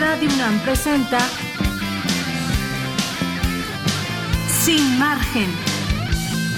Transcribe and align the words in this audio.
Radio 0.00 0.30
UNAM 0.34 0.58
presenta 0.60 1.18
Sin 4.64 4.98
margen. 4.98 5.46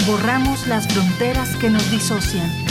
Borramos 0.07 0.65
las 0.67 0.87
fronteras 0.87 1.53
que 1.57 1.69
nos 1.69 1.91
disocian. 1.91 2.62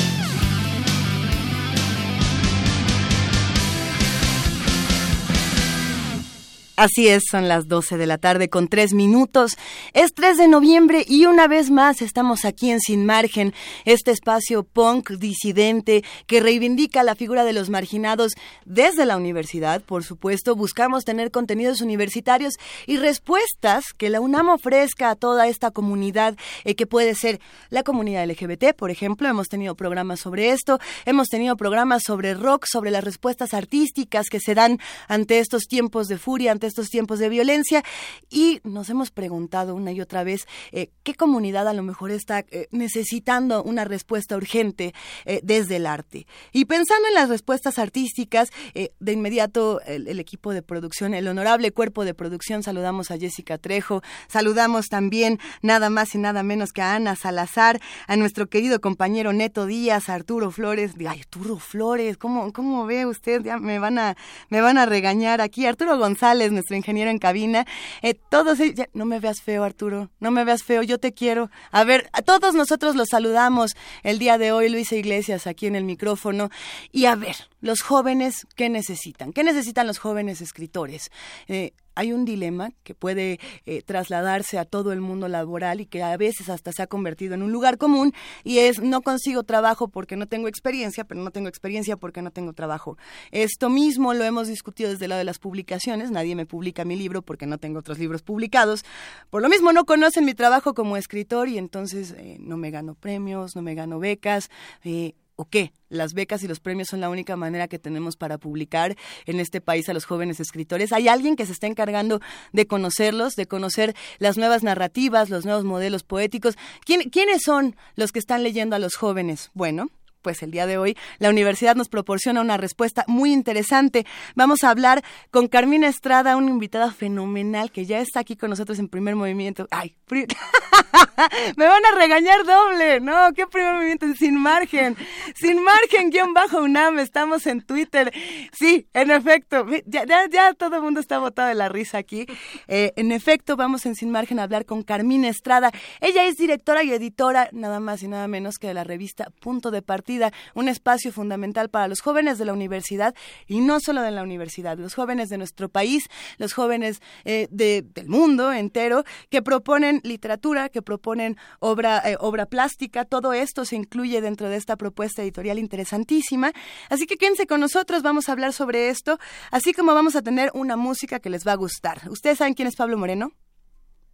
Así 6.75 7.07
es, 7.07 7.25
son 7.31 7.49
las 7.49 7.69
12 7.69 7.99
de 7.99 8.07
la 8.07 8.17
tarde 8.17 8.49
con 8.49 8.67
tres 8.67 8.95
minutos. 8.95 9.59
Es 9.93 10.15
3 10.15 10.39
de 10.39 10.49
noviembre 10.49 11.05
y 11.07 11.27
una 11.27 11.47
vez 11.47 11.71
más 11.71 12.01
estamos 12.01 12.47
aquí 12.47 12.71
en 12.71 12.81
Sin 12.81 13.05
Margen, 13.05 13.53
este 13.85 14.11
espacio 14.11 14.63
punk 14.63 15.11
disidente 15.11 16.03
que 16.27 16.41
reivindica 16.41 17.03
la 17.03 17.15
figura 17.15 17.45
de 17.45 17.53
los 17.53 17.69
marginados 17.69 18.33
desde 18.65 19.05
la 19.05 19.19
universidad, 19.19 19.83
por 19.83 20.03
supuesto. 20.03 20.57
Buscamos 20.57 21.05
tener 21.05 21.31
contenidos 21.31 21.83
universitarios 21.83 22.55
y 22.87 22.97
respuestas 22.97 23.85
que 23.99 24.09
la 24.09 24.23
UNAM 24.23 24.49
ofrezca 24.49 25.11
a 25.11 25.17
toda 25.17 25.49
esta 25.49 25.73
comunidad 25.73 26.37
eh, 26.65 26.75
que 26.75 26.87
puede 26.87 27.15
ser 27.15 27.39
la 27.69 27.83
comunidad 27.83 28.27
LGBT, 28.27 28.75
por 28.75 28.91
ejemplo. 28.91 29.29
Hemos 29.29 29.49
tenido 29.49 29.75
programas 29.75 30.21
sobre 30.21 30.53
esto, 30.53 30.81
hemos 31.05 31.29
tenido 31.29 31.55
programas 31.57 32.03
sobre 32.07 32.33
rock, 32.33 32.65
sobre 32.67 32.91
las 32.91 33.05
respuestas 33.05 33.53
artísticas 33.53 34.31
que 34.31 34.41
se 34.41 34.55
dan 34.55 34.79
ante 35.07 35.39
estos 35.39 35.65
tiempos 35.65 36.09
de 36.09 36.17
furia, 36.17 36.53
estos 36.67 36.89
tiempos 36.89 37.19
de 37.19 37.29
violencia 37.29 37.83
y 38.31 38.61
nos 38.65 38.91
hemos 38.91 39.11
preguntado 39.11 39.75
una 39.75 39.93
y 39.93 40.01
otra 40.01 40.25
vez 40.25 40.47
eh, 40.73 40.91
qué 41.03 41.15
comunidad 41.15 41.69
a 41.69 41.73
lo 41.73 41.83
mejor 41.83 42.11
está 42.11 42.41
eh, 42.51 42.69
necesitando 42.71 43.63
una 43.63 43.85
respuesta 43.85 44.37
urgente 44.37 44.95
eh, 45.25 45.41
desde 45.43 45.77
el 45.77 45.87
arte. 45.87 46.27
Y 46.53 46.65
pensando 46.65 47.09
en 47.09 47.15
las 47.15 47.29
respuestas 47.29 47.79
artísticas, 47.79 48.51
de 48.75 49.13
inmediato 49.13 49.81
el, 49.83 50.19
equipo 50.19 50.53
de 50.53 50.63
producción, 50.63 51.15
el 51.15 51.29
honorable 51.29 51.73
cuerpo 51.73 52.05
de 52.05 52.15
producción, 52.15 52.63
saludamos 52.63 53.11
a 53.11 53.19
Jessica 53.19 53.59
Trejo, 53.59 54.03
saludamos 54.29 54.87
también 54.87 55.39
nada 55.63 55.91
más 55.91 56.15
y 56.15 56.19
nada 56.19 56.43
menos 56.43 56.73
que 56.73 56.83
a 56.83 56.95
Ana 56.95 57.17
Salazar, 57.17 57.81
a 58.07 58.17
nuestro 58.17 58.49
querido 58.49 58.81
compañero 58.81 59.33
Neto 59.33 59.67
Díaz, 59.67 60.09
Arturo 60.09 60.51
Flores, 60.51 60.93
ay, 60.99 61.21
Arturo 61.21 61.59
Flores, 61.59 62.17
¿cómo, 62.17 62.53
cómo 62.53 62.87
ve 62.87 63.07
usted? 63.07 63.43
Ya 63.43 63.59
me 63.59 63.79
van 63.79 63.99
a, 63.99 64.17
me 64.49 64.61
van 64.61 64.79
a 64.79 64.87
regañar 64.87 65.41
aquí, 65.41 65.67
Arturo 65.67 65.99
González, 65.99 66.52
nuestro 66.53 66.77
ingeniero 66.77 67.11
en 67.11 67.19
cabina. 67.19 67.67
Eh, 68.03 68.15
todos, 68.15 68.59
no 68.93 69.05
me 69.05 69.21
veas 69.21 69.43
feo, 69.43 69.65
Arturo, 69.65 70.11
no 70.21 70.31
me 70.31 70.45
veas 70.45 70.63
feo, 70.63 70.83
yo 70.83 70.99
te 70.99 71.13
quiero. 71.13 71.51
A 71.71 71.85
ver, 71.85 72.09
a 72.13 72.23
todos 72.23 72.55
nosotros 72.55 72.97
los 72.97 73.09
saludamos 73.09 73.73
el 74.03 74.19
día 74.19 74.39
de 74.39 74.53
hoy, 74.53 74.69
Luisa 74.69 74.97
Iglesias, 74.97 75.47
aquí 75.47 75.67
en 75.67 75.77
el 75.77 75.85
micrófono. 75.85 76.51
Y 76.91 77.07
a 77.07 77.15
ver, 77.15 77.37
los 77.61 77.83
jóvenes, 77.83 78.47
¿qué 78.57 78.69
necesitan? 78.69 79.33
¿Qué 79.33 79.45
necesitan 79.45 79.87
los 79.87 79.99
jóvenes 79.99 80.41
escritores? 80.41 81.11
Eh, 81.49 81.73
hay 81.95 82.13
un 82.13 82.25
dilema 82.25 82.73
que 82.83 82.95
puede 82.95 83.39
eh, 83.67 83.83
trasladarse 83.83 84.59
a 84.59 84.65
todo 84.65 84.93
el 84.93 85.01
mundo 85.01 85.29
laboral 85.29 85.81
y 85.81 85.87
que 85.87 86.03
a 86.03 86.17
veces 86.17 86.49
hasta 86.49 86.73
se 86.73 86.83
ha 86.83 86.87
convertido 86.87 87.35
en 87.35 87.43
un 87.43 87.53
lugar 87.53 87.79
común 87.79 88.13
y 88.45 88.59
es 88.59 88.81
no 88.81 89.03
consigo 89.03 89.43
trabajo 89.43 89.89
porque 89.89 90.17
no 90.17 90.27
tengo 90.27 90.49
experiencia, 90.49 91.05
pero 91.05 91.23
no 91.23 91.31
tengo 91.31 91.49
experiencia 91.49 91.97
porque 91.97 92.23
no 92.23 92.31
tengo 92.31 92.53
trabajo. 92.53 92.97
Esto 93.31 93.69
mismo 93.69 94.15
lo 94.15 94.25
hemos 94.25 94.49
discutido 94.49 94.91
desde 94.91 95.07
el 95.07 95.11
lado 95.11 95.19
de 95.21 95.25
las 95.25 95.39
publicaciones, 95.39 96.11
nadie 96.11 96.35
me 96.35 96.47
publica 96.47 96.85
mi 96.85 96.97
libro 96.97 97.23
porque 97.23 97.47
no 97.47 97.59
tengo 97.59 97.79
otros 97.79 97.99
libros 97.99 98.23
publicados. 98.23 98.85
Por 99.31 99.43
lo 99.43 99.49
mismo 99.49 99.73
no 99.73 99.85
conocen 99.85 100.25
mi 100.25 100.35
trabajo 100.35 100.75
como 100.75 100.97
escritor 100.97 101.49
y 101.49 101.59
entonces 101.59 102.15
eh, 102.17 102.37
no 102.41 102.57
me 102.57 102.71
gano 102.71 102.95
premios, 102.95 103.57
no 103.57 103.63
me 103.63 103.75
gano 103.75 103.99
becas. 103.99 104.51
Eh, 104.85 105.15
¿O 105.37 105.47
qué? 105.47 105.73
Las 105.89 106.13
becas 106.13 106.43
y 106.43 106.49
los 106.49 106.61
premios 106.61 106.89
son 106.89 107.01
la 107.01 107.09
única 107.09 107.37
manera 107.37 107.69
que 107.69 107.79
tenemos 107.79 108.17
para 108.17 108.39
publicar 108.39 108.97
en 109.27 109.41
este 109.41 109.61
país 109.61 109.89
a 109.89 109.95
los 109.95 110.05
jóvenes 110.05 110.41
escritores. 110.41 110.93
¿Hay 110.93 111.09
alguien 111.09 111.37
que 111.37 111.47
se 111.47 111.53
está 111.53 111.67
encargando 111.67 112.21
de 112.53 112.67
conocerlos, 112.67 113.35
de 113.35 113.47
conocer 113.47 113.95
las 114.19 114.37
nuevas 114.37 114.63
narrativas, 114.63 115.31
los 115.31 115.45
nuevos 115.45 115.65
modelos 115.65 116.03
poéticos? 116.03 116.57
¿Quiénes 116.85 117.43
son 117.43 117.77
los 117.97 118.13
que 118.13 118.19
están 118.19 118.43
leyendo 118.43 118.77
a 118.77 118.79
los 118.79 118.95
jóvenes? 118.95 119.51
Bueno, 119.55 119.91
pues 120.23 120.43
el 120.43 120.51
día 120.51 120.67
de 120.67 120.79
hoy 120.79 120.97
la 121.19 121.31
universidad 121.31 121.77
nos 121.77 121.89
proporciona 121.89 122.41
una 122.41 122.57
respuesta 122.57 123.05
muy 123.09 123.33
interesante. 123.33 124.07
Vamos 124.35 124.65
a 124.65 124.71
hablar 124.71 125.03
con 125.31 125.49
Carmina 125.49 125.89
Estrada, 125.89 126.37
una 126.37 126.51
invitada 126.51 126.93
fenomenal 126.93 127.71
que 127.71 127.85
ya 127.85 128.01
está 128.01 128.21
aquí 128.21 128.37
con 128.37 128.51
nosotros 128.51 128.79
en 128.79 128.89
primer 128.89 129.17
movimiento. 129.17 129.67
Ay, 129.71 129.95
me 131.57 131.67
van 131.67 131.85
a 131.85 131.99
regañar 131.99 132.45
doble, 132.45 133.01
¿no? 133.01 133.33
¿Qué 133.35 133.47
primer 133.47 133.75
movimiento? 133.75 134.07
Sin 134.15 134.37
margen, 134.39 134.97
sin 135.35 135.63
margen, 135.63 136.11
guion 136.11 136.35
bajo 136.35 136.63
UNAM, 136.63 136.99
estamos 136.99 137.47
en 137.47 137.63
Twitter. 137.63 138.13
Sí, 138.53 138.87
en 138.93 139.11
efecto, 139.11 139.67
ya, 139.87 140.05
ya, 140.07 140.55
todo 140.55 140.77
el 140.77 140.83
mundo 140.83 141.01
está 141.01 141.19
botado 141.19 141.49
de 141.49 141.55
la 141.55 141.69
risa 141.69 141.99
aquí. 141.99 142.27
Eh, 142.69 142.93
en 142.97 143.13
efecto, 143.13 143.57
vamos 143.57 143.87
en 143.87 143.95
Sin 143.95 144.11
Margen 144.11 144.39
a 144.39 144.45
hablar 144.45 144.67
con 144.67 144.83
Carmina 144.83 145.29
Estrada. 145.29 145.73
Ella 146.01 146.25
es 146.25 146.37
directora 146.37 146.83
y 146.85 146.93
editora, 146.93 147.49
nada 147.53 147.81
más 147.81 148.03
y 148.03 148.09
nada 148.09 148.29
menos 148.29 148.59
que 148.59 148.69
de 148.69 148.75
la 148.75 148.85
revista 148.85 149.31
Punto 149.41 149.71
de 149.71 149.83
Partida 149.83 150.12
un 150.55 150.69
espacio 150.69 151.13
fundamental 151.13 151.69
para 151.69 151.89
los 151.89 152.01
jóvenes 152.01 152.39
de 152.39 152.45
la 152.45 152.53
universidad 152.53 153.15
y 153.47 153.61
no 153.61 153.81
solo 153.81 154.03
de 154.03 154.11
la 154.11 154.23
universidad, 154.23 154.79
los 154.79 154.95
jóvenes 154.95 155.29
de 155.29 155.39
nuestro 155.39 155.69
país, 155.69 156.09
los 156.39 156.53
jóvenes 156.53 157.01
eh, 157.25 157.49
del 157.51 158.09
mundo 158.09 158.53
entero 158.53 159.05
que 159.31 159.43
proponen 159.43 160.01
literatura, 160.05 160.69
que 160.69 160.83
proponen 160.83 161.37
obra, 161.61 162.03
eh, 162.05 162.17
obra 162.21 162.47
plástica, 162.47 163.05
todo 163.05 163.33
esto 163.33 163.65
se 163.65 163.77
incluye 163.77 164.21
dentro 164.21 164.49
de 164.49 164.57
esta 164.57 164.77
propuesta 164.77 165.23
editorial 165.23 165.59
interesantísima. 165.59 166.53
Así 166.89 167.07
que 167.07 167.17
quédense 167.17 167.47
con 167.47 167.61
nosotros, 167.61 168.03
vamos 168.03 168.29
a 168.29 168.33
hablar 168.33 168.53
sobre 168.53 168.89
esto, 168.89 169.19
así 169.51 169.73
como 169.73 169.95
vamos 169.95 170.17
a 170.17 170.23
tener 170.23 170.51
una 170.55 170.77
música 170.77 171.21
que 171.21 171.31
les 171.31 171.47
va 171.47 171.53
a 171.53 171.57
gustar. 171.57 172.11
¿Ustedes 172.11 172.39
saben 172.39 172.55
quién 172.55 172.69
es 172.69 172.77
Pablo 172.77 172.99
Moreno? 172.99 173.33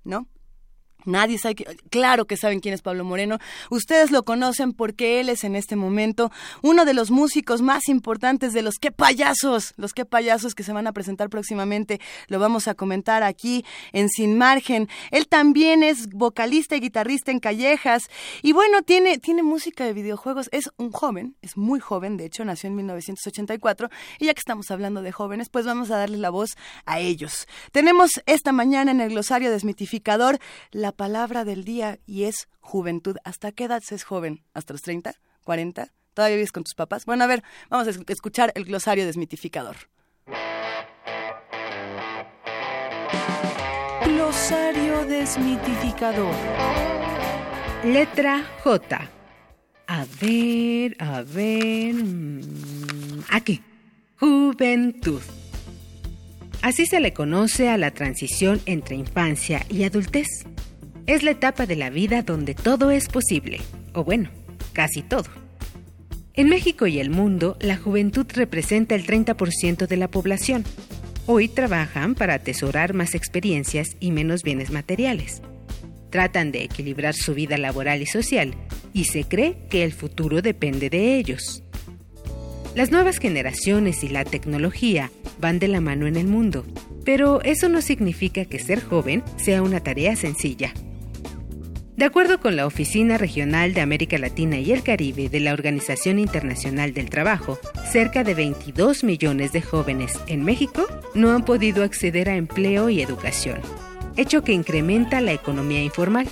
¿No? 0.05 0.27
Nadie 1.09 1.39
sabe, 1.39 1.57
claro 1.91 2.27
que 2.27 2.37
saben 2.37 2.61
quién 2.61 2.75
es 2.75 2.83
Pablo 2.83 3.05
Moreno. 3.05 3.39
Ustedes 3.71 4.11
lo 4.11 4.25
conocen 4.25 4.73
porque 4.73 5.21
él 5.21 5.31
es 5.31 5.43
en 5.43 5.57
este 5.57 5.75
momento 5.75 6.31
uno 6.63 6.85
de 6.85 6.95
los 6.95 7.11
músicos 7.11 7.63
más 7.63 7.89
importantes 7.89 8.53
de 8.53 8.63
los 8.63 8.75
que 8.77 8.93
payasos, 8.93 9.73
los 9.77 9.95
que 9.95 10.05
payasos 10.05 10.55
que 10.55 10.63
se 10.63 10.73
van 10.73 10.87
a 10.87 10.93
presentar 10.93 11.31
próximamente. 11.31 12.01
Lo 12.29 12.39
vamos 12.39 12.69
a 12.69 12.75
comentar 12.75 13.23
aquí 13.23 13.65
en 13.93 14.09
Sin 14.11 14.37
Margen. 14.37 14.89
Él 15.11 15.29
también 15.29 15.83
es 15.83 16.09
vocalista 16.11 16.77
y 16.77 16.81
guitarrista 16.81 17.31
en 17.31 17.41
Callejas 17.41 18.09
y 18.43 18.53
bueno, 18.53 18.83
tiene 18.83 19.19
tiene 19.19 19.43
música 19.43 19.85
de 19.85 19.95
videojuegos. 19.95 20.49
Es 20.53 20.71
un 20.77 20.93
joven, 20.93 21.37
es 21.41 21.57
muy 21.57 21.81
joven, 21.81 22.19
de 22.19 22.27
hecho 22.27 22.45
nació 22.45 22.69
en 22.69 22.77
1984 22.77 23.89
y 24.19 24.27
ya 24.27 24.35
que 24.35 24.41
estamos 24.41 24.71
hablando 24.71 25.03
de 25.03 25.13
jóvenes, 25.13 25.49
pues 25.49 25.65
vamos 25.65 25.91
a 25.91 25.97
darle 25.97 26.19
la 26.19 26.31
voz 26.31 26.51
a 26.85 26.99
ellos. 27.01 27.49
Tenemos 27.73 28.11
esta 28.27 28.53
mañana 28.53 28.91
en 28.91 29.01
el 29.01 29.11
glosario 29.11 29.51
desmitificador 29.51 30.39
la 30.71 30.93
palabra 30.99 31.45
del 31.45 31.65
día 31.65 32.01
y 32.07 32.25
es 32.25 32.49
juventud. 32.61 33.17
¿Hasta 33.25 33.53
qué 33.53 33.65
edad 33.65 33.81
se 33.83 33.95
es 33.95 34.03
joven? 34.03 34.43
¿Hasta 34.53 34.75
los 34.75 34.83
30? 34.83 35.15
¿40? 35.47 35.93
¿Todavía 36.13 36.37
vives 36.37 36.51
con 36.51 36.65
tus 36.65 36.75
papás? 36.75 37.07
Bueno, 37.07 37.23
a 37.23 37.29
ver, 37.29 37.45
vamos 37.71 37.87
a 37.87 38.13
escuchar 38.13 38.53
el 38.57 38.65
glosario 38.65 39.07
desmitificador. 39.07 39.77
Glosario 44.05 45.07
desmitificador. 45.07 46.35
Letra 47.85 48.45
J. 48.65 49.09
A 49.87 50.05
ver, 50.21 50.97
a 50.99 51.23
ver. 51.23 51.95
Mm, 51.95 53.23
aquí. 53.31 53.63
Juventud. 54.19 55.23
Así 56.61 56.87
se 56.87 56.99
le 56.99 57.13
conoce 57.13 57.69
a 57.69 57.79
la 57.79 57.93
transición 57.93 58.61
entre 58.67 58.97
infancia 58.97 59.65
y 59.69 59.85
adultez. 59.85 60.27
Es 61.09 61.23
la 61.23 61.31
etapa 61.31 61.65
de 61.65 61.75
la 61.75 61.89
vida 61.89 62.21
donde 62.21 62.55
todo 62.55 62.91
es 62.91 63.09
posible, 63.09 63.63
o 63.95 64.05
bueno, 64.05 64.29
casi 64.75 65.01
todo. 65.01 65.25
En 66.35 66.51
México 66.51 66.87
y 66.87 66.99
el 66.99 67.09
mundo, 67.09 67.57
la 67.61 67.79
juventud 67.79 68.27
representa 68.35 68.95
el 68.95 69.07
30% 69.07 69.87
de 69.87 69.97
la 69.97 70.11
población. 70.11 70.65
Hoy 71.25 71.49
trabajan 71.49 72.15
para 72.15 72.35
atesorar 72.35 72.93
más 72.93 73.15
experiencias 73.15 73.97
y 74.01 74.11
menos 74.11 74.43
bienes 74.43 74.71
materiales. 74.71 75.41
Tratan 76.11 76.53
de 76.53 76.65
equilibrar 76.65 77.15
su 77.15 77.33
vida 77.33 77.57
laboral 77.57 78.03
y 78.03 78.07
social, 78.07 78.55
y 78.93 79.05
se 79.05 79.25
cree 79.25 79.57
que 79.71 79.85
el 79.85 79.95
futuro 79.95 80.43
depende 80.43 80.91
de 80.91 81.17
ellos. 81.17 81.63
Las 82.75 82.91
nuevas 82.91 83.17
generaciones 83.17 84.05
y 84.05 84.11
la 84.11 84.27
tecnología 84.27 85.11
van 85.41 85.59
de 85.59 85.69
la 85.69 85.81
mano 85.81 86.07
en 86.07 86.17
el 86.17 86.27
mundo, 86.27 86.67
pero 87.07 87.41
eso 87.45 87.71
no 87.71 87.81
significa 87.81 88.45
que 88.45 88.59
ser 88.59 88.85
joven 88.85 89.23
sea 89.39 89.63
una 89.63 89.81
tarea 89.83 90.15
sencilla. 90.15 90.75
De 91.99 92.05
acuerdo 92.05 92.39
con 92.39 92.55
la 92.55 92.65
Oficina 92.65 93.19
Regional 93.19 93.75
de 93.75 93.81
América 93.81 94.19
Latina 94.19 94.57
y 94.61 94.71
el 94.71 94.85
Caribe 94.85 95.29
de 95.29 95.41
la 95.41 95.53
Organización 95.53 96.21
Internacional 96.21 96.95
del 96.95 97.11
Trabajo, 97.11 97.59
cerca 97.91 98.23
de 98.23 98.35
22 98.35 99.03
millones 99.03 99.51
de 99.51 99.63
jóvenes 99.63 100.17
en 100.29 100.45
México 100.45 100.87
no 101.15 101.33
han 101.33 101.45
podido 101.45 101.83
acceder 101.83 102.29
a 102.29 102.37
empleo 102.37 102.89
y 102.89 103.03
educación, 103.03 103.59
hecho 104.17 104.45
que 104.45 104.53
incrementa 104.53 105.21
la 105.21 105.33
economía 105.33 105.83
informal. 105.83 106.29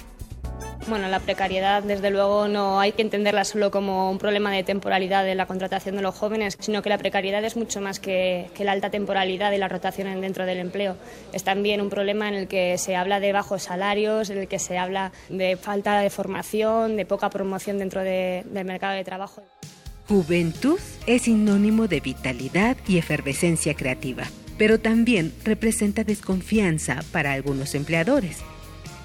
Bueno, 0.88 1.08
la 1.08 1.18
precariedad, 1.18 1.82
desde 1.82 2.10
luego, 2.10 2.46
no 2.46 2.78
hay 2.78 2.92
que 2.92 3.02
entenderla 3.02 3.44
solo 3.44 3.72
como 3.72 4.08
un 4.08 4.18
problema 4.18 4.52
de 4.52 4.62
temporalidad 4.62 5.24
de 5.24 5.34
la 5.34 5.46
contratación 5.46 5.96
de 5.96 6.02
los 6.02 6.14
jóvenes, 6.14 6.56
sino 6.60 6.80
que 6.80 6.88
la 6.88 6.98
precariedad 6.98 7.44
es 7.44 7.56
mucho 7.56 7.80
más 7.80 7.98
que, 7.98 8.48
la 8.60 8.70
alta 8.70 8.88
temporalidad 8.88 9.50
y 9.50 9.58
la 9.58 9.66
rotación 9.66 10.20
dentro 10.20 10.46
del 10.46 10.58
empleo. 10.58 10.96
Es 11.32 11.42
también 11.42 11.80
un 11.80 11.90
problema 11.90 12.28
en 12.28 12.34
el 12.34 12.46
que 12.46 12.78
se 12.78 12.94
habla 12.94 13.18
de 13.18 13.32
bajos 13.32 13.64
salarios, 13.64 14.30
en 14.30 14.38
el 14.38 14.46
que 14.46 14.60
se 14.60 14.78
habla 14.78 15.10
de 15.28 15.56
falta 15.56 15.98
de 15.98 16.08
formación, 16.08 16.96
de 16.96 17.04
poca 17.04 17.30
promoción 17.30 17.78
dentro 17.78 18.02
del 18.02 18.64
mercado 18.64 18.94
de 18.94 19.02
trabajo. 19.02 19.42
Juventud 20.06 20.78
es 21.08 21.22
sinónimo 21.22 21.88
de 21.88 21.98
vitalidad 21.98 22.76
y 22.86 22.98
efervescencia 22.98 23.74
creativa, 23.74 24.22
pero 24.56 24.78
también 24.78 25.34
representa 25.44 26.04
desconfianza 26.04 27.00
para 27.10 27.32
algunos 27.32 27.74
empleadores 27.74 28.44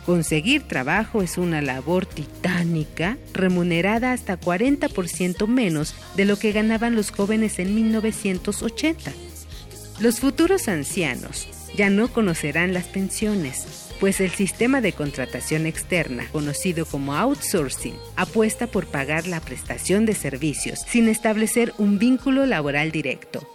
Conseguir 0.05 0.63
trabajo 0.63 1.21
es 1.21 1.37
una 1.37 1.61
labor 1.61 2.07
titánica, 2.07 3.17
remunerada 3.33 4.13
hasta 4.13 4.39
40% 4.39 5.47
menos 5.47 5.93
de 6.15 6.25
lo 6.25 6.39
que 6.39 6.51
ganaban 6.51 6.95
los 6.95 7.11
jóvenes 7.11 7.59
en 7.59 7.75
1980. 7.75 9.11
Los 9.99 10.19
futuros 10.19 10.67
ancianos 10.67 11.47
ya 11.77 11.91
no 11.91 12.07
conocerán 12.07 12.73
las 12.73 12.85
pensiones, 12.85 13.89
pues 13.99 14.19
el 14.19 14.31
sistema 14.31 14.81
de 14.81 14.93
contratación 14.93 15.67
externa, 15.67 16.27
conocido 16.31 16.87
como 16.87 17.15
outsourcing, 17.15 17.95
apuesta 18.15 18.65
por 18.65 18.87
pagar 18.87 19.27
la 19.27 19.39
prestación 19.39 20.07
de 20.07 20.15
servicios 20.15 20.79
sin 20.79 21.09
establecer 21.09 21.73
un 21.77 21.99
vínculo 21.99 22.47
laboral 22.47 22.91
directo. 22.91 23.47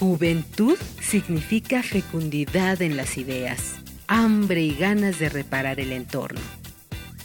Juventud 0.00 0.76
significa 1.00 1.84
fecundidad 1.84 2.82
en 2.82 2.96
las 2.96 3.16
ideas 3.16 3.80
hambre 4.10 4.60
y 4.62 4.74
ganas 4.74 5.20
de 5.20 5.28
reparar 5.28 5.78
el 5.78 5.92
entorno. 5.92 6.40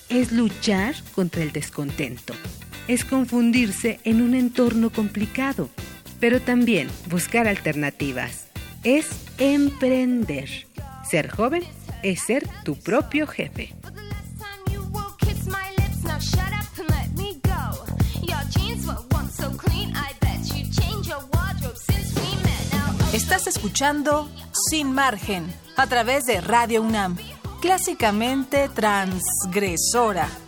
Es 0.08 0.32
luchar 0.32 0.94
contra 1.16 1.42
el 1.42 1.52
descontento. 1.52 2.36
Es 2.88 3.04
confundirse 3.04 4.00
en 4.04 4.22
un 4.22 4.36
entorno 4.36 4.92
complicado, 4.92 5.68
pero 6.20 6.40
también 6.40 6.88
buscar 7.10 7.48
alternativas. 7.48 8.46
Es 8.84 9.08
emprender. 9.40 10.68
Ser 11.10 11.28
joven 11.28 11.64
es 12.04 12.22
ser 12.22 12.48
tu 12.64 12.76
propio 12.76 13.26
jefe. 13.26 13.74
Estás 23.12 23.48
escuchando 23.48 24.30
Sin 24.70 24.94
Margen 24.94 25.65
a 25.78 25.88
través 25.88 26.26
de 26.26 26.40
Radio 26.42 26.82
UNAM, 26.82 27.18
clásicamente 27.62 28.70
transgresora. 28.70 30.45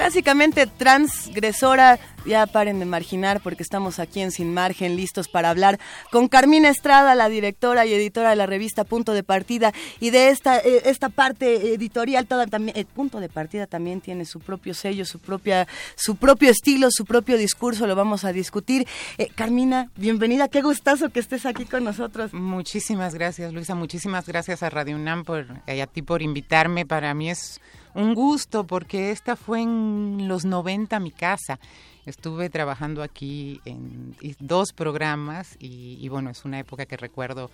Clásicamente 0.00 0.66
transgresora 0.66 1.98
ya 2.24 2.46
paren 2.46 2.78
de 2.78 2.86
marginar 2.86 3.42
porque 3.42 3.62
estamos 3.62 3.98
aquí 3.98 4.22
en 4.22 4.30
Sin 4.30 4.54
Margen, 4.54 4.96
listos 4.96 5.28
para 5.28 5.50
hablar 5.50 5.78
con 6.10 6.26
Carmina 6.26 6.70
Estrada, 6.70 7.14
la 7.14 7.28
directora 7.28 7.84
y 7.84 7.92
editora 7.92 8.30
de 8.30 8.36
la 8.36 8.46
revista 8.46 8.84
Punto 8.84 9.12
de 9.12 9.22
Partida. 9.22 9.74
Y 10.00 10.08
de 10.08 10.30
esta, 10.30 10.58
eh, 10.58 10.84
esta 10.86 11.10
parte 11.10 11.74
editorial, 11.74 12.26
toda 12.26 12.46
también, 12.46 12.78
el 12.78 12.86
Punto 12.86 13.20
de 13.20 13.28
Partida 13.28 13.66
también 13.66 14.00
tiene 14.00 14.24
su 14.24 14.40
propio 14.40 14.72
sello, 14.72 15.04
su, 15.04 15.18
propia, 15.18 15.68
su 15.96 16.16
propio 16.16 16.50
estilo, 16.50 16.88
su 16.90 17.04
propio 17.04 17.36
discurso, 17.36 17.86
lo 17.86 17.94
vamos 17.94 18.24
a 18.24 18.32
discutir. 18.32 18.88
Eh, 19.18 19.28
Carmina, 19.34 19.90
bienvenida, 19.96 20.48
qué 20.48 20.62
gustazo 20.62 21.10
que 21.10 21.20
estés 21.20 21.44
aquí 21.44 21.66
con 21.66 21.84
nosotros. 21.84 22.32
Muchísimas 22.32 23.14
gracias, 23.14 23.52
Luisa, 23.52 23.74
muchísimas 23.74 24.26
gracias 24.26 24.62
a 24.62 24.70
Radio 24.70 24.96
UNAM 24.96 25.24
por, 25.24 25.46
y 25.66 25.80
a 25.80 25.86
ti 25.86 26.00
por 26.00 26.22
invitarme. 26.22 26.86
Para 26.86 27.12
mí 27.12 27.28
es 27.28 27.60
un 27.94 28.14
gusto 28.14 28.64
porque 28.64 29.10
esta 29.10 29.36
fue 29.36 29.62
en 29.62 30.28
los 30.28 30.44
90 30.44 30.98
mi 31.00 31.10
casa. 31.10 31.58
Estuve 32.06 32.50
trabajando 32.50 33.02
aquí 33.02 33.60
en 33.64 34.16
dos 34.38 34.72
programas 34.72 35.56
y, 35.58 36.08
bueno, 36.08 36.30
es 36.30 36.44
una 36.44 36.58
época 36.58 36.86
que 36.86 36.96
recuerdo 36.96 37.50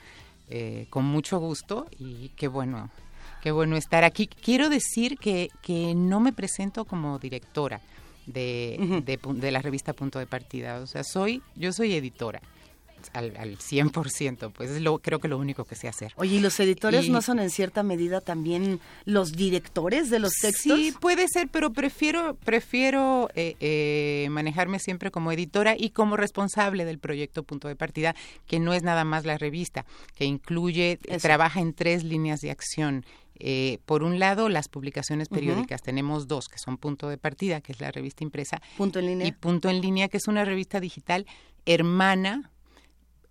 eh, 0.49 0.87
con 0.91 1.05
mucho 1.05 1.39
gusto 1.39 1.87
y 1.99 2.31
qué 2.37 2.49
bueno, 2.49 2.91
qué 3.43 3.51
bueno 3.51 3.77
estar 3.77 4.05
aquí. 4.05 4.29
Quiero 4.29 4.69
decir 4.69 5.19
que, 5.19 5.49
que 5.63 5.95
no 5.95 6.21
me 6.21 6.33
presento 6.33 6.85
como 6.85 7.19
directora 7.19 7.81
de, 8.27 9.03
de, 9.05 9.19
de 9.35 9.51
la 9.51 9.63
revista 9.63 9.93
Punto 9.93 10.19
de 10.19 10.27
Partida, 10.27 10.81
o 10.81 10.87
sea, 10.87 11.05
soy, 11.05 11.43
yo 11.55 11.73
soy 11.73 11.95
editora 11.95 12.41
al, 13.13 13.37
al 13.37 13.59
100%, 13.59 14.53
pues 14.53 14.71
es 14.71 14.81
lo, 14.81 14.99
creo 14.99 15.21
que 15.21 15.29
lo 15.29 15.39
único 15.39 15.65
que 15.65 15.75
sé 15.75 15.89
hacer. 15.89 16.13
Oye, 16.17 16.37
¿y 16.37 16.41
los 16.41 16.59
editores 16.61 17.09
no 17.09 17.23
son 17.23 17.39
en 17.39 17.51
cierta 17.51 17.83
medida 17.83 18.21
también 18.21 18.81
los 19.05 19.33
directores 19.33 20.11
de 20.11 20.19
los 20.19 20.33
textos? 20.35 20.79
Sí, 20.79 20.95
puede 21.01 21.29
ser, 21.29 21.49
pero 21.49 21.73
prefiero, 21.73 22.35
prefiero 22.37 23.29
eh, 23.35 23.57
eh, 23.61 24.29
manejarme 24.31 24.79
siempre 24.79 25.11
como 25.11 25.33
editora 25.33 25.75
y 25.77 25.91
como 25.91 26.17
responsable 26.17 26.85
del 26.85 26.99
proyecto 26.99 27.43
Punto 27.43 27.69
de 27.69 27.77
Partida, 27.77 28.15
que 28.47 28.59
no 28.59 28.73
es 28.75 28.83
nada 28.83 29.05
más 29.05 29.25
la 29.25 29.39
revista, 29.39 29.87
que 30.15 30.25
incluye, 30.25 30.99
trabaja 31.21 31.61
en 31.61 31.73
tres 31.73 32.05
líneas 32.05 32.41
de 32.41 32.51
acción. 32.51 33.05
Eh, 33.39 33.81
por 33.85 34.03
un 34.03 34.19
lado, 34.19 34.49
las 34.49 34.69
publicaciones 34.69 35.29
periódicas. 35.29 35.83
Tenemos 35.83 36.27
dos, 36.27 36.49
que 36.49 36.59
son 36.59 36.79
Punto 36.79 37.09
de 37.09 37.19
Partida, 37.19 37.61
que 37.61 37.73
es 37.73 37.81
la 37.81 37.91
revista 37.91 38.25
impresa. 38.25 38.63
Punto 38.79 38.99
en 38.99 39.07
línea. 39.07 39.27
Y 39.27 39.33
Punto 39.33 39.69
en 39.69 39.81
línea, 39.81 40.09
que 40.09 40.17
es 40.17 40.27
una 40.27 40.45
revista 40.45 40.81
digital 40.81 41.27
hermana 41.67 42.51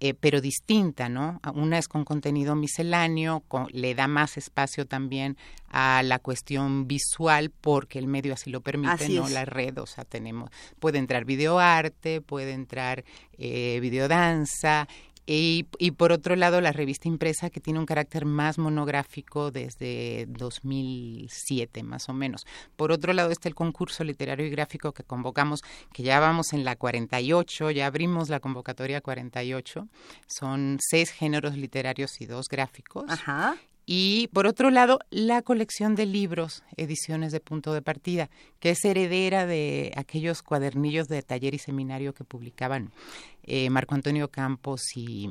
eh, 0.10 0.13
pero 0.19 0.40
distinta, 0.40 1.10
¿no? 1.10 1.40
Una 1.56 1.80
es 1.80 1.88
con 1.88 2.06
contenido 2.06 2.56
misceláneo, 2.56 3.44
le 3.72 3.96
da 3.96 4.07
más 4.07 4.38
espacio 4.38 4.86
también 4.86 5.36
a 5.69 6.04
la 6.04 6.19
cuestión 6.19 6.88
visual 6.88 7.50
porque 7.50 7.98
el 7.98 8.06
medio 8.06 8.34
así 8.34 8.52
lo 8.52 8.62
permite, 8.62 9.10
¿no? 9.10 9.28
La 9.30 9.46
red, 9.46 9.80
o 9.80 9.88
sea, 9.88 10.06
tenemos, 10.06 10.52
puede 10.80 11.00
entrar 11.00 11.25
videoarte, 11.25 12.22
puede 12.22 12.52
entrar 12.52 13.04
eh, 13.40 13.80
videodanza 13.81 14.88
y, 15.27 15.92
por 15.98 16.12
otro 16.12 16.36
lado, 16.36 16.62
la 16.62 16.72
revista 16.72 17.07
impresa, 17.07 17.50
que 17.50 17.60
tiene 17.60 17.80
un 17.80 17.86
carácter 17.86 18.25
más 18.25 18.57
monográfico 18.57 19.50
desde 19.50 20.25
2007, 20.27 21.83
más 21.83 22.10
o 22.10 22.13
menos. 22.13 22.45
Por 22.75 22.92
otro 22.92 23.12
lado, 23.13 23.31
está 23.31 23.50
el 23.50 23.56
concurso 23.56 24.04
literario 24.04 24.45
y 24.45 24.50
gráfico 24.50 24.92
que 24.92 25.04
convocamos, 25.04 25.62
que 25.94 26.04
ya 26.04 26.19
vamos 26.19 26.54
en 26.54 26.63
la 26.63 26.75
48, 26.75 27.72
ya 27.72 27.88
abrimos 27.88 28.30
la 28.30 28.39
convocatoria 28.39 29.01
48. 29.01 29.88
Son 30.27 30.77
seis 30.80 31.10
géneros 31.10 31.57
literarios 31.57 32.21
y 32.21 32.28
dos 32.28 32.48
gráficos. 32.48 33.06
Ajá. 33.10 33.56
Y 33.85 34.29
por 34.33 34.47
otro 34.47 34.71
lado, 34.71 34.99
la 35.11 35.41
colección 35.43 35.95
de 35.95 36.05
libros, 36.05 36.63
ediciones 36.75 37.31
de 37.31 37.39
punto 37.39 37.73
de 37.73 37.81
partida, 37.81 38.29
que 38.59 38.71
es 38.71 38.83
heredera 38.83 39.45
de 39.45 39.93
aquellos 39.95 40.41
cuadernillos 40.41 41.07
de 41.07 41.21
taller 41.21 41.54
y 41.54 41.59
seminario 41.59 42.13
que 42.13 42.23
publicaban 42.23 42.92
eh, 43.44 43.69
Marco 43.69 43.94
Antonio 43.94 44.30
Campos 44.30 44.81
y, 44.95 45.30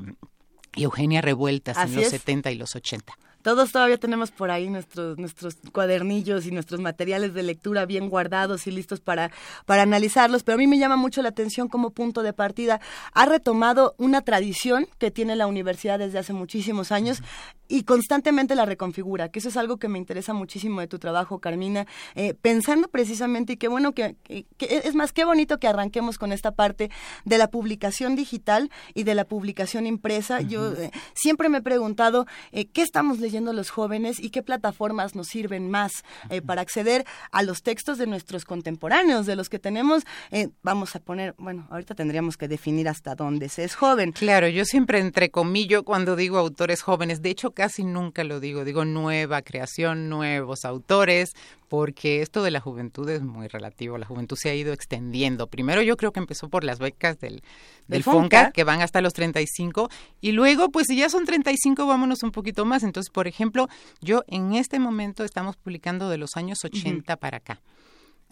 Eugenia 0.77 1.21
Revueltas 1.21 1.77
en 1.79 1.95
los 1.95 2.09
70 2.09 2.51
y 2.51 2.57
los 2.57 2.75
80. 2.75 3.17
Todos 3.45 3.73
todavía 3.73 3.99
tenemos 3.99 4.31
por 4.31 4.51
ahí 4.51 4.71
nuestros, 4.71 5.19
nuestros 5.19 5.57
cuadernillos 5.71 6.47
y 6.47 6.51
nuestros 6.51 6.81
materiales 6.81 7.35
de 7.35 7.43
lectura 7.43 7.85
bien 7.85 8.09
guardados 8.09 8.67
y 8.67 8.71
listos 8.71 9.01
para, 9.01 9.31
para 9.67 9.83
analizarlos, 9.83 10.43
pero 10.43 10.55
a 10.55 10.59
mí 10.59 10.67
me 10.67 10.79
llama 10.79 10.97
mucho 10.97 11.21
la 11.21 11.29
atención 11.29 11.69
como 11.69 11.91
punto 11.91 12.23
de 12.23 12.33
partida. 12.33 12.81
Ha 13.13 13.27
retomado 13.27 13.95
una 13.99 14.23
tradición 14.23 14.89
que 14.97 15.11
tiene 15.11 15.37
la 15.37 15.47
universidad 15.47 15.99
desde 15.99 16.19
hace 16.19 16.33
muchísimos 16.33 16.91
años 16.91 17.23
y 17.69 17.85
constantemente 17.85 18.55
la 18.55 18.65
reconfigura, 18.65 19.29
que 19.29 19.41
eso 19.41 19.49
es 19.49 19.57
algo 19.57 19.77
que 19.79 19.89
me 19.89 19.99
interesa 19.99 20.33
muchísimo 20.33 20.81
de 20.81 20.87
tu 20.87 20.99
trabajo, 20.99 21.39
Carmina, 21.39 21.87
eh, 22.15 22.33
pensando 22.35 22.89
precisamente, 22.89 23.55
y 23.55 23.57
qué 23.57 23.69
bueno 23.69 23.93
que, 23.93 24.17
es 24.59 24.95
más, 24.95 25.13
qué 25.13 25.25
bonito 25.25 25.59
que 25.59 25.69
arranquemos 25.69 26.17
con 26.19 26.33
esta 26.33 26.53
parte 26.53 26.91
de 27.25 27.39
la 27.39 27.49
publicación 27.49 28.17
digital 28.17 28.71
y 28.95 29.05
de 29.05 29.15
la 29.15 29.25
publicación 29.25 29.87
impresa. 29.87 30.41
Yo 30.41 30.73
eh, 30.73 30.91
siempre 31.15 31.49
me 31.49 31.59
he 31.59 31.63
preguntado 31.63 32.27
eh, 32.53 32.67
qué 32.67 32.83
estamos 32.83 33.19
leyendo 33.19 33.34
los 33.41 33.71
jóvenes 33.71 34.21
y 34.21 34.31
qué 34.31 34.43
plataformas 34.43 35.15
nos 35.15 35.29
sirven 35.29 35.71
más 35.71 36.05
eh, 36.31 36.41
para 36.41 36.63
acceder 36.63 37.05
a 37.33 37.43
los 37.43 37.63
textos 37.63 37.99
de 37.99 38.07
nuestros 38.07 38.45
contemporáneos, 38.45 39.27
de 39.27 39.37
los 39.37 39.49
que 39.49 39.59
tenemos, 39.59 40.05
eh, 40.31 40.49
vamos 40.63 40.95
a 40.95 41.01
poner, 41.01 41.35
bueno, 41.39 41.67
ahorita 41.71 41.95
tendríamos 41.95 42.37
que 42.37 42.49
definir 42.49 42.89
hasta 42.89 43.15
dónde 43.15 43.49
se 43.49 43.65
es 43.65 43.75
joven. 43.75 44.13
Claro, 44.13 44.49
yo 44.49 44.65
siempre 44.65 45.01
entrecomillo 45.01 45.85
cuando 45.85 46.17
digo 46.17 46.39
autores 46.39 46.83
jóvenes, 46.83 47.23
de 47.23 47.31
hecho 47.31 47.51
casi 47.51 47.85
nunca 47.85 48.25
lo 48.25 48.41
digo, 48.41 48.65
digo 48.65 48.85
nueva 48.85 49.43
creación, 49.43 50.09
nuevos 50.09 50.65
autores, 50.65 51.35
porque 51.69 52.23
esto 52.23 52.45
de 52.45 52.53
la 52.53 52.61
juventud 52.61 53.09
es 53.09 53.23
muy 53.23 53.49
relativo, 53.49 53.99
la 53.99 54.07
juventud 54.07 54.37
se 54.41 54.49
ha 54.49 54.55
ido 54.55 54.73
extendiendo. 54.73 55.49
Primero 55.49 55.83
yo 55.83 55.97
creo 55.97 56.13
que 56.13 56.21
empezó 56.21 56.49
por 56.49 56.63
las 56.63 56.79
becas 56.79 57.19
del, 57.19 57.43
del 57.89 58.05
FONCA, 58.05 58.53
que 58.53 58.63
van 58.63 58.81
hasta 58.81 59.01
los 59.01 59.13
35, 59.13 59.91
y 60.21 60.31
luego 60.31 60.71
pues 60.71 60.87
si 60.87 60.97
ya 60.97 61.09
son 61.09 61.25
35 61.25 61.85
vámonos 61.85 62.23
un 62.23 62.31
poquito 62.31 62.65
más. 62.65 62.85
Entonces, 62.85 63.11
por 63.11 63.24
ejemplo, 63.27 63.69
yo 64.01 64.23
en 64.27 64.55
este 64.55 64.79
momento 64.79 65.25
estamos 65.25 65.57
publicando 65.57 66.09
de 66.09 66.19
los 66.19 66.37
años 66.37 66.65
80 66.65 67.17
para 67.17 67.39
acá. 67.39 67.61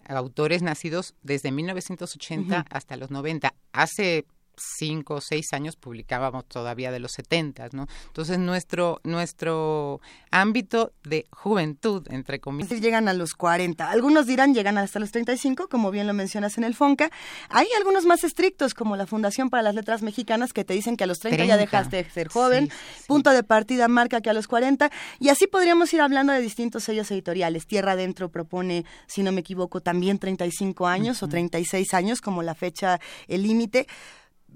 Autores 0.07 0.61
nacidos 0.61 1.15
desde 1.21 1.51
1980 1.51 2.65
hasta 2.69 2.97
los 2.97 3.09
90. 3.09 3.53
Hace 3.71 4.25
cinco 4.57 5.15
o 5.15 5.21
seis 5.21 5.53
años 5.53 5.75
publicábamos 5.75 6.45
todavía 6.45 6.91
de 6.91 6.99
los 6.99 7.11
setentas, 7.11 7.73
¿no? 7.73 7.87
Entonces 8.07 8.39
nuestro, 8.39 8.99
nuestro 9.03 10.01
ámbito 10.31 10.93
de 11.03 11.27
juventud, 11.31 12.07
entre 12.09 12.39
comillas. 12.39 12.69
llegan 12.81 13.07
a 13.07 13.13
los 13.13 13.33
40. 13.33 13.89
Algunos 13.89 14.25
dirán 14.25 14.53
llegan 14.53 14.77
hasta 14.77 14.99
los 14.99 15.11
35, 15.11 15.67
como 15.67 15.91
bien 15.91 16.07
lo 16.07 16.13
mencionas 16.13 16.57
en 16.57 16.63
el 16.63 16.75
FONCA. 16.75 17.09
Hay 17.49 17.67
algunos 17.77 18.05
más 18.05 18.23
estrictos, 18.23 18.73
como 18.73 18.95
la 18.95 19.05
Fundación 19.05 19.49
para 19.49 19.63
las 19.63 19.75
Letras 19.75 20.01
Mexicanas, 20.01 20.53
que 20.53 20.63
te 20.63 20.73
dicen 20.73 20.97
que 20.97 21.03
a 21.03 21.07
los 21.07 21.19
30, 21.19 21.45
ya 21.45 21.57
dejaste 21.57 22.03
de 22.03 22.09
ser 22.09 22.27
joven. 22.27 22.69
Punto 23.07 23.31
de 23.31 23.43
partida 23.43 23.87
marca 23.87 24.21
que 24.21 24.29
a 24.29 24.33
los 24.33 24.47
40. 24.47 24.89
Y 25.19 25.29
así 25.29 25.47
podríamos 25.47 25.93
ir 25.93 26.01
hablando 26.01 26.33
de 26.33 26.41
distintos 26.41 26.83
sellos 26.83 27.09
editoriales. 27.11 27.67
Tierra 27.67 27.93
Adentro 27.93 28.29
propone, 28.29 28.85
si 29.07 29.23
no 29.23 29.31
me 29.31 29.41
equivoco, 29.41 29.81
también 29.81 30.19
35 30.19 30.87
años 30.87 31.23
o 31.23 31.27
36 31.27 31.93
años 31.93 32.21
como 32.21 32.43
la 32.43 32.55
fecha, 32.55 32.99
el 33.27 33.43
límite. 33.43 33.87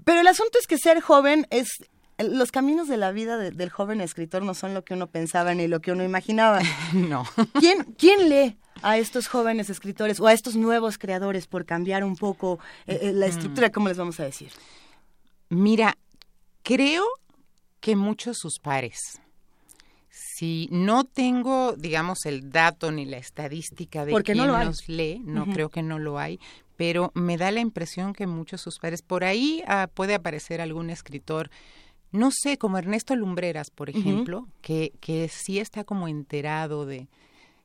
Pero 0.04 0.20
el 0.20 0.26
asunto 0.26 0.58
es 0.58 0.66
que 0.66 0.78
ser 0.78 1.00
joven 1.00 1.46
es 1.50 1.78
los 2.18 2.50
caminos 2.50 2.88
de 2.88 2.96
la 2.96 3.12
vida 3.12 3.38
del 3.38 3.70
joven 3.70 4.00
escritor 4.00 4.42
no 4.42 4.54
son 4.54 4.74
lo 4.74 4.84
que 4.84 4.94
uno 4.94 5.06
pensaba 5.06 5.54
ni 5.54 5.68
lo 5.68 5.80
que 5.80 5.92
uno 5.92 6.04
imaginaba. 6.04 6.60
No. 6.92 7.24
¿Quién, 7.60 7.84
¿Quién 7.96 8.28
lee 8.28 8.56
a 8.82 8.98
estos 8.98 9.28
jóvenes 9.28 9.70
escritores 9.70 10.18
o 10.20 10.26
a 10.26 10.32
estos 10.32 10.56
nuevos 10.56 10.98
creadores 10.98 11.46
por 11.46 11.64
cambiar 11.64 12.02
un 12.02 12.16
poco 12.16 12.58
eh, 12.86 12.98
eh, 13.02 13.12
la 13.12 13.26
estructura? 13.26 13.70
¿Cómo 13.70 13.88
les 13.88 13.96
vamos 13.96 14.18
a 14.20 14.24
decir? 14.24 14.50
Mira, 15.48 15.96
creo 16.62 17.04
que 17.80 17.94
muchos 17.94 18.38
sus 18.38 18.58
pares. 18.58 19.20
Si 20.10 20.68
no 20.70 21.04
tengo, 21.04 21.74
digamos, 21.74 22.24
el 22.24 22.50
dato 22.50 22.90
ni 22.90 23.04
la 23.04 23.18
estadística 23.18 24.04
de 24.04 24.22
quién 24.22 24.38
no 24.38 24.64
los 24.64 24.88
lee, 24.88 25.20
no 25.24 25.46
creo 25.46 25.68
que 25.68 25.82
no 25.82 25.98
lo 25.98 26.18
hay, 26.18 26.40
pero 26.78 27.10
me 27.14 27.36
da 27.36 27.50
la 27.50 27.58
impresión 27.58 28.12
que 28.12 28.28
muchos 28.28 28.60
sus 28.60 28.78
padres, 28.78 29.02
por 29.02 29.24
ahí 29.24 29.64
ah, 29.66 29.88
puede 29.92 30.14
aparecer 30.14 30.60
algún 30.60 30.90
escritor, 30.90 31.50
no 32.12 32.30
sé, 32.30 32.56
como 32.56 32.78
Ernesto 32.78 33.16
Lumbreras, 33.16 33.70
por 33.70 33.90
ejemplo, 33.90 34.46
que, 34.62 34.92
que 35.00 35.28
sí 35.28 35.58
está 35.58 35.82
como 35.82 36.06
enterado 36.06 36.86
de, 36.86 37.08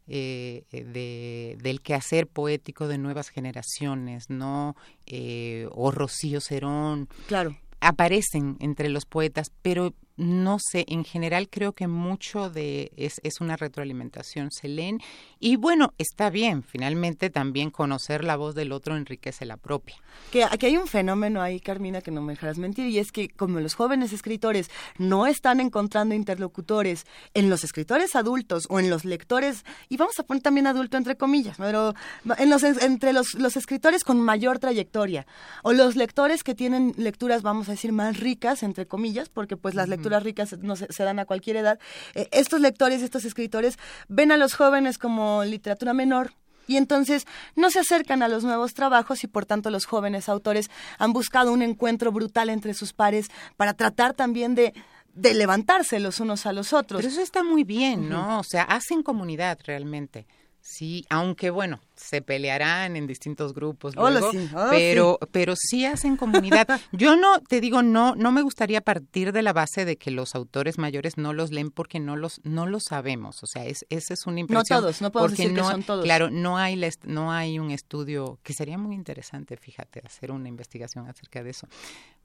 eh, 0.07 0.63
de, 0.71 1.57
del 1.61 1.81
quehacer 1.81 2.25
poético 2.25 2.87
de 2.87 2.97
nuevas 2.97 3.29
generaciones, 3.29 4.31
¿no? 4.31 4.75
Eh, 5.05 5.67
o 5.71 5.91
Rocío 5.91 6.41
Cerón. 6.41 7.07
Claro. 7.27 7.55
Aparecen 7.81 8.57
entre 8.59 8.89
los 8.89 9.05
poetas, 9.05 9.51
pero 9.61 9.93
no 10.15 10.59
sé, 10.59 10.85
en 10.87 11.03
general 11.03 11.49
creo 11.49 11.73
que 11.73 11.87
mucho 11.87 12.49
de 12.49 12.91
es, 12.97 13.19
es 13.23 13.41
una 13.41 13.55
retroalimentación, 13.55 14.51
se 14.51 14.67
leen 14.67 15.01
y 15.39 15.55
bueno, 15.55 15.93
está 15.97 16.29
bien, 16.29 16.63
finalmente 16.63 17.29
también 17.29 17.71
conocer 17.71 18.23
la 18.23 18.35
voz 18.35 18.53
del 18.53 18.71
otro 18.71 18.95
enriquece 18.95 19.45
la 19.45 19.57
propia. 19.57 19.95
Que 20.31 20.43
aquí 20.43 20.67
hay 20.67 20.77
un 20.77 20.87
fenómeno 20.87 21.41
ahí, 21.41 21.59
Carmina, 21.59 22.01
que 22.01 22.11
no 22.11 22.21
me 22.21 22.33
dejarás 22.33 22.57
mentir, 22.57 22.87
y 22.87 22.99
es 22.99 23.11
que 23.11 23.29
como 23.29 23.59
los 23.59 23.73
jóvenes 23.73 24.13
escritores 24.13 24.69
no 24.97 25.25
están 25.25 25.59
encontrando 25.59 26.13
interlocutores 26.13 27.05
en 27.33 27.49
los 27.49 27.63
escritores 27.63 28.15
adultos 28.15 28.67
o 28.69 28.79
en 28.79 28.89
los 28.89 29.05
lectores, 29.05 29.65
y 29.89 29.97
vamos 29.97 30.19
a 30.19 30.23
poner 30.23 30.43
también 30.43 30.67
adulto 30.67 30.97
entre 30.97 31.17
comillas, 31.17 31.57
pero 31.57 31.93
en 32.37 32.49
los, 32.49 32.63
entre 32.63 33.13
los, 33.13 33.33
los 33.33 33.57
escritores 33.57 34.03
con 34.03 34.21
mayor 34.21 34.59
trayectoria, 34.59 35.25
o 35.63 35.73
los 35.73 35.95
lectores 35.95 36.43
que 36.43 36.53
tienen 36.53 36.93
lecturas, 36.97 37.41
vamos 37.41 37.67
a 37.67 37.71
decir, 37.71 37.91
más 37.91 38.19
ricas, 38.19 38.61
entre 38.61 38.85
comillas, 38.85 39.29
porque 39.29 39.57
pues 39.57 39.73
las 39.73 39.89
lecturas 39.89 40.02
ricas 40.23 40.57
no 40.59 40.75
se, 40.75 40.87
dan 41.03 41.19
a 41.19 41.25
cualquier 41.25 41.57
edad. 41.57 41.79
Eh, 42.15 42.27
estos 42.31 42.59
lectores, 42.59 43.01
estos 43.01 43.25
escritores 43.25 43.77
ven 44.07 44.31
a 44.31 44.37
los 44.37 44.53
jóvenes 44.53 44.97
como 44.97 45.43
literatura 45.43 45.93
menor, 45.93 46.33
y 46.65 46.77
entonces 46.77 47.25
no 47.55 47.69
se 47.71 47.79
acercan 47.79 48.23
a 48.23 48.29
los 48.29 48.45
nuevos 48.45 48.73
trabajos 48.73 49.25
y 49.25 49.27
por 49.27 49.45
tanto 49.45 49.69
los 49.69 49.85
jóvenes 49.85 50.29
autores 50.29 50.69
han 50.97 51.11
buscado 51.11 51.51
un 51.51 51.61
encuentro 51.61 52.13
brutal 52.13 52.49
entre 52.49 52.73
sus 52.73 52.93
pares 52.93 53.29
para 53.57 53.73
tratar 53.73 54.13
también 54.13 54.55
de 54.55 54.73
de 55.13 55.33
levantarse 55.33 55.99
los 55.99 56.19
unos 56.19 56.45
a 56.45 56.53
los 56.53 56.73
otros. 56.73 57.01
Pero 57.01 57.11
eso 57.11 57.21
está 57.21 57.43
muy 57.43 57.63
bien, 57.63 58.09
¿no? 58.09 58.39
O 58.39 58.43
sea, 58.43 58.63
hacen 58.63 59.03
comunidad 59.03 59.59
realmente. 59.63 60.25
Sí, 60.59 61.05
aunque 61.09 61.49
bueno, 61.49 61.81
se 62.03 62.21
pelearán 62.21 62.95
en 62.95 63.07
distintos 63.07 63.53
grupos 63.53 63.95
luego, 63.95 64.31
pero 64.69 65.17
sí. 65.21 65.27
pero 65.31 65.53
sí 65.55 65.85
hacen 65.85 66.17
comunidad. 66.17 66.67
Yo 66.91 67.15
no 67.15 67.39
te 67.39 67.61
digo 67.61 67.81
no 67.81 68.15
no 68.15 68.31
me 68.31 68.41
gustaría 68.41 68.81
partir 68.81 69.31
de 69.31 69.41
la 69.41 69.53
base 69.53 69.85
de 69.85 69.95
que 69.95 70.11
los 70.11 70.35
autores 70.35 70.77
mayores 70.77 71.17
no 71.17 71.33
los 71.33 71.51
leen 71.51 71.71
porque 71.71 71.99
no 71.99 72.15
los 72.15 72.41
no 72.43 72.67
lo 72.67 72.79
sabemos, 72.79 73.41
o 73.43 73.47
sea, 73.47 73.65
es 73.65 73.85
esa 73.89 74.13
es 74.13 74.27
una 74.27 74.41
impresión. 74.41 74.77
No 74.77 74.81
todos, 74.81 75.01
no 75.01 75.11
podemos 75.11 75.37
decir 75.37 75.53
que 75.53 75.61
son 75.61 75.83
todos. 75.83 76.03
Claro, 76.03 76.29
no 76.29 76.57
hay 76.57 76.79
no 77.05 77.31
hay 77.31 77.59
un 77.59 77.71
estudio 77.71 78.39
que 78.43 78.53
sería 78.53 78.77
muy 78.77 78.95
interesante, 78.95 79.55
fíjate, 79.55 80.01
hacer 80.05 80.31
una 80.31 80.49
investigación 80.49 81.07
acerca 81.07 81.43
de 81.43 81.51
eso. 81.51 81.67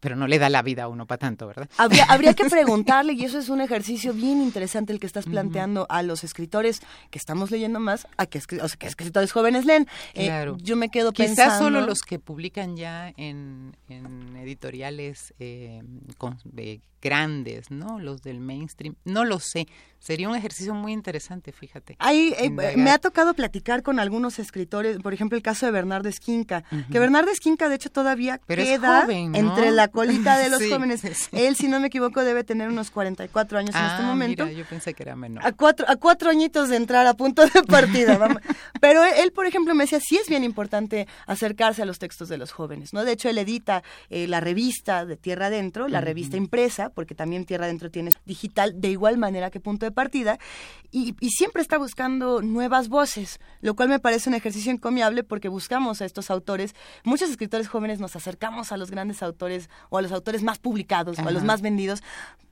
Pero 0.01 0.17
no 0.17 0.27
le 0.27 0.39
da 0.39 0.49
la 0.49 0.63
vida 0.63 0.85
a 0.85 0.89
uno 0.89 1.07
para 1.07 1.19
tanto, 1.19 1.47
¿verdad? 1.47 1.69
Habría, 1.77 2.05
habría 2.09 2.35
que 2.35 2.45
preguntarle, 2.45 3.13
y 3.13 3.25
eso 3.25 3.39
es 3.39 3.49
un 3.49 3.61
ejercicio 3.61 4.13
bien 4.13 4.41
interesante 4.41 4.93
el 4.93 5.01
que 5.01 5.07
estás 5.07 5.27
planteando 5.27 5.87
a 5.89 6.03
los 6.03 6.25
escritores 6.25 6.81
que 7.11 7.19
estamos 7.19 7.51
leyendo 7.51 7.81
más, 7.81 8.07
a 8.17 8.27
que, 8.27 8.39
o 8.39 8.69
sea, 8.69 8.79
que 8.79 8.87
escritores 8.87 9.33
jóvenes 9.33 9.67
eh, 10.15 10.53
yo 10.63 10.77
me 10.77 10.89
quedo 10.89 11.13
pensando... 11.13 11.43
Quizás 11.43 11.59
solo 11.59 11.81
los 11.81 12.01
que 12.01 12.19
publican 12.19 12.77
ya 12.77 13.13
en, 13.17 13.77
editoriales 14.37 15.35
eh, 15.39 15.83
grandes, 17.01 17.71
¿no? 17.71 17.99
Los 17.99 18.23
del 18.23 18.41
mainstream. 18.41 18.97
No 19.05 19.25
lo 19.25 19.39
sé. 19.39 19.67
Sería 19.99 20.29
un 20.29 20.37
ejercicio 20.37 20.75
muy 20.75 20.93
interesante, 20.93 21.51
fíjate. 21.51 21.97
Ahí 21.99 22.33
eh, 22.39 22.51
me 22.51 22.91
ha 22.91 22.99
tocado 22.99 23.35
platicar 23.35 23.83
con 23.83 23.99
algunos 23.99 24.39
escritores, 24.39 24.99
por 24.99 25.13
ejemplo, 25.13 25.37
el 25.37 25.43
caso 25.43 25.67
de 25.67 25.73
Bernardo 25.73 26.09
Esquinca, 26.09 26.63
que 26.91 26.99
Bernardo 27.01 27.33
Esquinca, 27.33 27.69
de 27.69 27.75
hecho, 27.75 27.91
todavía 27.91 28.39
queda 28.39 29.07
entre 29.11 29.73
la 29.73 29.89
colita 29.89 30.39
de 30.39 30.49
los 30.51 30.63
jóvenes. 30.69 31.03
Él, 31.33 31.57
si 31.57 31.67
no 31.67 31.81
me 31.81 31.89
equivoco, 31.89 32.23
debe 32.23 32.45
tener 32.45 32.69
unos 32.69 32.91
44 32.93 33.59
años 33.59 33.75
en 33.75 33.85
este 33.85 34.03
ah, 34.03 34.07
momento. 34.07 34.47
Mira, 34.47 34.57
yo 34.57 34.65
pensé 34.67 34.95
que 34.95 35.03
era 35.03 35.17
menor. 35.17 35.45
A 35.45 35.53
cuatro, 35.53 35.85
a 35.89 35.97
cuatro 35.97 36.31
añitos 36.31 36.69
de 36.69 36.77
entrar 36.77 37.07
a 37.07 37.15
punto 37.15 37.43
de 37.45 37.63
partida. 37.65 38.19
Pero 38.19 38.41
él, 39.19 39.33
por 39.33 39.47
ejemplo, 39.47 39.75
me 39.75 39.85
decía, 39.85 39.99
sí 40.01 40.17
es 40.17 40.29
bien 40.29 40.45
importante 40.45 41.09
acercarse 41.27 41.83
a 41.83 41.85
los 41.85 41.99
textos 41.99 42.29
de 42.29 42.39
los 42.39 42.53
jóvenes, 42.53 42.93
¿no? 42.93 43.05
De 43.05 43.13
hecho, 43.13 43.29
él 43.29 43.39
edita 43.39 43.83
eh, 44.11 44.29
la 44.29 44.39
revista 44.39 45.05
de 45.05 45.17
Tierra 45.17 45.47
Adentro, 45.47 45.89
la 45.89 46.01
revista 46.01 46.37
impresa, 46.37 46.91
porque 46.91 47.17
también 47.17 47.45
Tierra 47.45 47.65
Adentro 47.65 47.91
tiene 47.91 48.13
digital 48.27 48.81
de 48.81 48.91
igual 48.91 49.19
manera 49.19 49.51
que 49.51 49.59
punto 49.59 49.87
de 49.87 49.93
partida, 49.93 50.39
y, 50.93 51.15
siempre 51.31 51.63
está 51.63 51.79
buscando 51.79 52.43
nuevas 52.43 52.89
voces, 52.89 53.41
lo 53.61 53.75
cual 53.75 53.89
me 53.89 53.99
parece 53.99 54.31
un 54.31 54.35
ejercicio 54.35 54.73
encomiable 54.73 55.25
porque 55.25 55.49
buscamos 55.49 56.01
a 56.01 56.05
estos 56.05 56.31
autores. 56.31 56.75
Muchos 57.05 57.29
escritores 57.29 57.69
jóvenes 57.69 57.99
nos 57.99 58.17
acercamos 58.17 58.73
a 58.73 58.77
los 58.77 58.91
grandes 58.91 59.23
autores 59.23 59.69
o 59.91 59.99
a 59.99 60.03
los 60.03 60.13
autores 60.13 60.43
más 60.43 60.59
publicados 60.59 61.19
o 61.19 61.29
a 61.29 61.31
los 61.31 61.43
más 61.43 61.61
vendidos, 61.61 62.03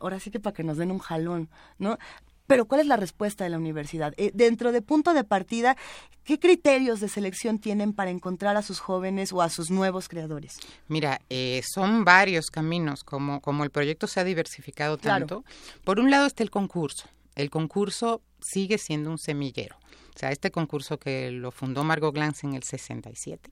ahora 0.00 0.20
sí 0.20 0.30
que 0.30 0.40
para 0.40 0.54
que 0.54 0.64
nos 0.64 0.76
den 0.76 0.90
un 0.90 0.98
jalón, 0.98 1.48
¿no? 1.78 1.98
Pero 2.46 2.66
¿cuál 2.66 2.80
es 2.80 2.86
la 2.86 2.96
respuesta 2.96 3.44
de 3.44 3.50
la 3.50 3.58
universidad? 3.58 4.14
Eh, 4.16 4.30
dentro 4.34 4.72
de 4.72 4.82
punto 4.82 5.14
de 5.14 5.24
partida, 5.24 5.76
¿qué 6.24 6.38
criterios 6.38 7.00
de 7.00 7.08
selección 7.08 7.58
tienen 7.58 7.92
para 7.92 8.10
encontrar 8.10 8.56
a 8.56 8.62
sus 8.62 8.80
jóvenes 8.80 9.32
o 9.32 9.42
a 9.42 9.50
sus 9.50 9.70
nuevos 9.70 10.08
creadores? 10.08 10.58
Mira, 10.88 11.20
eh, 11.30 11.62
son 11.64 12.04
varios 12.04 12.46
caminos, 12.46 13.04
como, 13.04 13.40
como 13.40 13.64
el 13.64 13.70
proyecto 13.70 14.06
se 14.06 14.20
ha 14.20 14.24
diversificado 14.24 14.96
tanto. 14.96 15.44
Por 15.84 16.00
un 16.00 16.10
lado 16.10 16.26
está 16.26 16.42
el 16.42 16.50
concurso. 16.50 17.08
El 17.34 17.50
concurso 17.50 18.22
sigue 18.40 18.78
siendo 18.78 19.10
un 19.10 19.18
semillero. 19.18 19.76
O 20.14 20.18
sea, 20.18 20.30
este 20.30 20.50
concurso 20.50 20.98
que 20.98 21.30
lo 21.30 21.50
fundó 21.50 21.84
Margot 21.84 22.14
Glantz 22.14 22.44
en 22.44 22.54
el 22.54 22.62
67 22.62 23.50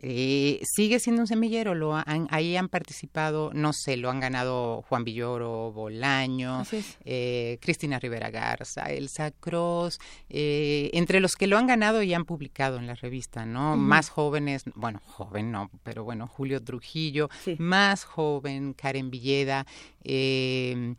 eh, 0.00 0.60
sigue 0.64 1.00
siendo 1.00 1.22
un 1.22 1.26
semillero, 1.26 1.74
lo 1.74 2.00
ahí 2.30 2.56
han 2.56 2.68
participado, 2.68 3.50
no 3.52 3.72
sé, 3.72 3.96
lo 3.96 4.10
han 4.10 4.20
ganado 4.20 4.82
Juan 4.88 5.02
Villoro, 5.04 5.72
Bolaño, 5.72 6.62
eh, 7.04 7.58
Cristina 7.60 7.98
Rivera 7.98 8.30
Garza, 8.30 8.84
Elsa 8.92 9.32
Cross, 9.32 9.98
eh, 10.28 10.90
entre 10.92 11.18
los 11.20 11.32
que 11.32 11.48
lo 11.48 11.58
han 11.58 11.66
ganado 11.66 12.02
y 12.02 12.14
han 12.14 12.24
publicado 12.24 12.78
en 12.78 12.86
la 12.86 12.94
revista, 12.94 13.44
¿no? 13.44 13.76
Más 13.76 14.08
jóvenes, 14.08 14.62
bueno, 14.74 15.00
joven 15.04 15.50
no, 15.50 15.70
pero 15.82 16.04
bueno, 16.04 16.28
Julio 16.28 16.62
Trujillo, 16.62 17.28
más 17.58 18.04
joven, 18.04 18.74
Karen 18.74 19.10
Villeda, 19.10 19.66
eh, 20.04 20.94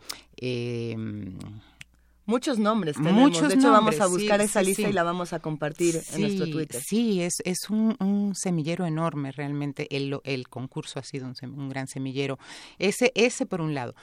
Muchos 2.30 2.60
nombres 2.60 2.96
tenemos. 2.96 3.42
de 3.42 3.56
hecho, 3.56 3.72
vamos 3.72 4.00
a 4.00 4.06
buscar 4.06 4.40
esa 4.40 4.62
lista 4.62 4.88
y 4.88 4.94
la 4.94 5.02
vamos 5.02 5.34
a 5.34 5.40
compartir 5.40 6.00
en 6.14 6.22
nuestro 6.22 6.48
Twitter. 6.48 6.80
Sí, 6.80 7.24
es, 7.24 7.42
es 7.44 7.72
un, 7.72 8.34
semillero 8.36 8.86
enorme 8.86 9.32
realmente. 9.32 9.88
El, 9.90 10.20
el 10.24 10.48
concurso 10.48 11.00
ha 11.00 11.04
sido 11.04 11.28
un, 11.42 11.70
gran 11.70 11.88
semillero. 11.88 12.38
Ese, 12.78 13.12
ese 13.16 13.48
por 13.48 13.62
un 13.62 13.74
lado. 13.74 13.96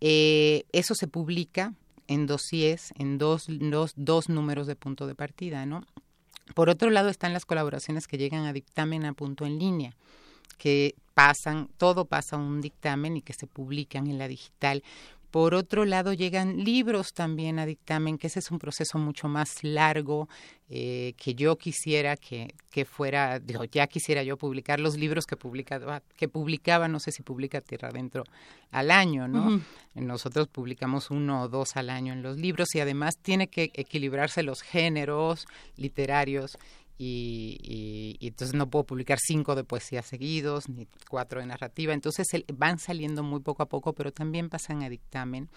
Eh, 0.00 0.62
eso 0.70 0.94
se 0.94 1.08
publica 1.08 1.74
en 2.06 2.28
dossiers, 2.28 2.92
en 2.98 3.18
dos, 3.18 3.46
dos, 3.48 3.94
dos 3.96 4.28
números 4.28 4.68
de 4.68 4.76
punto 4.76 5.08
de 5.08 5.16
partida, 5.16 5.66
¿no? 5.66 5.84
Por 6.54 6.68
otro 6.68 6.88
lado 6.88 7.08
están 7.08 7.32
las 7.32 7.44
colaboraciones 7.44 8.06
que 8.06 8.16
llegan 8.16 8.44
a 8.44 8.52
dictamen 8.52 9.04
a 9.04 9.12
punto 9.12 9.44
en 9.44 9.58
línea, 9.58 9.96
que 10.56 10.94
pasan, 11.14 11.68
todo 11.78 12.04
pasa 12.04 12.36
a 12.36 12.38
un 12.38 12.60
dictamen 12.60 13.16
y 13.16 13.22
que 13.22 13.32
se 13.32 13.48
publican 13.48 14.06
en 14.06 14.18
la 14.18 14.28
digital 14.28 14.84
Por 15.32 15.54
otro 15.54 15.86
lado, 15.86 16.12
llegan 16.12 16.62
libros 16.62 17.14
también 17.14 17.58
a 17.58 17.64
dictamen, 17.64 18.18
que 18.18 18.26
ese 18.26 18.40
es 18.40 18.50
un 18.50 18.58
proceso 18.58 18.98
mucho 18.98 19.28
más 19.28 19.64
largo, 19.64 20.28
eh, 20.68 21.14
que 21.16 21.34
yo 21.34 21.56
quisiera 21.56 22.18
que, 22.18 22.54
que 22.70 22.84
fuera, 22.84 23.38
digo, 23.38 23.64
ya 23.64 23.86
quisiera 23.86 24.22
yo 24.22 24.36
publicar 24.36 24.78
los 24.78 24.98
libros 24.98 25.24
que 25.24 25.38
publicaba, 25.38 26.02
que 26.18 26.28
publicaba, 26.28 26.86
no 26.86 27.00
sé 27.00 27.12
si 27.12 27.22
publica 27.22 27.62
Tierra 27.62 27.88
Adentro 27.88 28.24
al 28.72 28.90
año, 28.90 29.26
¿no? 29.26 29.62
Nosotros 29.94 30.48
publicamos 30.48 31.10
uno 31.10 31.40
o 31.42 31.48
dos 31.48 31.76
al 31.76 31.88
año 31.88 32.12
en 32.12 32.22
los 32.22 32.36
libros 32.36 32.74
y 32.74 32.80
además 32.80 33.16
tiene 33.16 33.48
que 33.48 33.70
equilibrarse 33.72 34.42
los 34.42 34.60
géneros 34.60 35.46
literarios 35.76 36.58
y, 37.04 38.16
entonces 38.20 38.54
no 38.54 38.70
puedo 38.70 38.84
publicar 38.84 39.18
cinco 39.18 39.54
de 39.56 39.64
poesía 39.64 40.02
seguidos 40.02 40.68
ni 40.68 40.86
cuatro 41.08 41.40
de 41.40 41.46
narrativa. 41.46 41.92
Entonces 41.92 42.28
van 42.54 42.78
saliendo 42.78 43.22
muy 43.22 43.40
poco 43.40 43.64
a 43.64 43.66
poco, 43.66 43.92
pero 43.92 44.12
también 44.12 44.48
pasan 44.48 44.82
a 44.82 44.88
dictamen. 44.88 45.48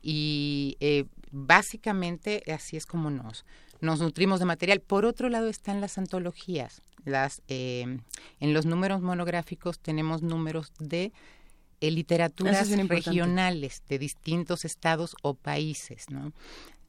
Y 0.00 0.76
eh, 0.80 1.04
básicamente 1.30 2.42
así 2.52 2.76
es 2.76 2.86
como 2.86 3.10
nos, 3.10 3.44
nos 3.80 4.00
nutrimos 4.00 4.40
de 4.40 4.46
material. 4.46 4.80
Por 4.80 5.04
otro 5.04 5.28
lado 5.28 5.48
están 5.48 5.80
las 5.82 5.98
antologías. 5.98 6.80
Las, 7.04 7.42
eh, 7.48 7.98
en 8.40 8.54
los 8.54 8.64
números 8.64 9.02
monográficos 9.02 9.78
tenemos 9.78 10.22
números 10.22 10.72
de 10.78 11.12
eh, 11.80 11.90
literaturas 11.90 12.70
regionales 12.88 13.82
de 13.88 13.98
distintos 13.98 14.64
estados 14.64 15.16
o 15.22 15.34
países, 15.34 16.06
¿no? 16.10 16.32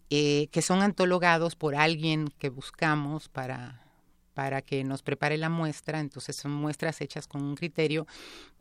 que 0.09 0.63
son 0.63 0.81
antologados 0.81 1.55
por 1.55 1.75
alguien 1.75 2.33
que 2.39 2.49
buscamos 2.49 3.29
para 3.29 3.88
para 4.33 4.61
que 4.61 4.83
nos 4.83 5.01
prepare 5.01 5.37
la 5.37 5.49
muestra, 5.49 5.99
entonces 5.99 6.35
son 6.35 6.51
muestras 6.51 7.01
hechas 7.01 7.27
con 7.27 7.43
un 7.43 7.55
criterio, 7.55 8.07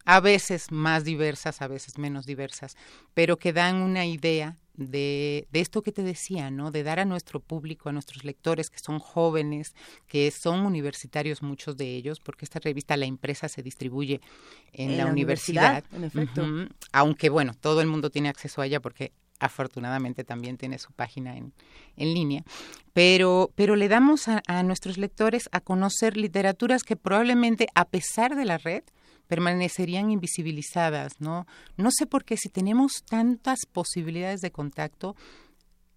a 0.04 0.20
veces 0.20 0.72
más 0.72 1.04
diversas, 1.04 1.60
a 1.60 1.68
veces 1.68 1.98
menos 1.98 2.26
diversas, 2.26 2.76
pero 3.14 3.36
que 3.36 3.52
dan 3.52 3.76
una 3.76 4.06
idea 4.06 4.56
de, 4.74 5.48
de, 5.50 5.60
esto 5.60 5.82
que 5.82 5.90
te 5.90 6.02
decía, 6.02 6.50
¿no? 6.50 6.70
De 6.70 6.84
dar 6.84 7.00
a 7.00 7.04
nuestro 7.04 7.40
público, 7.40 7.88
a 7.88 7.92
nuestros 7.92 8.24
lectores 8.24 8.70
que 8.70 8.78
son 8.78 9.00
jóvenes, 9.00 9.74
que 10.06 10.30
son 10.30 10.64
universitarios 10.64 11.42
muchos 11.42 11.76
de 11.76 11.96
ellos, 11.96 12.20
porque 12.20 12.44
esta 12.44 12.60
revista, 12.60 12.96
la 12.96 13.06
impresa, 13.06 13.48
se 13.48 13.62
distribuye 13.62 14.20
en, 14.72 14.96
la, 14.96 15.06
universidad. 15.06 15.84
en 15.92 16.04
efecto. 16.04 16.46
Aunque, 16.92 17.28
bueno, 17.28 17.54
todo 17.60 17.80
el 17.80 17.88
mundo 17.88 18.10
tiene 18.10 18.28
acceso 18.28 18.62
a 18.62 18.66
ella 18.66 18.80
porque 18.80 19.12
afortunadamente 19.40 20.24
también 20.24 20.56
tiene 20.56 20.78
su 20.78 20.92
página 20.92 21.36
en, 21.36 21.52
en 21.96 22.14
línea, 22.14 22.44
pero, 22.92 23.50
pero 23.54 23.76
le 23.76 23.88
damos 23.88 24.28
a, 24.28 24.42
a, 24.46 24.62
nuestros 24.62 24.98
lectores 24.98 25.48
a 25.52 25.60
conocer 25.60 26.16
literaturas 26.16 26.82
que 26.82 26.96
probablemente, 26.96 27.68
a 27.74 27.84
pesar 27.84 28.36
de 28.36 28.44
la 28.44 28.58
red, 28.58 28.82
permanecerían 29.28 30.10
invisibilizadas, 30.10 31.20
¿no? 31.20 31.46
No 31.76 31.90
sé 31.90 32.06
por 32.06 32.24
qué 32.24 32.36
si 32.36 32.48
tenemos 32.48 33.04
tantas 33.08 33.60
posibilidades 33.70 34.40
de 34.40 34.50
contacto, 34.50 35.14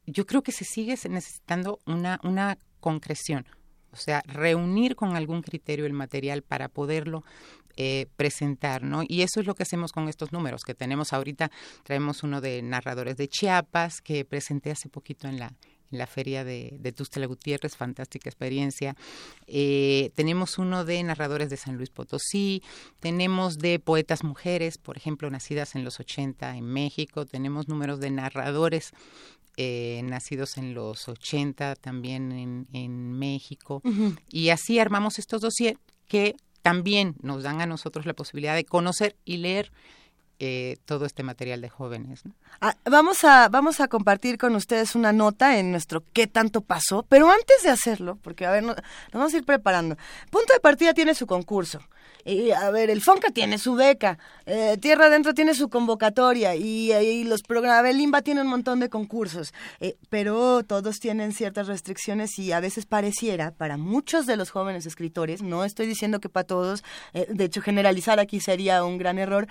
yo 0.06 0.26
creo 0.26 0.44
que 0.44 0.52
se 0.52 0.66
sigue 0.66 0.96
necesitando 1.10 1.80
una, 1.86 2.20
una 2.24 2.58
concreción, 2.80 3.46
o 3.92 3.96
sea, 3.96 4.22
reunir 4.26 4.96
con 4.96 5.16
algún 5.16 5.42
criterio 5.42 5.86
el 5.86 5.94
material 5.94 6.42
para 6.44 6.70
poderlo 6.70 7.24
eh, 7.78 8.08
presentar, 8.16 8.84
¿no? 8.84 9.04
Y 9.08 9.22
eso 9.22 9.40
es 9.40 9.46
lo 9.46 9.56
que 9.56 9.64
hacemos 9.64 9.92
con 9.92 10.10
estos 10.10 10.32
números 10.32 10.64
que 10.64 10.74
tenemos 10.74 11.14
ahorita. 11.14 11.52
Traemos 11.84 12.24
uno 12.24 12.42
de 12.42 12.62
narradores 12.62 13.18
de 13.18 13.28
Chiapas 13.28 14.02
que 14.02 14.26
presenté 14.26 14.72
hace 14.72 14.90
poquito 14.90 15.28
en 15.28 15.40
la 15.40 15.54
en 15.92 15.98
la 15.98 16.08
feria 16.08 16.44
de, 16.44 16.78
de 16.80 16.92
Tustela 16.92 17.28
Gutiérrez, 17.28 17.76
fantástica 17.76 18.30
experiencia. 18.30 18.96
Eh, 19.48 20.12
tenemos 20.16 20.58
uno 20.58 20.86
de 20.86 21.04
narradores 21.04 21.50
de 21.50 21.58
San 21.58 21.78
Luis 21.78 21.90
Potosí, 21.90 22.64
tenemos 23.00 23.58
de 23.58 23.80
poetas 23.80 24.24
mujeres, 24.24 24.78
por 24.78 24.98
ejemplo, 24.98 25.30
nacidas 25.30 25.76
en 25.76 25.84
los 25.84 26.00
80 26.00 26.56
en 26.58 26.66
México, 26.66 27.26
tenemos 27.26 27.68
números 27.68 28.00
de 28.00 28.12
narradores 28.12 28.92
eh, 29.58 30.02
nacidos 30.04 30.58
en 30.58 30.74
los 30.74 31.08
80 31.10 31.76
también 31.76 32.32
en, 32.32 32.68
en 32.74 33.12
México. 33.12 33.82
Y 34.30 34.50
así 34.50 34.80
armamos 34.80 35.20
estos 35.20 35.42
dossiers 35.42 35.78
que 36.08 36.36
también 36.62 37.16
nos 37.22 37.44
dan 37.44 37.62
a 37.62 37.66
nosotros 37.66 38.06
la 38.06 38.14
posibilidad 38.14 38.56
de 38.56 38.66
conocer 38.66 39.16
y 39.26 39.38
leer 39.38 39.72
eh, 40.44 40.78
todo 40.86 41.06
este 41.06 41.22
material 41.22 41.62
de 41.62 41.70
jóvenes. 41.70 42.24
Ah, 42.62 42.76
vamos, 42.90 43.24
a, 43.24 43.48
vamos 43.48 43.80
a 43.80 43.88
compartir 43.88 44.40
con 44.40 44.56
ustedes 44.56 44.96
una 44.96 45.14
nota 45.14 45.60
en 45.60 45.70
nuestro 45.70 46.04
qué 46.14 46.26
tanto 46.26 46.62
pasó, 46.62 47.04
pero 47.08 47.30
antes 47.30 47.62
de 47.62 47.70
hacerlo, 47.70 48.18
porque 48.24 48.48
a 48.48 48.52
ver, 48.52 48.64
nos, 48.64 48.76
vamos 49.14 49.34
a 49.34 49.38
ir 49.38 49.46
preparando. 49.46 49.98
Punto 50.32 50.52
de 50.54 50.60
partida 50.60 50.96
tiene 50.96 51.14
su 51.14 51.28
concurso. 51.28 51.80
Y, 52.26 52.52
a 52.52 52.70
ver, 52.72 52.90
el 52.90 53.02
FONCA 53.02 53.32
tiene 53.32 53.58
su 53.58 53.76
beca, 53.76 54.18
eh, 54.46 54.78
Tierra 54.80 55.06
Adentro 55.06 55.34
tiene 55.34 55.54
su 55.54 55.70
convocatoria 55.70 56.56
y, 56.56 56.92
y 56.94 57.24
los 57.24 57.42
programas, 57.42 57.90
el 57.92 58.00
IMBA 58.00 58.22
tiene 58.22 58.42
un 58.42 58.48
montón 58.48 58.80
de 58.80 58.90
concursos, 58.90 59.54
eh, 59.80 59.96
pero 60.10 60.64
todos 60.64 61.00
tienen 61.00 61.34
ciertas 61.34 61.68
restricciones 61.68 62.38
y 62.40 62.52
a 62.52 62.60
veces 62.60 62.86
pareciera, 62.86 63.52
para 63.52 63.78
muchos 63.78 64.26
de 64.26 64.38
los 64.38 64.50
jóvenes 64.50 64.86
escritores, 64.86 65.42
no 65.42 65.66
estoy 65.66 65.88
diciendo 65.88 66.20
que 66.20 66.30
para 66.30 66.48
todos, 66.48 66.84
de 67.14 67.44
hecho 67.44 67.62
generalizar 67.62 68.20
aquí 68.20 68.40
sería 68.40 68.84
un 68.84 68.98
gran 68.98 69.18
error, 69.18 69.48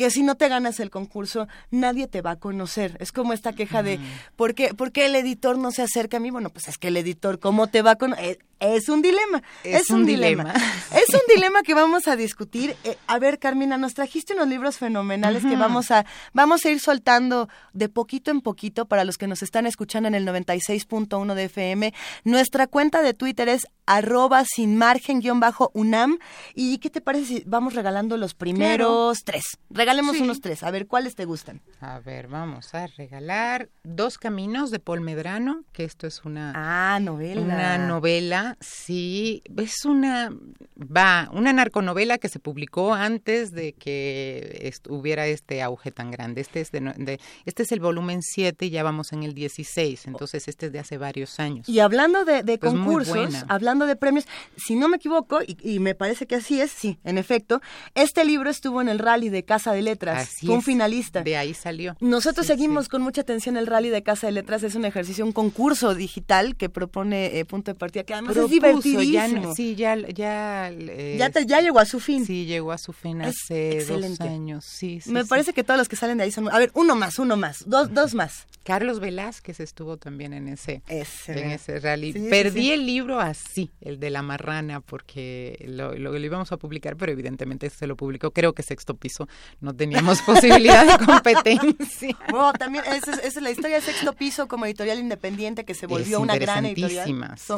que 0.00 0.10
si 0.10 0.22
no 0.22 0.34
te 0.34 0.48
ganas 0.48 0.80
el 0.80 0.88
concurso, 0.88 1.46
nadie 1.70 2.06
te 2.06 2.22
va 2.22 2.30
a 2.30 2.36
conocer. 2.36 2.96
Es 3.00 3.12
como 3.12 3.34
esta 3.34 3.52
queja 3.52 3.82
de, 3.82 4.00
¿por 4.34 4.54
qué, 4.54 4.72
¿por 4.72 4.92
qué 4.92 5.04
el 5.04 5.14
editor 5.14 5.58
no 5.58 5.72
se 5.72 5.82
acerca 5.82 6.16
a 6.16 6.20
mí? 6.20 6.30
Bueno, 6.30 6.48
pues 6.48 6.68
es 6.68 6.78
que 6.78 6.88
el 6.88 6.96
editor, 6.96 7.38
¿cómo 7.38 7.66
te 7.66 7.82
va 7.82 7.90
a 7.90 7.96
conocer? 7.96 8.38
Es 8.60 8.90
un 8.90 9.00
dilema, 9.00 9.42
es, 9.64 9.88
un, 9.88 10.04
dilema. 10.04 10.52
es 10.94 11.14
un 11.14 11.20
dilema 11.34 11.62
que 11.62 11.72
vamos 11.72 12.06
a 12.08 12.14
discutir. 12.14 12.76
Eh, 12.84 12.98
a 13.06 13.18
ver, 13.18 13.38
Carmina, 13.38 13.78
nos 13.78 13.94
trajiste 13.94 14.34
unos 14.34 14.48
libros 14.48 14.76
fenomenales 14.76 15.42
que 15.44 15.56
vamos 15.56 15.90
a, 15.90 16.04
vamos 16.34 16.66
a 16.66 16.70
ir 16.70 16.78
soltando 16.78 17.48
de 17.72 17.88
poquito 17.88 18.30
en 18.30 18.42
poquito 18.42 18.84
para 18.84 19.04
los 19.04 19.16
que 19.16 19.26
nos 19.26 19.42
están 19.42 19.66
escuchando 19.66 20.08
en 20.08 20.14
el 20.14 20.26
96.1 20.26 21.34
de 21.34 21.44
FM. 21.44 21.94
Nuestra 22.24 22.66
cuenta 22.66 23.00
de 23.00 23.14
Twitter 23.14 23.48
es 23.48 23.66
arroba 23.86 24.44
sin 24.44 24.76
margen 24.76 25.20
guion 25.20 25.40
bajo 25.40 25.70
UNAM. 25.72 26.18
¿Y 26.54 26.78
qué 26.78 26.90
te 26.90 27.00
parece 27.00 27.24
si 27.24 27.42
vamos 27.46 27.74
regalando 27.74 28.18
los 28.18 28.34
primeros 28.34 29.24
tres? 29.24 29.44
Regalemos 29.70 30.20
unos 30.20 30.42
tres. 30.42 30.62
A 30.62 30.70
ver, 30.70 30.86
¿cuáles 30.86 31.14
te 31.14 31.24
gustan? 31.24 31.62
A 31.80 31.98
ver, 31.98 32.28
vamos 32.28 32.74
a 32.74 32.86
regalar 32.88 33.70
Dos 33.84 34.18
Caminos 34.18 34.70
de 34.70 34.80
Paul 34.80 35.00
Medrano, 35.00 35.64
que 35.72 35.84
esto 35.84 36.06
es 36.06 36.26
una... 36.26 36.52
Ah, 36.54 37.00
novela. 37.00 37.40
Una 37.40 37.78
novela 37.78 38.49
sí, 38.60 39.42
es 39.56 39.84
una, 39.84 40.30
va, 40.76 41.30
una 41.32 41.52
narconovela 41.52 42.18
que 42.18 42.28
se 42.28 42.38
publicó 42.38 42.94
antes 42.94 43.52
de 43.52 43.72
que 43.72 44.72
hubiera 44.88 45.26
este 45.26 45.62
auge 45.62 45.90
tan 45.90 46.10
grande. 46.10 46.40
Este 46.40 46.60
es, 46.60 46.70
de, 46.72 47.20
este 47.44 47.62
es 47.62 47.72
el 47.72 47.80
volumen 47.80 48.22
7 48.22 48.66
y 48.66 48.70
ya 48.70 48.82
vamos 48.82 49.12
en 49.12 49.22
el 49.22 49.34
16, 49.34 50.06
entonces 50.06 50.48
este 50.48 50.66
es 50.66 50.72
de 50.72 50.78
hace 50.78 50.98
varios 50.98 51.38
años. 51.40 51.68
Y 51.68 51.80
hablando 51.80 52.24
de, 52.24 52.42
pues 52.42 52.58
concursos, 52.72 53.44
hablando 53.48 53.86
de 53.86 53.96
premios, 53.96 54.26
si 54.56 54.76
no 54.76 54.88
me 54.88 54.96
equivoco, 54.96 55.40
y, 55.46 55.78
me 55.80 55.94
parece 55.94 56.26
que 56.26 56.36
así 56.36 56.60
es, 56.60 56.70
sí, 56.70 56.98
en 57.04 57.18
efecto, 57.18 57.60
este 57.94 58.24
libro 58.24 58.50
estuvo 58.50 58.80
en 58.80 58.88
el 58.88 58.98
rally 58.98 59.28
de 59.28 59.44
Casa 59.44 59.72
de 59.72 59.82
Letras, 59.82 60.36
fue 60.40 60.54
un 60.54 60.62
finalista. 60.62 61.22
De 61.22 61.36
ahí 61.36 61.54
salió. 61.54 61.96
Nosotros 62.00 62.46
seguimos 62.46 62.88
con 62.88 63.02
mucha 63.02 63.22
atención 63.22 63.56
el 63.56 63.66
rally 63.66 63.88
de 63.88 64.02
Casa 64.02 64.26
de 64.26 64.32
Letras, 64.32 64.62
es 64.62 64.74
un 64.74 64.84
ejercicio, 64.84 65.24
un 65.24 65.32
concurso 65.32 65.94
digital 65.94 66.56
que 66.56 66.68
propone 66.68 67.38
eh, 67.38 67.44
Punto 67.44 67.72
de 67.72 67.74
Partida, 67.74 68.04
que 68.04 68.14
además 68.14 68.36
es 68.44 68.50
divertidísimo. 68.50 69.54
sí, 69.54 69.74
ya, 69.74 69.96
ya, 69.96 70.70
ya, 70.70 71.30
ya, 71.30 71.60
llegó 71.60 71.78
a 71.78 71.84
su 71.84 72.00
fin. 72.00 72.24
Sí, 72.24 72.46
llegó 72.46 72.72
a 72.72 72.78
su 72.78 72.92
fin 72.92 73.22
hace 73.22 73.84
dos 73.84 74.20
años. 74.20 74.64
Sí, 74.64 75.00
Me 75.06 75.24
parece 75.24 75.52
que 75.52 75.64
todos 75.64 75.78
los 75.78 75.88
que 75.88 75.96
salen 75.96 76.18
de 76.18 76.24
ahí 76.24 76.32
son. 76.32 76.52
A 76.52 76.58
ver, 76.58 76.70
uno 76.74 76.94
más, 76.94 77.18
uno 77.18 77.36
más, 77.36 77.64
dos, 77.66 77.92
dos 77.92 78.14
más. 78.14 78.46
Carlos 78.62 79.00
Velázquez 79.00 79.58
estuvo 79.60 79.96
también 79.96 80.32
en 80.32 80.46
ese, 80.46 80.82
en 80.88 81.50
ese 81.50 81.80
rally. 81.80 82.12
Perdí 82.12 82.72
el 82.72 82.84
libro 82.84 83.18
así, 83.18 83.70
el 83.80 83.98
de 83.98 84.10
la 84.10 84.22
marrana, 84.22 84.80
porque 84.80 85.64
lo, 85.66 85.94
lo, 85.94 86.16
íbamos 86.18 86.52
a 86.52 86.58
publicar, 86.58 86.96
pero 86.96 87.10
evidentemente 87.10 87.70
se 87.70 87.86
lo 87.86 87.96
publicó. 87.96 88.32
Creo 88.32 88.52
que 88.52 88.62
sexto 88.62 88.94
piso 88.94 89.28
no 89.60 89.74
teníamos 89.74 90.20
posibilidad 90.26 90.98
de 90.98 91.04
competencia. 91.04 92.16
Bueno, 92.30 92.52
también 92.52 92.84
esa 92.84 93.12
es, 93.20 93.40
la 93.40 93.50
historia 93.50 93.76
de 93.76 93.82
sexto 93.82 94.12
piso 94.12 94.46
como 94.46 94.66
editorial 94.66 94.98
independiente 94.98 95.64
que 95.64 95.74
se 95.74 95.86
volvió 95.86 96.20
una 96.20 96.36
gran 96.36 96.66
editorial. 96.66 97.10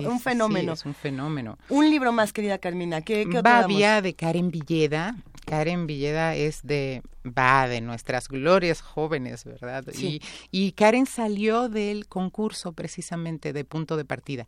un 0.07 0.21
fenómeno. 0.21 0.72
Es 0.73 0.85
un 0.85 0.95
fenómeno. 0.95 1.59
Un 1.69 1.91
libro 1.91 2.13
más, 2.13 2.33
querida 2.33 2.59
Carmina. 2.59 3.03
¿Qué, 3.03 3.27
qué 3.31 3.43
Babia 3.43 4.03
de 4.03 4.15
Karen 4.15 4.51
Villeda. 4.51 5.17
Karen 5.45 5.87
Villeda 5.87 6.35
es 6.35 6.61
de, 6.63 7.03
va, 7.27 7.69
de 7.69 7.81
nuestras 7.81 8.29
glorias 8.29 8.81
jóvenes, 8.81 9.45
¿verdad? 9.45 9.85
Y, 9.99 10.21
y 10.51 10.73
Karen 10.73 11.07
salió 11.07 11.69
del 11.69 12.07
concurso 12.07 12.73
precisamente 12.73 13.53
de 13.53 13.65
punto 13.65 13.97
de 13.97 14.05
partida. 14.05 14.47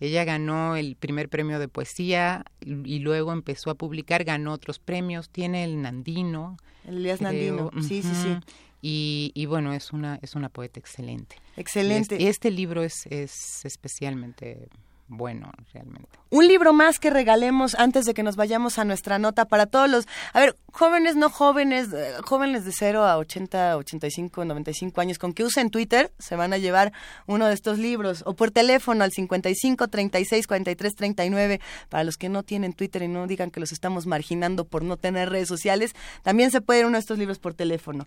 Ella 0.00 0.24
ganó 0.24 0.76
el 0.76 0.96
primer 0.96 1.28
premio 1.28 1.58
de 1.58 1.68
poesía 1.68 2.44
y 2.60 2.98
luego 2.98 3.32
empezó 3.32 3.70
a 3.70 3.74
publicar, 3.74 4.24
ganó 4.24 4.52
otros 4.52 4.78
premios, 4.78 5.30
tiene 5.30 5.64
el 5.64 5.80
Nandino. 5.80 6.56
El 6.86 6.98
Elías 6.98 7.20
Nandino, 7.20 7.70
sí, 7.80 8.02
sí, 8.02 8.14
sí. 8.14 8.36
Y, 8.82 9.32
y, 9.34 9.46
bueno, 9.46 9.72
es 9.72 9.92
una, 9.92 10.18
es 10.20 10.34
una 10.34 10.50
poeta 10.50 10.78
excelente. 10.78 11.36
Excelente. 11.56 12.20
Y 12.20 12.26
este, 12.26 12.50
libro 12.50 12.82
es, 12.82 13.06
es 13.06 13.64
especialmente 13.64 14.68
bueno 15.08 15.50
realmente. 15.72 16.08
Un 16.30 16.48
libro 16.48 16.72
más 16.72 16.98
que 16.98 17.10
regalemos 17.10 17.74
antes 17.74 18.04
de 18.04 18.14
que 18.14 18.22
nos 18.22 18.36
vayamos 18.36 18.78
a 18.78 18.84
nuestra 18.84 19.18
nota 19.18 19.44
para 19.44 19.66
todos 19.66 19.88
los, 19.88 20.06
a 20.32 20.40
ver, 20.40 20.56
jóvenes, 20.72 21.14
no 21.16 21.30
jóvenes, 21.30 21.92
eh, 21.92 22.14
jóvenes 22.24 22.64
de 22.64 22.72
0 22.72 23.04
a 23.04 23.18
80, 23.18 23.76
85, 23.76 24.44
95 24.44 25.00
años, 25.00 25.18
con 25.18 25.32
que 25.32 25.44
usen 25.44 25.70
Twitter, 25.70 26.12
se 26.18 26.36
van 26.36 26.52
a 26.52 26.58
llevar 26.58 26.92
uno 27.26 27.46
de 27.46 27.54
estos 27.54 27.78
libros, 27.78 28.22
o 28.26 28.34
por 28.34 28.50
teléfono 28.50 29.04
al 29.04 29.12
55 29.12 29.88
36 29.88 30.46
43 30.46 30.94
39, 30.94 31.60
para 31.88 32.04
los 32.04 32.16
que 32.16 32.28
no 32.28 32.42
tienen 32.42 32.72
Twitter 32.72 33.02
y 33.02 33.08
no 33.08 33.26
digan 33.26 33.50
que 33.50 33.60
los 33.60 33.72
estamos 33.72 34.06
marginando 34.06 34.64
por 34.64 34.82
no 34.82 34.96
tener 34.96 35.30
redes 35.30 35.48
sociales, 35.48 35.94
también 36.22 36.50
se 36.50 36.60
puede 36.60 36.80
ir 36.80 36.86
uno 36.86 36.96
de 36.96 37.00
estos 37.00 37.18
libros 37.18 37.38
por 37.38 37.54
teléfono. 37.54 38.06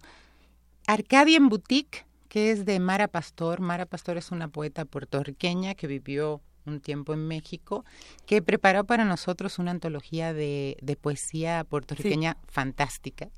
Arcadian 0.88 1.50
Boutique, 1.50 2.06
que 2.30 2.52
es 2.52 2.66
de 2.66 2.80
Mara 2.80 3.08
Pastor. 3.08 3.60
Mara 3.60 3.86
Pastor 3.86 4.18
es 4.18 4.32
una 4.32 4.48
poeta 4.48 4.86
puertorriqueña 4.86 5.76
que 5.76 5.88
vivió 5.88 6.42
un 6.68 6.80
tiempo 6.82 7.14
en 7.14 7.28
México, 7.28 7.86
que 8.26 8.42
preparó 8.42 8.84
para 8.84 9.06
nosotros 9.06 9.58
una 9.60 9.72
antología 9.72 10.34
de, 10.34 10.78
de 10.82 10.96
poesía 10.96 11.64
puertorriqueña 11.64 12.38
fantástica 12.48 13.30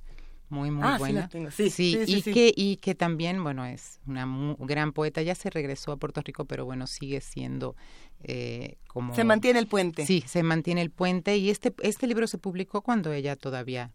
muy 0.50 0.72
muy 0.72 0.82
Ah, 0.84 0.98
buena. 0.98 1.30
Sí, 1.52 1.70
sí, 1.70 1.96
sí, 2.06 2.06
y 2.08 2.22
que 2.24 2.52
y 2.56 2.78
que 2.78 2.96
también 2.96 3.44
bueno 3.44 3.66
es 3.68 4.00
una 4.08 4.26
gran 4.58 4.94
poeta. 4.94 5.22
Ya 5.22 5.36
se 5.36 5.52
regresó 5.52 5.92
a 5.92 5.98
Puerto 5.98 6.22
Rico 6.24 6.46
pero 6.46 6.66
bueno 6.66 6.88
sigue 6.88 7.22
siendo 7.22 7.76
eh, 8.24 8.78
como 8.88 9.14
Se 9.14 9.24
mantiene 9.24 9.60
el 9.60 9.68
puente. 9.68 10.08
sí 10.08 10.24
se 10.26 10.42
mantiene 10.42 10.82
el 10.82 10.90
puente. 10.90 11.38
Y 11.38 11.52
este 11.52 11.72
este 11.84 12.08
libro 12.08 12.26
se 12.26 12.40
publicó 12.40 12.82
cuando 12.82 13.14
ella 13.14 13.36
todavía 13.36 13.92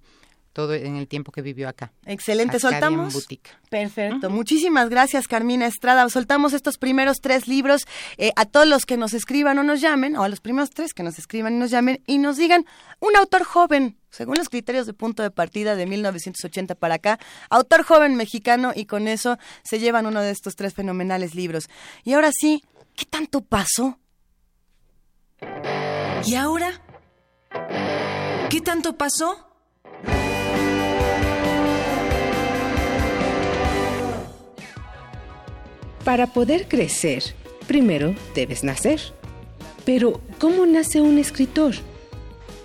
todo 0.54 0.72
en 0.72 0.96
el 0.96 1.08
tiempo 1.08 1.32
que 1.32 1.42
vivió 1.42 1.68
acá 1.68 1.92
Excelente, 2.06 2.58
soltamos. 2.60 3.26
Perfecto. 3.68 4.30
Muchísimas 4.30 4.88
gracias, 4.88 5.26
Carmina 5.26 5.66
Estrada. 5.66 6.08
Soltamos 6.08 6.52
estos 6.52 6.78
primeros 6.78 7.18
tres 7.20 7.48
libros 7.48 7.82
eh, 8.16 8.30
a 8.36 8.46
todos 8.46 8.66
los 8.66 8.86
que 8.86 8.96
nos 8.96 9.14
escriban 9.14 9.58
o 9.58 9.64
nos 9.64 9.80
llamen, 9.80 10.16
o 10.16 10.22
a 10.22 10.28
los 10.28 10.40
primeros 10.40 10.70
tres 10.70 10.94
que 10.94 11.02
nos 11.02 11.18
escriban 11.18 11.54
y 11.54 11.58
nos 11.58 11.70
llamen 11.70 12.02
y 12.06 12.18
nos 12.18 12.36
digan 12.36 12.64
un 13.00 13.16
autor 13.16 13.42
joven, 13.44 13.98
según 14.10 14.36
los 14.36 14.48
criterios 14.48 14.86
de 14.86 14.94
punto 14.94 15.22
de 15.22 15.30
partida 15.30 15.74
de 15.74 15.86
1980 15.86 16.76
para 16.76 16.94
acá, 16.94 17.18
autor 17.50 17.82
joven 17.82 18.14
mexicano 18.14 18.72
y 18.74 18.86
con 18.86 19.08
eso 19.08 19.38
se 19.64 19.80
llevan 19.80 20.06
uno 20.06 20.22
de 20.22 20.30
estos 20.30 20.54
tres 20.54 20.72
fenomenales 20.72 21.34
libros. 21.34 21.68
Y 22.04 22.12
ahora 22.12 22.30
sí, 22.32 22.62
¿qué 22.94 23.04
tanto 23.04 23.40
pasó? 23.40 23.98
¿Y 26.24 26.36
ahora? 26.36 26.80
¿Qué 28.48 28.60
tanto 28.60 28.96
pasó? 28.96 29.50
Para 36.04 36.26
poder 36.26 36.68
crecer, 36.68 37.22
primero 37.66 38.14
debes 38.34 38.62
nacer. 38.62 39.00
Pero, 39.86 40.20
¿cómo 40.38 40.66
nace 40.66 41.00
un 41.00 41.18
escritor? 41.18 41.74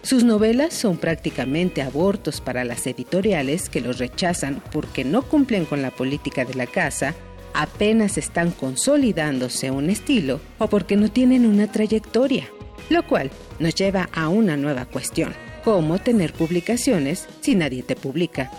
Sus 0.02 0.26
novelas 0.26 0.74
son 0.74 0.98
prácticamente 0.98 1.82
abortos 1.82 2.42
para 2.42 2.66
las 2.66 2.86
editoriales 2.86 3.70
que 3.70 3.80
los 3.80 3.98
rechazan 3.98 4.62
porque 4.74 5.06
no 5.06 5.22
cumplen 5.22 5.66
con 5.66 5.82
la 5.82 5.92
política 5.92 6.44
de 6.44 6.56
la 6.56 6.68
casa, 6.68 7.16
apenas 7.54 8.18
están 8.18 8.52
consolidándose 8.52 9.72
un 9.72 9.90
estilo 9.90 10.42
o 10.58 10.68
porque 10.68 10.98
no 10.98 11.10
tienen 11.10 11.46
una 11.46 11.72
trayectoria. 11.72 12.50
Lo 12.90 13.08
cual 13.08 13.32
nos 13.60 13.74
lleva 13.74 14.10
a 14.14 14.28
una 14.28 14.58
nueva 14.58 14.86
cuestión. 14.86 15.34
¿Cómo 15.64 15.98
tener 16.00 16.34
publicaciones 16.34 17.28
si 17.40 17.56
nadie 17.56 17.84
te 17.84 17.96
publica? 17.96 18.52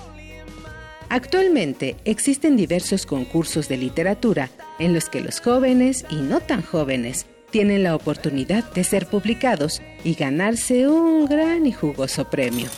Actualmente 1.09 1.97
existen 2.05 2.57
diversos 2.57 3.05
concursos 3.05 3.69
de 3.69 3.77
literatura 3.77 4.49
en 4.81 4.93
los 4.95 5.09
que 5.09 5.21
los 5.21 5.41
jóvenes 5.41 6.05
y 6.11 6.17
no 6.17 6.41
tan 6.41 6.63
jóvenes 6.63 7.27
tienen 7.51 7.83
la 7.83 7.95
oportunidad 7.95 8.65
de 8.73 8.85
ser 8.85 9.07
publicados 9.07 9.81
y 10.05 10.15
ganarse 10.15 10.89
un 10.89 11.27
gran 11.27 11.67
y 11.67 11.73
jugoso 11.73 12.29
premio. 12.29 12.69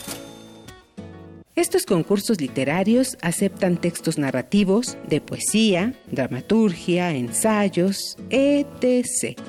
Estos 1.55 1.85
concursos 1.85 2.41
literarios 2.41 3.15
aceptan 3.21 3.77
textos 3.77 4.17
narrativos, 4.17 4.97
de 5.07 5.21
poesía, 5.21 5.93
dramaturgia, 6.11 7.11
ensayos, 7.11 8.17
etc. 8.31 9.39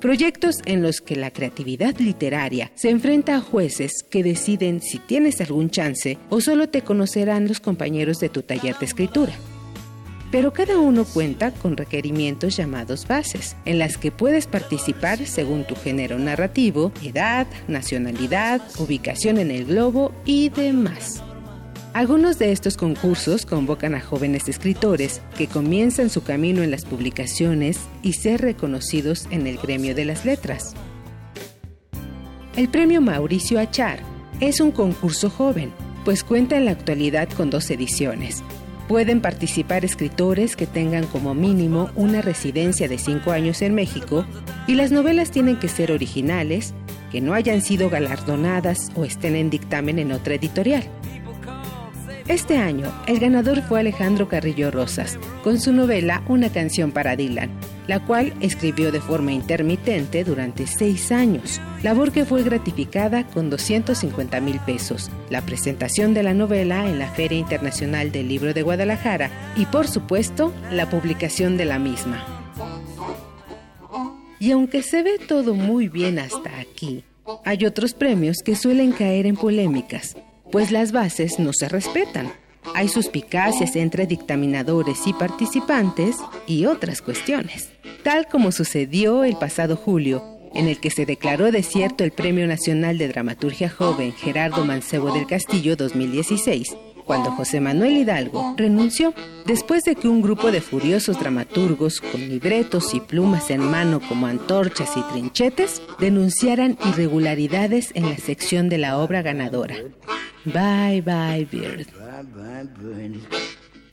Proyectos 0.00 0.60
en 0.66 0.82
los 0.82 1.00
que 1.00 1.16
la 1.16 1.30
creatividad 1.30 1.96
literaria 1.98 2.70
se 2.74 2.90
enfrenta 2.90 3.36
a 3.36 3.40
jueces 3.40 4.02
que 4.02 4.22
deciden 4.22 4.82
si 4.82 4.98
tienes 4.98 5.40
algún 5.40 5.70
chance 5.70 6.18
o 6.28 6.42
solo 6.42 6.68
te 6.68 6.82
conocerán 6.82 7.48
los 7.48 7.60
compañeros 7.60 8.20
de 8.20 8.28
tu 8.28 8.42
taller 8.42 8.78
de 8.78 8.86
escritura. 8.86 9.32
Pero 10.30 10.52
cada 10.52 10.78
uno 10.78 11.04
cuenta 11.04 11.50
con 11.50 11.76
requerimientos 11.76 12.56
llamados 12.56 13.06
bases, 13.08 13.56
en 13.64 13.78
las 13.78 13.98
que 13.98 14.12
puedes 14.12 14.46
participar 14.46 15.26
según 15.26 15.64
tu 15.64 15.74
género 15.74 16.18
narrativo, 16.18 16.92
edad, 17.02 17.46
nacionalidad, 17.66 18.62
ubicación 18.78 19.38
en 19.38 19.50
el 19.50 19.64
globo 19.64 20.12
y 20.24 20.50
demás. 20.50 21.22
Algunos 21.92 22.38
de 22.38 22.52
estos 22.52 22.76
concursos 22.76 23.44
convocan 23.44 23.96
a 23.96 24.00
jóvenes 24.00 24.48
escritores 24.48 25.20
que 25.36 25.48
comienzan 25.48 26.08
su 26.08 26.22
camino 26.22 26.62
en 26.62 26.70
las 26.70 26.84
publicaciones 26.84 27.80
y 28.02 28.12
ser 28.12 28.40
reconocidos 28.40 29.26
en 29.32 29.48
el 29.48 29.58
gremio 29.58 29.96
de 29.96 30.04
las 30.04 30.24
letras. 30.24 30.74
El 32.56 32.68
premio 32.68 33.00
Mauricio 33.00 33.58
Achar 33.58 34.00
es 34.38 34.60
un 34.60 34.70
concurso 34.70 35.30
joven, 35.30 35.72
pues 36.04 36.22
cuenta 36.22 36.56
en 36.56 36.66
la 36.66 36.70
actualidad 36.70 37.28
con 37.28 37.50
dos 37.50 37.68
ediciones. 37.70 38.44
Pueden 38.90 39.20
participar 39.20 39.84
escritores 39.84 40.56
que 40.56 40.66
tengan 40.66 41.06
como 41.06 41.32
mínimo 41.32 41.90
una 41.94 42.22
residencia 42.22 42.88
de 42.88 42.98
cinco 42.98 43.30
años 43.30 43.62
en 43.62 43.72
México 43.72 44.26
y 44.66 44.74
las 44.74 44.90
novelas 44.90 45.30
tienen 45.30 45.60
que 45.60 45.68
ser 45.68 45.92
originales, 45.92 46.74
que 47.12 47.20
no 47.20 47.34
hayan 47.34 47.62
sido 47.62 47.88
galardonadas 47.88 48.90
o 48.96 49.04
estén 49.04 49.36
en 49.36 49.48
dictamen 49.48 50.00
en 50.00 50.10
otra 50.10 50.34
editorial. 50.34 50.82
Este 52.26 52.58
año, 52.58 52.92
el 53.06 53.20
ganador 53.20 53.62
fue 53.62 53.78
Alejandro 53.78 54.28
Carrillo 54.28 54.72
Rosas, 54.72 55.20
con 55.44 55.60
su 55.60 55.72
novela 55.72 56.24
Una 56.26 56.50
canción 56.50 56.90
para 56.90 57.14
Dylan, 57.14 57.48
la 57.90 57.98
cual 57.98 58.32
escribió 58.40 58.92
de 58.92 59.00
forma 59.00 59.32
intermitente 59.32 60.22
durante 60.22 60.68
seis 60.68 61.10
años, 61.10 61.60
labor 61.82 62.12
que 62.12 62.24
fue 62.24 62.44
gratificada 62.44 63.26
con 63.26 63.50
250 63.50 64.40
mil 64.40 64.60
pesos, 64.60 65.10
la 65.28 65.42
presentación 65.42 66.14
de 66.14 66.22
la 66.22 66.32
novela 66.32 66.88
en 66.88 67.00
la 67.00 67.08
Feria 67.08 67.36
Internacional 67.36 68.12
del 68.12 68.28
Libro 68.28 68.54
de 68.54 68.62
Guadalajara 68.62 69.28
y, 69.56 69.66
por 69.66 69.88
supuesto, 69.88 70.54
la 70.70 70.88
publicación 70.88 71.56
de 71.56 71.64
la 71.64 71.80
misma. 71.80 72.24
Y 74.38 74.52
aunque 74.52 74.84
se 74.84 75.02
ve 75.02 75.18
todo 75.18 75.54
muy 75.54 75.88
bien 75.88 76.20
hasta 76.20 76.60
aquí, 76.60 77.02
hay 77.44 77.66
otros 77.66 77.92
premios 77.94 78.36
que 78.44 78.54
suelen 78.54 78.92
caer 78.92 79.26
en 79.26 79.34
polémicas, 79.34 80.16
pues 80.52 80.70
las 80.70 80.92
bases 80.92 81.40
no 81.40 81.52
se 81.52 81.68
respetan. 81.68 82.30
Hay 82.74 82.88
suspicacias 82.88 83.76
entre 83.76 84.06
dictaminadores 84.06 85.06
y 85.06 85.12
participantes 85.12 86.16
y 86.46 86.66
otras 86.66 87.02
cuestiones, 87.02 87.70
tal 88.02 88.26
como 88.28 88.52
sucedió 88.52 89.24
el 89.24 89.36
pasado 89.36 89.76
julio, 89.76 90.24
en 90.54 90.66
el 90.66 90.80
que 90.80 90.90
se 90.90 91.06
declaró 91.06 91.50
desierto 91.52 92.04
el 92.04 92.12
Premio 92.12 92.46
Nacional 92.46 92.98
de 92.98 93.08
Dramaturgia 93.08 93.68
Joven 93.68 94.12
Gerardo 94.12 94.64
Mancebo 94.64 95.12
del 95.12 95.26
Castillo 95.26 95.76
2016, 95.76 96.76
cuando 97.04 97.32
José 97.32 97.60
Manuel 97.60 97.96
Hidalgo 97.96 98.54
renunció 98.56 99.14
después 99.44 99.82
de 99.84 99.96
que 99.96 100.08
un 100.08 100.22
grupo 100.22 100.52
de 100.52 100.60
furiosos 100.60 101.18
dramaturgos 101.18 102.00
con 102.00 102.20
libretos 102.20 102.94
y 102.94 103.00
plumas 103.00 103.50
en 103.50 103.62
mano 103.62 104.00
como 104.00 104.26
antorchas 104.26 104.96
y 104.96 105.02
trinchetes 105.12 105.82
denunciaran 105.98 106.78
irregularidades 106.86 107.90
en 107.94 108.08
la 108.08 108.16
sección 108.16 108.68
de 108.68 108.78
la 108.78 108.98
obra 108.98 109.22
ganadora. 109.22 109.74
Bye 110.44 111.02
bye 111.02 111.46
Bird. 111.50 111.86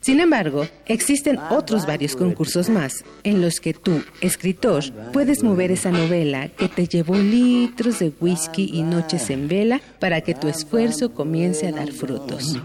Sin 0.08 0.22
embargo, 0.22 0.66
existen 0.86 1.38
otros 1.38 1.86
varios 1.86 2.16
concursos 2.16 2.70
más 2.70 3.04
en 3.26 3.42
los 3.42 3.60
que 3.60 3.74
tú, 3.74 4.02
escritor, 4.22 4.86
puedes 5.12 5.44
mover 5.44 5.72
esa 5.72 5.92
novela 5.92 6.48
que 6.48 6.70
te 6.70 6.88
llevó 6.88 7.18
litros 7.18 8.00
de 8.00 8.14
whisky 8.22 8.70
y 8.72 8.84
noches 8.84 9.30
en 9.30 9.50
vela 9.50 9.82
para 10.00 10.22
que 10.22 10.34
tu 10.34 10.48
esfuerzo 10.48 11.14
comience 11.14 11.68
a 11.68 11.74
dar 11.74 11.92
frutos. 11.92 12.58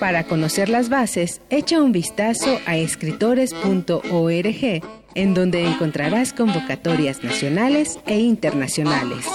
Para 0.00 0.24
conocer 0.24 0.70
las 0.70 0.88
bases, 0.88 1.42
echa 1.50 1.82
un 1.82 1.92
vistazo 1.92 2.58
a 2.64 2.78
escritores.org, 2.78 4.82
en 5.14 5.34
donde 5.34 5.66
encontrarás 5.66 6.32
convocatorias 6.32 7.22
nacionales 7.22 7.98
e 8.06 8.18
internacionales. 8.18 9.26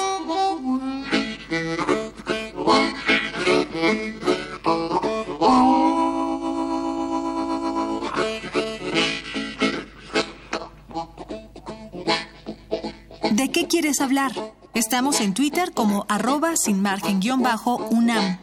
Quieres 13.79 14.01
hablar? 14.01 14.31
Estamos 14.73 15.21
en 15.21 15.35
Twitter 15.35 15.71
como 15.71 16.07
arroba 16.09 16.55
sin 16.57 16.81
margen 16.81 17.19
guion 17.19 17.43
bajo 17.43 17.77
UNAM. 17.91 18.39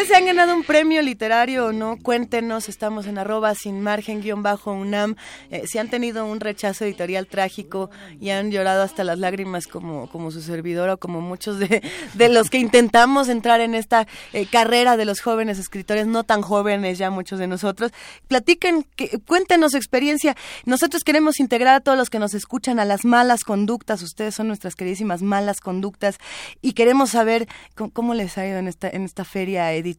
Ustedes 0.00 0.16
se 0.16 0.16
han 0.16 0.26
ganado 0.26 0.54
un 0.54 0.64
premio 0.64 1.02
literario 1.02 1.66
o 1.66 1.72
no, 1.72 1.98
cuéntenos, 1.98 2.70
estamos 2.70 3.06
en 3.06 3.18
arroba 3.18 3.54
sin 3.54 3.82
margen 3.82 4.22
guion 4.22 4.42
bajo 4.42 4.72
UNAM. 4.72 5.16
Eh, 5.50 5.64
si 5.66 5.76
han 5.76 5.90
tenido 5.90 6.24
un 6.24 6.40
rechazo 6.40 6.86
editorial 6.86 7.26
trágico 7.26 7.90
y 8.18 8.30
han 8.30 8.50
llorado 8.50 8.82
hasta 8.82 9.04
las 9.04 9.18
lágrimas 9.18 9.66
como, 9.66 10.08
como 10.08 10.30
su 10.30 10.40
servidor 10.40 10.88
o 10.88 10.98
como 10.98 11.20
muchos 11.20 11.58
de, 11.58 11.82
de 12.14 12.28
los 12.30 12.48
que 12.48 12.56
intentamos 12.56 13.28
entrar 13.28 13.60
en 13.60 13.74
esta 13.74 14.06
eh, 14.32 14.46
carrera 14.46 14.96
de 14.96 15.04
los 15.04 15.20
jóvenes 15.20 15.58
escritores, 15.58 16.06
no 16.06 16.24
tan 16.24 16.40
jóvenes 16.40 16.96
ya 16.96 17.10
muchos 17.10 17.38
de 17.38 17.46
nosotros, 17.46 17.92
platiquen, 18.26 18.86
que, 18.96 19.18
cuéntenos 19.26 19.72
su 19.72 19.76
experiencia. 19.76 20.34
Nosotros 20.64 21.04
queremos 21.04 21.40
integrar 21.40 21.74
a 21.74 21.80
todos 21.80 21.98
los 21.98 22.08
que 22.08 22.18
nos 22.18 22.32
escuchan 22.32 22.78
a 22.80 22.86
las 22.86 23.04
malas 23.04 23.44
conductas, 23.44 24.00
ustedes 24.02 24.34
son 24.34 24.48
nuestras 24.48 24.76
queridísimas 24.76 25.20
malas 25.20 25.60
conductas 25.60 26.16
y 26.62 26.72
queremos 26.72 27.10
saber 27.10 27.48
cómo, 27.92 28.14
les 28.14 28.38
ha 28.38 28.46
ido 28.46 28.58
en 28.58 28.66
esta, 28.66 28.88
en 28.88 29.04
esta 29.04 29.24
feria 29.24 29.72
editorial. 29.74 29.89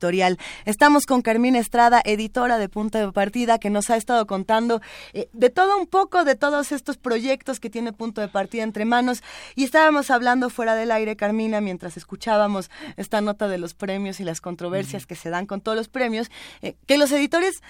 Estamos 0.65 1.05
con 1.05 1.21
Carmina 1.21 1.59
Estrada, 1.59 2.01
editora 2.03 2.57
de 2.57 2.69
Punto 2.69 2.97
de 2.97 3.11
Partida, 3.11 3.59
que 3.59 3.69
nos 3.69 3.89
ha 3.89 3.97
estado 3.97 4.25
contando 4.27 4.81
eh, 5.13 5.29
de 5.33 5.49
todo 5.49 5.77
un 5.77 5.87
poco, 5.87 6.23
de 6.23 6.35
todos 6.35 6.71
estos 6.71 6.97
proyectos 6.97 7.59
que 7.59 7.69
tiene 7.69 7.93
Punto 7.93 8.21
de 8.21 8.27
Partida 8.27 8.63
entre 8.63 8.85
manos. 8.85 9.23
Y 9.55 9.63
estábamos 9.63 10.11
hablando 10.11 10.49
fuera 10.49 10.75
del 10.75 10.91
aire, 10.91 11.15
Carmina, 11.15 11.61
mientras 11.61 11.97
escuchábamos 11.97 12.69
esta 12.97 13.21
nota 13.21 13.47
de 13.47 13.57
los 13.57 13.73
premios 13.73 14.19
y 14.19 14.23
las 14.23 14.41
controversias 14.41 15.05
que 15.05 15.15
se 15.15 15.29
dan 15.29 15.45
con 15.45 15.61
todos 15.61 15.77
los 15.77 15.87
premios, 15.87 16.31
eh, 16.61 16.75
que 16.85 16.97
los 16.97 17.11
editores 17.11 17.61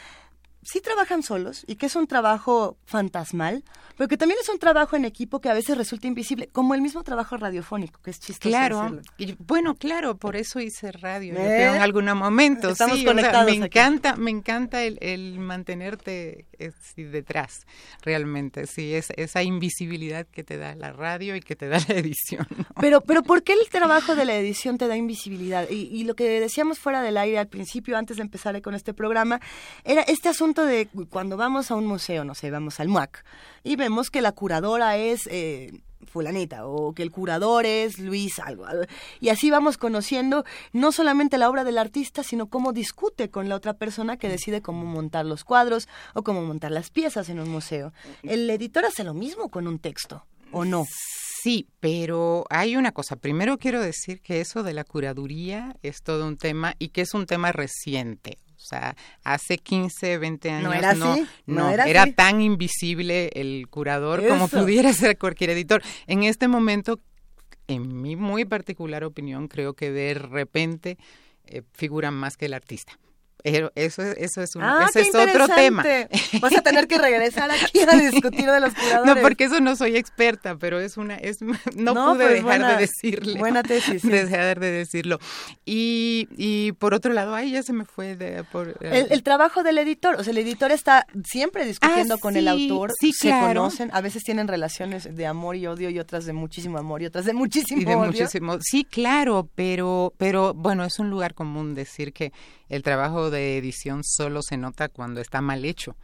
sí 0.63 0.81
trabajan 0.81 1.23
solos 1.23 1.63
y 1.67 1.75
que 1.75 1.87
es 1.87 1.95
un 1.95 2.07
trabajo 2.07 2.77
fantasmal, 2.85 3.63
pero 3.97 4.07
que 4.07 4.17
también 4.17 4.39
es 4.41 4.49
un 4.49 4.59
trabajo 4.59 4.95
en 4.95 5.05
equipo 5.05 5.41
que 5.41 5.49
a 5.49 5.53
veces 5.53 5.77
resulta 5.77 6.07
invisible, 6.07 6.49
como 6.51 6.75
el 6.75 6.81
mismo 6.81 7.03
trabajo 7.03 7.37
radiofónico, 7.37 7.99
que 8.01 8.11
es 8.11 8.19
chistoso. 8.19 8.49
Claro, 8.49 9.01
y, 9.17 9.35
bueno, 9.39 9.75
claro, 9.75 10.17
por 10.17 10.35
eso 10.35 10.59
hice 10.59 10.91
radio, 10.91 11.35
en 11.35 11.81
algún 11.81 12.05
momento. 12.05 12.69
Estamos 12.69 13.03
conectados. 13.03 13.57
me 13.57 13.65
encanta, 13.65 14.15
me 14.15 14.31
encanta 14.31 14.83
el, 14.83 15.39
mantenerte 15.39 16.47
eh, 16.59 16.71
detrás, 16.95 17.65
realmente, 18.01 18.67
sí, 18.67 18.93
es 18.93 19.09
esa 19.17 19.43
invisibilidad 19.43 20.27
que 20.27 20.43
te 20.43 20.57
da 20.57 20.75
la 20.75 20.91
radio 20.91 21.35
y 21.35 21.41
que 21.41 21.55
te 21.55 21.67
da 21.67 21.79
la 21.87 21.95
edición. 21.95 22.47
Pero, 22.79 23.01
pero 23.01 23.23
¿por 23.23 23.43
qué 23.43 23.53
el 23.53 23.69
trabajo 23.69 24.15
de 24.15 24.25
la 24.25 24.35
edición 24.35 24.77
te 24.77 24.87
da 24.87 24.95
invisibilidad? 24.95 25.67
Y, 25.69 25.89
y 25.91 26.03
lo 26.03 26.15
que 26.15 26.39
decíamos 26.39 26.79
fuera 26.79 27.01
del 27.01 27.17
aire 27.17 27.39
al 27.39 27.47
principio, 27.47 27.97
antes 27.97 28.17
de 28.17 28.23
empezar 28.23 28.51
con 28.61 28.75
este 28.75 28.93
programa, 28.93 29.39
era 29.85 30.01
este 30.01 30.27
asunto 30.27 30.50
de 30.53 30.87
cuando 31.09 31.37
vamos 31.37 31.71
a 31.71 31.75
un 31.75 31.85
museo, 31.85 32.23
no 32.23 32.35
sé, 32.35 32.51
vamos 32.51 32.79
al 32.79 32.89
MUAC, 32.89 33.23
y 33.63 33.75
vemos 33.75 34.09
que 34.09 34.21
la 34.21 34.33
curadora 34.33 34.97
es 34.97 35.27
eh, 35.27 35.81
fulanita 36.05 36.65
o 36.67 36.93
que 36.93 37.03
el 37.03 37.11
curador 37.11 37.65
es 37.65 37.99
Luis 37.99 38.39
algo. 38.39 38.65
Y 39.19 39.29
así 39.29 39.49
vamos 39.49 39.77
conociendo 39.77 40.43
no 40.73 40.91
solamente 40.91 41.37
la 41.37 41.49
obra 41.49 41.63
del 41.63 41.77
artista, 41.77 42.23
sino 42.23 42.47
cómo 42.47 42.73
discute 42.73 43.29
con 43.29 43.49
la 43.49 43.55
otra 43.55 43.73
persona 43.73 44.17
que 44.17 44.29
decide 44.29 44.61
cómo 44.61 44.85
montar 44.85 45.25
los 45.25 45.43
cuadros 45.43 45.87
o 46.13 46.23
cómo 46.23 46.41
montar 46.41 46.71
las 46.71 46.89
piezas 46.89 47.29
en 47.29 47.39
un 47.39 47.49
museo. 47.49 47.93
El 48.23 48.49
editor 48.49 48.85
hace 48.85 49.03
lo 49.03 49.13
mismo 49.13 49.49
con 49.49 49.67
un 49.67 49.79
texto, 49.79 50.25
¿o 50.51 50.65
no? 50.65 50.85
Sí, 51.43 51.67
pero 51.79 52.45
hay 52.51 52.75
una 52.75 52.91
cosa. 52.91 53.15
Primero 53.15 53.57
quiero 53.57 53.81
decir 53.81 54.21
que 54.21 54.41
eso 54.41 54.61
de 54.61 54.73
la 54.73 54.83
curaduría 54.83 55.75
es 55.81 56.03
todo 56.03 56.27
un 56.27 56.37
tema 56.37 56.75
y 56.77 56.89
que 56.89 57.01
es 57.01 57.15
un 57.15 57.25
tema 57.25 57.51
reciente. 57.51 58.37
O 58.61 58.63
sea, 58.63 58.95
hace 59.23 59.57
15, 59.57 60.19
20 60.19 60.51
años 60.51 60.63
no 60.63 60.73
era, 60.73 60.93
no, 60.93 61.69
era, 61.69 62.05
tan 62.13 62.41
invisible 62.41 63.31
el 63.33 63.67
curador 63.69 64.25
como 64.27 64.47
pudiera 64.47 64.93
ser 64.93 65.17
cualquier 65.17 65.49
editor. 65.49 65.81
En 66.05 66.23
este 66.23 66.47
momento, 66.47 66.99
en 67.67 68.01
mi 68.01 68.15
muy 68.15 68.45
particular 68.45 69.03
opinión, 69.03 69.47
creo 69.47 69.73
que 69.73 69.91
de 69.91 70.13
repente 70.13 70.97
eh, 71.45 71.63
figuran 71.73 72.13
más 72.13 72.37
que 72.37 72.45
el 72.45 72.53
artista. 72.53 72.97
Pero 73.43 73.71
eso, 73.75 74.03
eso 74.03 74.41
es, 74.41 74.55
un, 74.55 74.63
ah, 74.63 74.87
ese 74.89 75.01
es 75.01 75.15
otro 75.15 75.47
tema. 75.47 75.83
Vas 76.39 76.57
a 76.57 76.61
tener 76.61 76.87
que 76.87 76.97
regresar 76.97 77.49
aquí 77.51 77.79
a 77.79 77.95
discutir 77.97 78.49
de 78.49 78.59
los 78.59 78.73
curadores. 78.75 79.15
No, 79.15 79.21
porque 79.21 79.45
eso 79.45 79.59
no 79.59 79.75
soy 79.75 79.97
experta, 79.97 80.57
pero 80.57 80.79
es 80.79 80.97
una, 80.97 81.15
es, 81.15 81.39
no, 81.75 81.93
pude 81.93 82.25
pues 82.25 82.43
dejar 82.43 82.67
de 82.67 82.77
decirle. 82.77 83.39
Buena 83.39 83.63
tesis. 83.71 84.03
Dejar 84.03 84.59
de 84.59 84.71
decirlo. 84.71 85.19
Y, 85.65 86.27
y 86.37 86.73
por 86.73 86.93
otro 86.93 87.13
lado, 87.13 87.33
ahí 87.33 87.51
ya 87.51 87.63
se 87.63 87.73
me 87.73 87.85
fue 87.85 88.15
de, 88.15 88.43
por, 88.43 88.75
el, 88.81 89.23
trabajo 89.23 89.63
del 89.63 89.77
editor, 89.77 90.15
o 90.15 90.23
sea, 90.23 90.31
el 90.31 90.37
editor 90.37 90.71
está 90.71 91.05
siempre 91.23 91.65
discutiendo 91.65 92.15
ah, 92.15 92.19
con 92.19 92.35
el 92.35 92.47
autor, 92.47 92.91
sí, 92.99 93.11
se 93.13 93.29
conocen, 93.29 93.89
a 93.93 94.01
veces 94.01 94.23
tienen 94.23 94.47
relaciones 94.47 95.15
de 95.15 95.25
amor 95.25 95.55
y 95.55 95.67
odio 95.67 95.89
y 95.89 95.99
otras 95.99 96.25
de 96.25 96.33
muchísimo 96.33 96.77
amor 96.77 97.01
y 97.01 97.05
otras 97.05 97.25
de 97.25 97.33
muchísimo 97.33 97.81
y 97.81 97.85
de 97.85 97.95
odio. 97.95 98.07
Muchísimo, 98.07 98.57
sí, 98.61 98.83
claro, 98.83 99.49
pero, 99.55 100.13
pero 100.17 100.53
bueno, 100.53 100.83
es 100.83 100.99
un 100.99 101.09
lugar 101.09 101.33
común 101.33 101.73
decir 101.73 102.13
que 102.13 102.31
el 102.71 102.83
trabajo 102.83 103.29
de 103.29 103.57
edición 103.57 104.01
solo 104.05 104.41
se 104.41 104.55
nota 104.55 104.87
cuando 104.87 105.19
está 105.19 105.41
mal 105.41 105.65
hecho. 105.65 105.97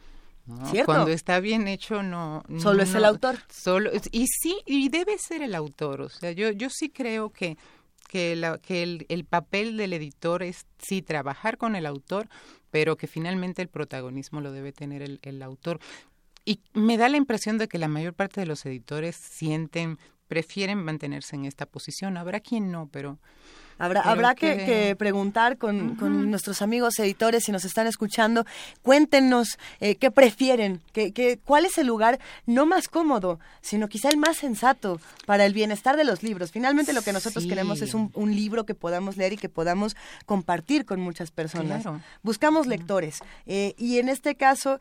Cuando 0.84 1.10
está 1.10 1.40
bien 1.40 1.66
hecho 1.66 2.02
no 2.02 2.42
solo 2.58 2.82
es 2.82 2.94
el 2.94 3.06
autor. 3.06 3.38
Solo 3.50 3.90
y 4.12 4.26
sí 4.26 4.58
y 4.66 4.90
debe 4.90 5.18
ser 5.18 5.42
el 5.42 5.54
autor, 5.54 6.02
o 6.02 6.08
sea, 6.10 6.32
yo 6.32 6.50
yo 6.50 6.68
sí 6.70 6.90
creo 6.90 7.30
que 7.30 7.56
que, 8.06 8.36
la, 8.36 8.56
que 8.56 8.82
el, 8.82 9.04
el, 9.10 9.26
papel 9.26 9.76
del 9.76 9.92
editor 9.92 10.42
es 10.42 10.64
sí 10.78 11.02
trabajar 11.02 11.58
con 11.58 11.76
el 11.76 11.84
autor, 11.84 12.28
pero 12.70 12.96
que 12.96 13.06
finalmente 13.06 13.60
el 13.60 13.68
protagonismo 13.68 14.40
lo 14.40 14.50
debe 14.50 14.72
tener 14.72 15.02
el, 15.02 15.20
el 15.22 15.42
autor. 15.42 15.78
Y 16.46 16.60
me 16.72 16.96
da 16.96 17.10
la 17.10 17.18
impresión 17.18 17.58
de 17.58 17.68
que 17.68 17.76
la 17.76 17.88
mayor 17.88 18.14
parte 18.14 18.40
de 18.40 18.46
los 18.46 18.64
editores 18.64 19.14
sienten, 19.14 19.98
prefieren 20.26 20.82
mantenerse 20.82 21.36
en 21.36 21.44
esta 21.44 21.66
posición. 21.66 22.16
Habrá 22.16 22.40
quien 22.40 22.72
no, 22.72 22.88
pero 22.90 23.18
Habrá, 23.78 24.00
habrá 24.02 24.34
que, 24.34 24.96
preguntar 24.98 25.56
con, 25.56 25.96
nuestros 26.30 26.62
amigos 26.62 26.98
editores 26.98 27.44
si 27.44 27.52
nos 27.52 27.64
están 27.64 27.86
escuchando. 27.86 28.44
Cuéntenos 28.82 29.58
eh, 29.80 29.94
qué 29.96 30.10
prefieren, 30.10 30.80
qué, 30.92 31.38
cuál 31.44 31.64
es 31.64 31.78
el 31.78 31.86
lugar 31.86 32.18
no 32.46 32.66
más 32.66 32.88
cómodo, 32.88 33.38
sino 33.60 33.88
quizá 33.88 34.08
el 34.08 34.16
más 34.16 34.36
sensato 34.36 35.00
para 35.26 35.46
el 35.46 35.52
bienestar 35.52 35.96
de 35.96 36.04
los 36.04 36.22
libros. 36.22 36.50
Finalmente 36.50 36.92
lo 36.92 37.02
que 37.02 37.12
nosotros 37.12 37.46
queremos 37.46 37.80
es 37.82 37.94
un, 37.94 38.10
libro 38.28 38.66
que 38.66 38.74
podamos 38.74 39.16
leer 39.16 39.32
y 39.32 39.36
que 39.36 39.48
podamos 39.48 39.96
compartir 40.26 40.84
con 40.84 41.00
muchas 41.00 41.30
personas. 41.30 41.84
Buscamos 42.22 42.66
lectores 42.66 43.20
eh, 43.46 43.74
y 43.78 43.98
en 43.98 44.08
este 44.08 44.34
caso 44.34 44.78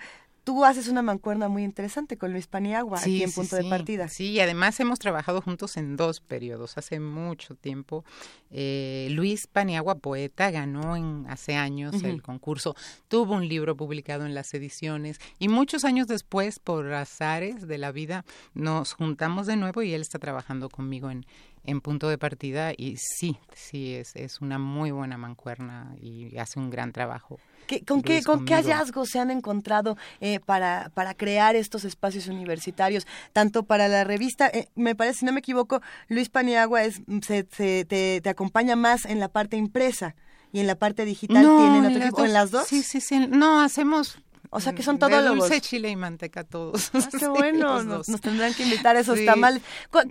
tú 0.48 0.64
haces 0.64 0.88
una 0.88 1.02
mancuerna 1.02 1.50
muy 1.50 1.66
interesante 1.66 2.18
con 2.18 2.32
Luis 2.32 2.48
Paniagua 2.48 3.00
aquí 3.00 3.22
en 3.22 3.34
Punto 3.34 3.58
de 3.58 3.66
Partida. 3.66 4.08
Sí, 4.08 4.32
y 4.32 4.40
además 4.40 4.80
hemos 4.80 4.98
trabajado 4.98 5.42
juntos 5.42 5.76
en 5.76 5.98
dos 5.98 6.22
periodos, 6.22 6.78
hace 6.78 7.02
mucho 7.02 7.54
tiempo. 7.56 8.06
Eh, 8.50 9.10
Luis 9.12 9.46
Paniagua, 9.48 9.96
poeta, 9.96 10.50
ganó 10.50 10.96
en, 10.96 11.26
hace 11.28 11.56
años 11.56 12.02
el 12.02 12.22
concurso, 12.22 12.78
tuvo 13.10 13.34
un 13.34 13.50
libro 13.50 13.76
publicado 13.76 14.26
en 14.26 14.34
las 14.34 14.54
ediciones 14.54 15.20
y 15.38 15.50
muchos 15.50 15.84
años 15.84 16.08
después, 16.08 16.60
por 16.60 16.94
azares 16.94 17.68
de 17.68 17.78
la 17.78 17.92
vida, 17.92 18.24
nos 18.54 18.94
juntamos 18.94 19.48
de 19.48 19.58
nuevo 19.58 19.82
y 19.82 19.94
él 19.94 20.00
está 20.00 20.18
trabajando 20.18 20.70
conmigo 20.70 21.12
en, 21.12 21.26
en 21.68 21.82
punto 21.82 22.10
de 22.10 22.18
partida 22.18 22.72
y 22.76 22.96
sí, 22.98 23.38
sí, 23.54 23.94
es, 23.94 24.16
es 24.16 24.42
una 24.42 24.58
muy 24.58 24.90
buena 24.90 25.18
mancuerna 25.18 25.96
y 26.02 26.36
hace 26.38 26.60
un 26.60 26.72
gran 26.72 26.92
trabajo. 26.92 27.40
¿Con, 27.86 28.02
qué, 28.02 28.24
¿Con 28.24 28.46
qué 28.46 28.54
hallazgos 28.54 29.10
se 29.10 29.20
han 29.20 29.30
encontrado 29.30 29.98
eh, 30.22 30.40
para, 30.40 30.90
para 30.94 31.14
crear 31.14 31.58
estos 31.58 31.84
espacios 31.84 32.28
universitarios? 32.28 33.06
Tanto 33.34 33.64
para 33.64 33.90
la 33.90 34.06
revista, 34.06 34.48
eh, 34.48 34.70
me 34.76 34.96
parece, 34.96 35.20
si 35.20 35.26
no 35.26 35.34
me 35.34 35.40
equivoco, 35.40 35.82
Luis 36.08 36.30
Paniagua 36.30 36.84
es, 36.84 37.02
se, 37.22 37.44
te, 37.44 37.84
te, 37.84 38.30
acompaña 38.30 38.78
más 38.78 39.04
en 39.04 39.20
la 39.20 39.28
parte 39.28 39.58
impresa 39.58 40.16
y 40.54 40.62
en 40.62 40.68
la 40.68 40.76
parte 40.76 41.04
digital 41.04 41.44
tienen 41.44 41.86
otro 41.86 42.02
equipo. 42.02 42.24
¿En 42.24 42.32
las 42.32 42.52
dos? 42.52 42.66
Sí, 42.68 42.84
sí, 42.84 43.02
sí. 43.02 43.28
No, 43.28 43.62
hacemos 43.62 44.18
o 44.50 44.60
sea 44.60 44.74
que 44.74 44.84
son 44.84 45.00
todos 45.00 45.24
los 45.24 45.38
dulce, 45.38 45.62
chile 45.62 45.90
y 45.90 45.96
manteca 45.96 46.44
todos. 46.44 46.92
Ah, 46.94 47.10
qué 47.20 47.28
bueno, 47.28 47.84
nos, 47.84 48.08
tendrán 48.22 48.54
que 48.54 48.64
invitar 48.64 48.96
a 48.96 49.00
esos 49.00 49.24
tamales. 49.26 49.62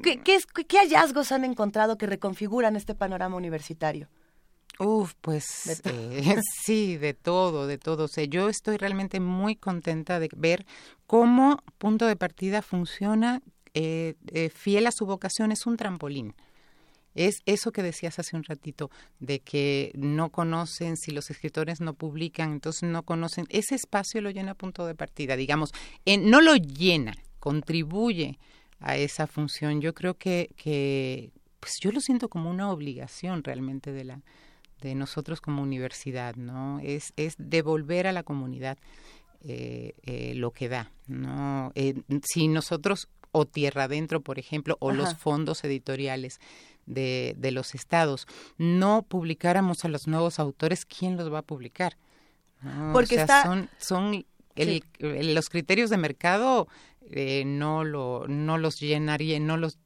¿Qué, 0.03 0.20
qué, 0.20 0.38
¿Qué, 0.66 0.79
hallazgos 0.79 1.33
han 1.33 1.44
encontrado 1.44 1.96
que 1.99 2.07
reconfiguran 2.07 2.77
este 2.77 2.94
panorama 2.94 3.37
universitario? 3.37 4.09
Uf, 4.79 5.14
pues 5.20 5.81
eh, 5.85 6.37
sí, 6.64 6.96
de 6.96 7.14
todo, 7.14 7.66
de 7.66 7.79
todo. 7.79 8.05
O 8.05 8.09
sea, 8.09 8.25
yo 8.25 8.49
estoy 8.49 8.77
realmente 8.77 9.20
muy 9.20 9.57
contenta 9.57 10.20
de 10.20 10.29
ver 10.37 10.66
cómo 11.07 11.62
punto 11.79 12.07
de 12.07 12.16
partida 12.16 12.62
funciona 12.62 13.40
eh, 13.75 14.14
eh, 14.29 14.51
fiel 14.51 14.87
a 14.87 14.92
su 14.92 15.07
vocación, 15.07 15.53
es 15.53 15.66
un 15.66 15.77
trampolín. 15.77 16.35
Es 17.16 17.42
eso 17.46 17.72
que 17.72 17.83
decías 17.83 18.18
hace 18.18 18.37
un 18.37 18.44
ratito, 18.44 18.90
de 19.18 19.40
que 19.40 19.90
no 19.94 20.31
conocen, 20.31 20.96
si 20.96 21.11
los 21.11 21.31
escritores 21.31 21.81
no 21.81 21.94
publican, 21.94 22.52
entonces 22.52 22.88
no 22.88 23.02
conocen. 23.02 23.46
Ese 23.48 23.74
espacio 23.74 24.20
lo 24.20 24.31
llena 24.31 24.55
punto 24.55 24.87
de 24.87 24.94
partida, 24.94 25.35
digamos, 25.37 25.72
no 26.07 26.40
lo 26.40 26.55
llena, 26.55 27.14
contribuye 27.40 28.38
a 28.81 28.96
esa 28.96 29.26
función. 29.26 29.81
Yo 29.81 29.94
creo 29.94 30.14
que, 30.14 30.50
que, 30.57 31.33
pues 31.61 31.74
yo 31.81 31.90
lo 31.90 32.00
siento 32.00 32.29
como 32.29 32.50
una 32.50 32.70
obligación 32.70 33.42
realmente 33.42 33.92
de 33.92 34.05
la, 34.05 34.22
de 34.81 34.94
nosotros 34.94 35.40
como 35.40 35.62
universidad, 35.62 36.37
¿no? 36.37 36.81
Es, 36.81 37.12
es 37.16 37.35
devolver 37.38 38.07
a 38.07 38.12
la 38.12 38.22
comunidad 38.22 38.79
eh, 39.42 39.94
eh, 40.02 40.35
lo 40.35 40.50
que 40.50 40.68
da, 40.68 40.90
¿no? 41.07 41.72
Eh, 41.74 41.94
si 42.24 42.48
nosotros, 42.48 43.09
o 43.33 43.46
Tierra 43.46 43.85
Adentro, 43.85 44.20
por 44.20 44.38
ejemplo, 44.38 44.76
o 44.81 44.92
los 44.92 45.16
fondos 45.16 45.62
editoriales, 45.64 46.40
de, 46.87 47.35
de 47.37 47.51
los 47.51 47.75
estados, 47.75 48.27
no 48.59 49.03
publicáramos 49.03 49.85
a 49.85 49.88
los 49.88 50.07
nuevos 50.07 50.38
autores, 50.38 50.87
¿quién 50.87 51.16
los 51.16 51.33
va 51.33 51.38
a 51.38 51.42
publicar? 51.42 51.96
Porque 52.92 53.25
son, 53.27 53.68
son 53.79 54.25
los 55.01 55.51
criterios 55.51 55.90
de 55.90 55.99
mercado 55.99 56.68
eh, 57.11 57.44
no 57.46 57.85
lo 57.85 58.27
no 58.27 58.59
los 58.59 58.81
llenaría, 58.81 59.38
no 59.38 59.57
los 59.57 59.79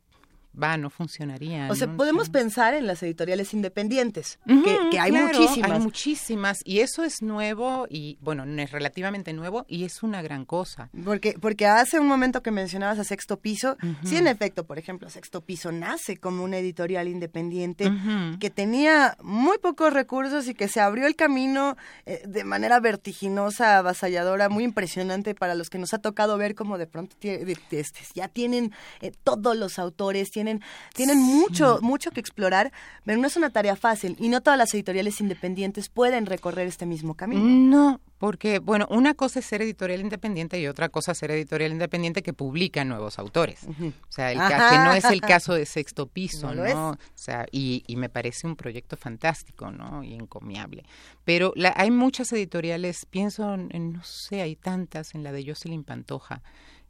va, 0.60 0.76
no 0.76 0.90
funcionaría. 0.90 1.68
O 1.70 1.74
sea, 1.74 1.94
podemos 1.96 2.30
pensar 2.30 2.74
en 2.74 2.86
las 2.86 3.02
editoriales 3.02 3.54
independientes, 3.54 4.38
que, 4.46 4.98
hay 4.98 5.12
muchísimas. 5.12 5.70
Hay 5.70 5.80
muchísimas, 5.80 6.58
y 6.64 6.80
eso 6.80 7.04
es 7.04 7.22
nuevo, 7.22 7.86
y 7.88 8.18
bueno, 8.20 8.44
es 8.44 8.70
relativamente 8.70 9.32
nuevo, 9.32 9.64
y 9.68 9.84
es 9.84 10.02
una 10.02 10.22
gran 10.22 10.44
cosa. 10.44 10.90
Porque, 11.04 11.34
porque 11.40 11.66
hace 11.66 11.98
un 11.98 12.06
momento 12.06 12.42
que 12.42 12.50
mencionabas 12.50 12.98
a 12.98 13.04
Sexto 13.04 13.38
Piso, 13.38 13.76
sí, 14.04 14.16
en 14.16 14.26
efecto, 14.26 14.64
por 14.64 14.78
ejemplo, 14.78 15.08
Sexto 15.10 15.40
Piso 15.42 15.72
nace 15.72 16.16
como 16.16 16.44
una 16.44 16.58
editorial 16.58 17.08
independiente 17.08 17.90
que 18.38 18.50
tenía 18.50 19.16
muy 19.22 19.58
pocos 19.58 19.92
recursos 19.92 20.48
y 20.48 20.54
que 20.54 20.68
se 20.68 20.80
abrió 20.80 21.06
el 21.06 21.16
camino 21.16 21.76
eh, 22.06 22.22
de 22.26 22.44
manera 22.44 22.80
vertiginosa, 22.80 23.78
avasalladora, 23.78 24.48
muy 24.48 24.64
impresionante 24.64 25.34
para 25.34 25.54
los 25.54 25.70
que 25.70 25.78
nos 25.78 25.92
ha 25.94 25.98
tocado 25.98 26.36
ver 26.36 26.54
como 26.54 26.78
de 26.78 26.86
pronto 26.86 27.16
este, 27.20 28.00
ya 28.14 28.28
tienen 28.28 28.72
eh, 29.00 29.12
todos 29.22 29.56
los 29.56 29.78
autores, 29.78 30.30
tienen, 30.40 30.62
tienen 30.94 31.18
mucho, 31.18 31.80
mucho 31.82 32.10
que 32.12 32.20
explorar, 32.20 32.72
pero 33.04 33.20
no 33.20 33.26
es 33.26 33.36
una 33.36 33.50
tarea 33.50 33.76
fácil 33.76 34.16
y 34.18 34.28
no 34.28 34.40
todas 34.40 34.58
las 34.58 34.72
editoriales 34.72 35.20
independientes 35.20 35.90
pueden 35.90 36.24
recorrer 36.24 36.66
este 36.66 36.86
mismo 36.86 37.14
camino. 37.14 37.44
No, 37.44 38.00
porque, 38.16 38.58
bueno, 38.58 38.86
una 38.90 39.12
cosa 39.12 39.40
es 39.40 39.46
ser 39.46 39.60
editorial 39.60 40.00
independiente 40.00 40.58
y 40.58 40.66
otra 40.66 40.88
cosa 40.88 41.12
es 41.12 41.18
ser 41.18 41.30
editorial 41.30 41.72
independiente 41.72 42.22
que 42.22 42.32
publica 42.32 42.84
nuevos 42.84 43.18
autores. 43.18 43.66
O 43.66 44.12
sea, 44.12 44.32
el 44.32 44.38
que 44.38 44.78
no 44.78 44.92
es 44.94 45.04
el 45.04 45.20
caso 45.20 45.52
de 45.52 45.66
Sexto 45.66 46.06
Piso, 46.06 46.54
¿no? 46.54 46.90
O 46.92 46.98
sea, 47.14 47.44
y, 47.52 47.84
y, 47.86 47.96
me 47.96 48.08
parece 48.08 48.46
un 48.46 48.56
proyecto 48.56 48.96
fantástico, 48.96 49.70
¿no? 49.70 50.02
Y 50.02 50.14
encomiable. 50.14 50.84
Pero 51.24 51.52
la, 51.54 51.74
hay 51.76 51.90
muchas 51.90 52.32
editoriales, 52.32 53.04
pienso 53.04 53.52
en, 53.54 53.92
no 53.92 54.02
sé, 54.04 54.40
hay 54.40 54.56
tantas, 54.56 55.14
en 55.14 55.22
la 55.22 55.32
de 55.32 55.44
Jocelyn 55.44 55.84
Pantoja, 55.84 56.42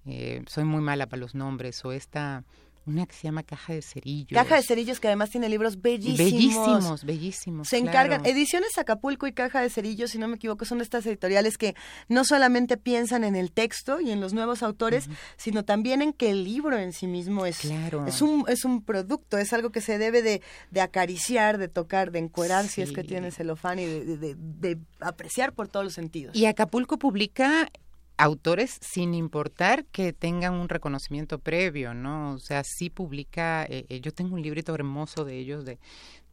eh, 0.06 0.42
soy 0.46 0.64
muy 0.64 0.80
mala 0.80 1.06
para 1.06 1.20
los 1.20 1.34
nombres, 1.34 1.84
o 1.84 1.92
esta 1.92 2.44
una 2.86 3.06
que 3.06 3.14
se 3.14 3.22
llama 3.22 3.42
Caja 3.42 3.74
de 3.74 3.82
Cerillos. 3.82 4.32
Caja 4.32 4.56
de 4.56 4.62
Cerillos, 4.62 5.00
que 5.00 5.08
además 5.08 5.30
tiene 5.30 5.48
libros 5.48 5.80
bellísimos. 5.80 6.18
Bellísimos, 6.18 7.04
bellísimos. 7.04 7.68
Se 7.68 7.78
encargan. 7.78 8.24
Ediciones 8.24 8.76
Acapulco 8.78 9.26
y 9.26 9.32
Caja 9.32 9.60
de 9.60 9.70
Cerillos, 9.70 10.10
si 10.10 10.18
no 10.18 10.28
me 10.28 10.36
equivoco, 10.36 10.64
son 10.64 10.80
estas 10.80 11.06
editoriales 11.06 11.58
que 11.58 11.74
no 12.08 12.24
solamente 12.24 12.76
piensan 12.76 13.24
en 13.24 13.36
el 13.36 13.52
texto 13.52 14.00
y 14.00 14.10
en 14.10 14.20
los 14.20 14.32
nuevos 14.32 14.62
autores, 14.62 15.08
sino 15.36 15.64
también 15.64 16.02
en 16.02 16.12
que 16.12 16.30
el 16.30 16.44
libro 16.44 16.78
en 16.78 16.92
sí 16.92 17.06
mismo 17.06 17.46
es, 17.46 17.64
es, 17.64 18.22
un, 18.22 18.44
es 18.48 18.64
un 18.64 18.82
producto, 18.82 19.38
es 19.38 19.52
algo 19.52 19.70
que 19.70 19.80
se 19.80 19.98
debe 19.98 20.22
de, 20.22 20.40
acariciar, 20.80 21.58
de 21.58 21.68
tocar, 21.68 22.10
de 22.10 22.18
encuerar, 22.20 22.66
si 22.66 22.82
es 22.82 22.92
que 22.92 23.04
tiene 23.04 23.30
celofán 23.30 23.78
y 23.78 23.84
de, 23.84 24.34
de 24.36 24.78
apreciar 25.00 25.52
por 25.52 25.68
todos 25.68 25.84
los 25.84 25.94
sentidos. 25.94 26.34
Y 26.34 26.46
Acapulco 26.46 26.98
publica 26.98 27.70
autores 28.20 28.78
sin 28.82 29.14
importar 29.14 29.86
que 29.86 30.12
tengan 30.12 30.52
un 30.52 30.68
reconocimiento 30.68 31.38
previo, 31.38 31.94
¿no? 31.94 32.34
O 32.34 32.38
sea, 32.38 32.62
sí 32.64 32.90
publica, 32.90 33.64
eh, 33.64 33.86
eh, 33.88 34.00
yo 34.00 34.12
tengo 34.12 34.34
un 34.34 34.42
librito 34.42 34.74
hermoso 34.74 35.24
de 35.24 35.38
ellos 35.38 35.64
de, 35.64 35.78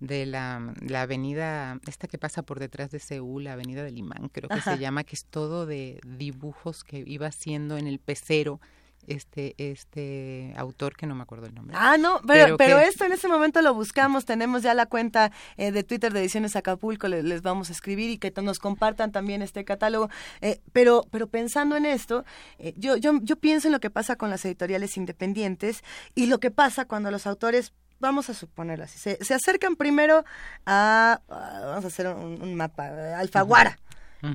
de 0.02 0.26
la, 0.26 0.73
la, 0.82 1.04
avenida, 1.04 1.80
esta 1.88 2.08
que 2.08 2.17
pasa 2.17 2.43
por 2.43 2.60
detrás 2.60 2.91
de 2.91 3.00
Seúl, 3.00 3.45
la 3.45 3.54
avenida 3.54 3.84
del 3.84 3.97
Imán, 3.97 4.30
creo 4.30 4.50
que 4.50 4.60
se 4.60 4.78
llama, 4.78 5.06
que 5.06 5.15
es 5.15 5.26
todo 5.26 5.65
de 5.65 6.02
dibujos 6.06 6.84
que 6.84 7.04
iba 7.08 7.28
haciendo 7.28 7.78
en 7.78 7.88
el 7.88 8.00
pecero 8.00 8.60
este 9.08 9.56
este 9.58 10.54
autor 10.58 10.96
que 10.96 11.08
no 11.08 11.15
me 11.15 11.24
acuerdo 11.24 11.48
el 11.48 11.56
nombre. 11.56 11.76
Ah, 11.80 11.98
no, 11.98 12.22
pero, 12.28 12.58
pero, 12.58 12.80
esto 12.80 13.06
en 13.06 13.13
ese 13.13 13.28
momento 13.28 13.62
lo 13.62 13.74
buscamos, 13.74 14.26
tenemos 14.26 14.62
ya 14.62 14.74
la 14.74 14.86
cuenta 14.86 15.32
eh, 15.58 15.72
de 15.72 15.84
Twitter 15.84 16.13
de 16.13 16.20
Ediciones 16.20 16.56
Acapulco, 16.56 17.08
les, 17.08 17.41
vamos 17.41 17.70
a 17.70 17.74
escribir 17.74 18.10
y 18.10 18.17
que 18.17 18.32
nos 18.41 18.60
compartan 18.60 19.12
también 19.12 19.41
este 19.41 19.65
catálogo. 19.65 20.10
Eh, 20.41 20.62
pero, 20.74 21.06
pero 21.12 21.28
pensando 21.28 21.76
en 21.76 21.86
esto, 21.86 22.26
eh, 22.60 22.74
yo, 22.78 22.98
yo, 22.98 23.20
yo 23.22 23.36
pienso 23.38 23.67
en 23.67 23.72
lo 23.72 23.80
que 23.80 23.89
pasa 23.89 24.15
con 24.15 24.30
las 24.30 24.46
editoriales 24.46 24.98
independientes 24.98 25.84
y 26.13 26.28
lo 26.28 26.39
que 26.39 26.52
pasa 26.52 26.86
cuando 26.86 27.12
los 27.12 27.26
autores 27.28 27.74
vamos 28.00 28.30
a 28.30 28.34
suponerlo 28.34 28.84
así, 28.84 29.00
se, 29.00 29.24
se 29.24 29.34
acercan 29.34 29.76
primero 29.76 30.24
a, 30.65 31.22
vamos 31.28 31.84
a 31.84 31.88
hacer 31.88 32.08
un, 32.08 32.56
mapa, 32.56 33.17
Alfaguara. 33.17 33.80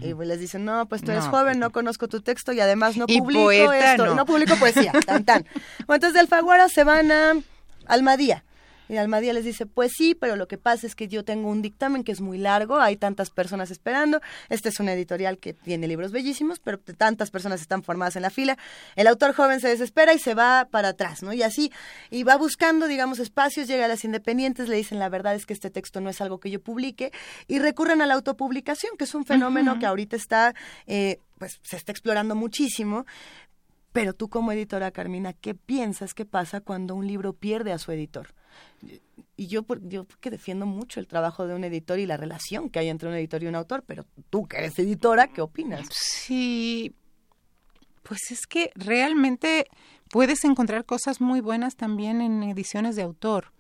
Y 0.01 0.15
pues 0.15 0.29
les 0.29 0.39
dicen, 0.39 0.65
no, 0.65 0.87
pues 0.87 1.03
tú 1.03 1.11
eres 1.11 1.25
joven, 1.25 1.59
no 1.59 1.71
conozco 1.73 2.09
tu 2.09 2.21
texto 2.21 2.53
y 2.53 2.61
además 2.61 2.97
no 2.97 3.07
publico 3.07 3.51
esto, 3.73 4.15
no. 4.15 4.25
publico 4.25 4.55
poesía, 4.57 4.93
tan 5.05 5.25
tan. 5.25 5.45
entonces 5.81 6.13
de 6.15 6.21
Alfaguara 6.21 6.69
se 6.69 6.85
van 6.85 7.11
a 7.11 7.35
Almadía. 7.87 8.45
Y 8.93 8.99
Almadía 8.99 9.33
les 9.33 9.47
dice, 9.47 9.65
pues 9.65 9.93
sí, 9.97 10.15
pero 10.15 10.37
lo 10.37 10.47
que 10.47 10.59
pasa 10.59 10.87
es 10.87 10.95
que 10.95 11.09
yo 11.09 11.25
tengo 11.25 11.49
un 11.49 11.63
dictamen 11.63 12.05
que 12.05 12.13
es 12.13 12.21
muy 12.21 12.37
largo, 12.37 12.79
hay 12.79 12.99
tantas 12.99 13.31
personas 13.31 13.71
esperando, 13.71 14.21
este 14.51 14.69
es 14.69 14.81
una 14.81 14.93
editorial 14.93 15.39
que 15.39 15.55
tiene 15.55 15.89
libros 15.89 16.13
bellísimos, 16.13 16.59
pero 16.59 16.79
tantas 16.79 17.31
personas 17.31 17.63
están 17.63 17.83
formadas 17.83 18.17
en 18.17 18.23
la 18.23 18.29
fila, 18.29 18.59
el 18.95 19.07
autor 19.07 19.33
joven 19.33 19.61
se 19.61 19.69
desespera 19.69 20.13
y 20.13 20.19
se 20.19 20.35
va 20.35 20.69
para 20.71 20.89
atrás, 20.89 21.23
¿no? 21.23 21.33
Y 21.33 21.43
así, 21.43 21.73
y 22.11 22.23
va 22.25 22.37
buscando, 22.37 22.87
digamos, 22.87 23.19
espacios, 23.19 23.67
llega 23.67 23.87
a 23.87 23.89
las 23.89 24.05
independientes, 24.05 24.69
le 24.69 24.77
dicen, 24.77 24.99
la 24.99 25.09
verdad 25.09 25.37
es 25.37 25.47
que 25.47 25.55
este 25.55 25.71
texto 25.71 26.03
no 26.03 26.11
es 26.11 26.21
algo 26.21 26.39
que 26.39 26.51
yo 26.51 26.61
publique, 26.61 27.13
y 27.49 27.61
recurren 27.61 28.03
a 28.03 28.07
la 28.07 28.13
autopublicación, 28.13 28.99
que 28.99 29.05
es 29.05 29.15
un 29.15 29.25
fenómeno 29.25 29.79
que 29.79 29.87
ahorita 29.87 30.17
está... 30.17 30.55
Eh, 30.87 31.19
pues 31.39 31.59
se 31.63 31.77
está 31.77 31.91
explorando 31.91 32.37
muchísimo, 32.37 33.05
pero 33.93 34.13
tú 34.13 34.29
como 34.29 34.53
editora, 34.53 34.93
Carmina, 34.93 35.33
¿qué 35.33 35.55
piensas 35.55 36.15
que 36.15 36.25
pasa 36.25 36.61
cuando 36.61 36.95
un 36.95 37.07
libro 37.07 37.33
pierde 37.33 37.73
a 37.73 37.79
su 37.79 37.91
editor? 37.91 38.29
Y 39.37 39.47
yo, 39.47 39.65
yo 39.83 40.07
que 40.21 40.31
defiendo 40.31 40.67
mucho 40.67 41.01
el 41.01 41.07
trabajo 41.07 41.47
de 41.47 41.55
un 41.55 41.65
editor 41.65 41.99
y 41.99 42.07
la 42.07 42.17
relación 42.17 42.71
que 42.71 42.79
hay 42.79 42.89
entre 42.89 43.09
un 43.09 43.15
editor 43.15 43.43
y 43.43 43.47
un 43.47 43.55
autor, 43.55 43.83
pero 43.87 44.05
tú 44.31 44.47
que 44.47 44.59
eres 44.59 44.79
editora, 44.79 45.29
¿qué 45.29 45.41
opinas? 45.41 45.89
Sí, 45.91 46.95
pues 48.03 48.31
es 48.31 48.47
que 48.47 48.71
realmente 48.75 49.67
puedes 50.11 50.45
encontrar 50.45 50.85
cosas 50.85 51.21
muy 51.21 51.41
buenas 51.41 51.77
también 51.77 52.21
en 52.21 52.43
ediciones 52.43 52.97
de 52.97 53.03
autor. 53.03 53.53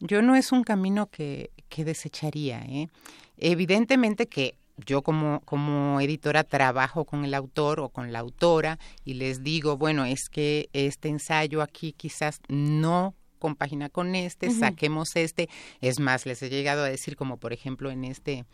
Yo 0.00 0.22
no 0.22 0.36
es 0.36 0.52
un 0.52 0.62
camino 0.62 1.08
que, 1.10 1.50
que 1.68 1.84
desecharía. 1.84 2.60
¿eh? 2.60 2.88
Evidentemente 3.36 4.26
que 4.26 4.56
yo 4.86 5.02
como, 5.02 5.40
como 5.40 6.00
editora 6.00 6.44
trabajo 6.44 7.04
con 7.04 7.24
el 7.24 7.34
autor 7.34 7.80
o 7.80 7.88
con 7.88 8.12
la 8.12 8.20
autora 8.20 8.78
y 9.04 9.14
les 9.14 9.42
digo, 9.42 9.76
bueno, 9.76 10.04
es 10.04 10.28
que 10.30 10.68
este 10.72 11.08
ensayo 11.08 11.62
aquí 11.62 11.92
quizás 11.92 12.40
no 12.48 13.14
compagina 13.38 13.88
con 13.88 14.14
este, 14.14 14.50
saquemos 14.50 15.16
este. 15.16 15.48
Es 15.80 16.00
más, 16.00 16.26
les 16.26 16.42
he 16.42 16.50
llegado 16.50 16.82
a 16.82 16.88
decir, 16.88 17.16
como 17.16 17.38
por 17.38 17.52
ejemplo 17.52 17.90
en 17.90 18.04
este, 18.04 18.44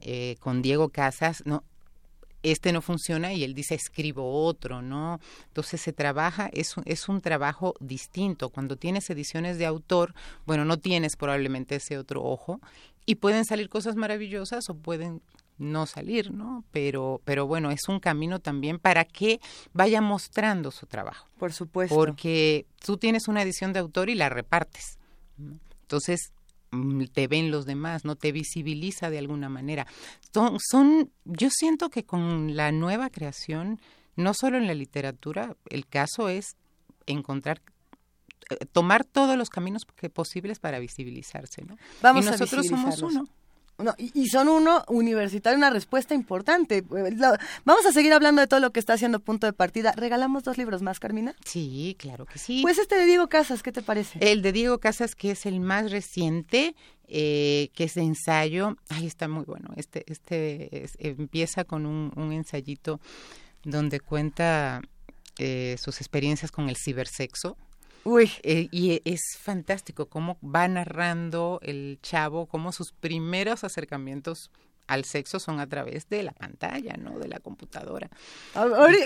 eh, 0.00 0.36
con 0.40 0.62
Diego 0.62 0.90
Casas, 0.90 1.42
no, 1.46 1.64
este 2.42 2.72
no 2.72 2.80
funciona 2.80 3.32
y 3.32 3.44
él 3.44 3.54
dice 3.54 3.74
escribo 3.74 4.44
otro, 4.44 4.82
¿no? 4.82 5.20
Entonces 5.48 5.80
se 5.80 5.92
trabaja, 5.92 6.48
es, 6.52 6.74
es 6.84 7.08
un 7.08 7.20
trabajo 7.20 7.74
distinto. 7.80 8.50
Cuando 8.50 8.76
tienes 8.76 9.10
ediciones 9.10 9.58
de 9.58 9.66
autor, 9.66 10.14
bueno, 10.44 10.64
no 10.64 10.78
tienes 10.78 11.16
probablemente 11.16 11.76
ese 11.76 11.98
otro 11.98 12.22
ojo 12.22 12.60
y 13.04 13.16
pueden 13.16 13.44
salir 13.44 13.68
cosas 13.68 13.96
maravillosas 13.96 14.68
o 14.68 14.74
pueden 14.74 15.22
no 15.58 15.86
salir, 15.86 16.32
¿no? 16.32 16.64
Pero, 16.70 17.20
pero 17.24 17.46
bueno, 17.46 17.70
es 17.70 17.88
un 17.88 18.00
camino 18.00 18.40
también 18.40 18.78
para 18.78 19.04
que 19.04 19.40
vaya 19.72 20.00
mostrando 20.00 20.70
su 20.70 20.86
trabajo. 20.86 21.26
Por 21.38 21.52
supuesto. 21.52 21.94
Porque 21.94 22.66
tú 22.84 22.96
tienes 22.96 23.28
una 23.28 23.42
edición 23.42 23.72
de 23.72 23.80
autor 23.80 24.10
y 24.10 24.14
la 24.14 24.28
repartes. 24.28 24.98
Entonces, 25.82 26.32
mm, 26.72 27.04
te 27.12 27.26
ven 27.26 27.50
los 27.50 27.64
demás, 27.64 28.04
no 28.04 28.16
te 28.16 28.32
visibiliza 28.32 29.10
de 29.10 29.18
alguna 29.18 29.48
manera. 29.48 29.86
Son, 30.32 30.58
son, 30.60 31.10
yo 31.24 31.48
siento 31.50 31.88
que 31.90 32.04
con 32.04 32.56
la 32.56 32.72
nueva 32.72 33.10
creación, 33.10 33.80
no 34.16 34.34
solo 34.34 34.58
en 34.58 34.66
la 34.66 34.74
literatura, 34.74 35.56
el 35.70 35.86
caso 35.86 36.28
es 36.28 36.56
encontrar 37.06 37.62
eh, 38.50 38.64
tomar 38.66 39.04
todos 39.04 39.36
los 39.36 39.50
caminos 39.50 39.84
que 39.84 40.08
posibles 40.08 40.60
para 40.60 40.78
visibilizarse, 40.78 41.62
¿no? 41.62 41.76
Vamos 42.00 42.24
y 42.24 42.30
nosotros 42.30 42.66
somos 42.66 43.02
uno. 43.02 43.26
No, 43.78 43.94
y, 43.98 44.28
son 44.28 44.48
uno 44.48 44.84
universitario, 44.88 45.58
una 45.58 45.68
respuesta 45.68 46.14
importante. 46.14 46.82
Vamos 47.64 47.84
a 47.86 47.92
seguir 47.92 48.12
hablando 48.14 48.40
de 48.40 48.46
todo 48.46 48.60
lo 48.60 48.72
que 48.72 48.80
está 48.80 48.94
haciendo 48.94 49.20
punto 49.20 49.46
de 49.46 49.52
partida. 49.52 49.92
¿Regalamos 49.92 50.44
dos 50.44 50.56
libros 50.56 50.80
más, 50.80 50.98
Carmina? 50.98 51.34
Sí, 51.44 51.94
claro 51.98 52.24
que 52.24 52.38
sí. 52.38 52.62
Pues 52.62 52.78
este 52.78 52.96
de 52.96 53.04
Diego 53.04 53.28
Casas, 53.28 53.62
¿qué 53.62 53.72
te 53.72 53.82
parece? 53.82 54.18
El 54.20 54.40
de 54.40 54.52
Diego 54.52 54.78
Casas, 54.78 55.14
que 55.14 55.32
es 55.32 55.44
el 55.44 55.60
más 55.60 55.90
reciente, 55.90 56.74
eh, 57.08 57.68
que 57.74 57.84
es 57.84 57.94
de 57.94 58.02
ensayo. 58.02 58.76
Ay, 58.88 59.06
está 59.06 59.28
muy 59.28 59.44
bueno. 59.44 59.68
Este, 59.76 60.10
este 60.10 60.88
empieza 60.98 61.64
con 61.64 61.84
un, 61.84 62.12
un, 62.16 62.32
ensayito 62.32 62.98
donde 63.62 64.00
cuenta 64.00 64.80
eh, 65.38 65.76
sus 65.78 66.00
experiencias 66.00 66.50
con 66.50 66.70
el 66.70 66.76
cibersexo 66.76 67.58
Uy. 68.06 68.30
Eh, 68.44 68.68
y 68.70 69.02
es 69.04 69.36
fantástico 69.36 70.06
cómo 70.06 70.38
va 70.40 70.68
narrando 70.68 71.58
el 71.62 71.98
chavo, 72.02 72.46
cómo 72.46 72.70
sus 72.70 72.92
primeros 72.92 73.64
acercamientos 73.64 74.52
al 74.86 75.04
sexo 75.04 75.40
son 75.40 75.58
a 75.58 75.66
través 75.66 76.08
de 76.08 76.22
la 76.22 76.30
pantalla, 76.30 76.96
¿no? 76.96 77.18
De 77.18 77.26
la 77.26 77.40
computadora. 77.40 78.08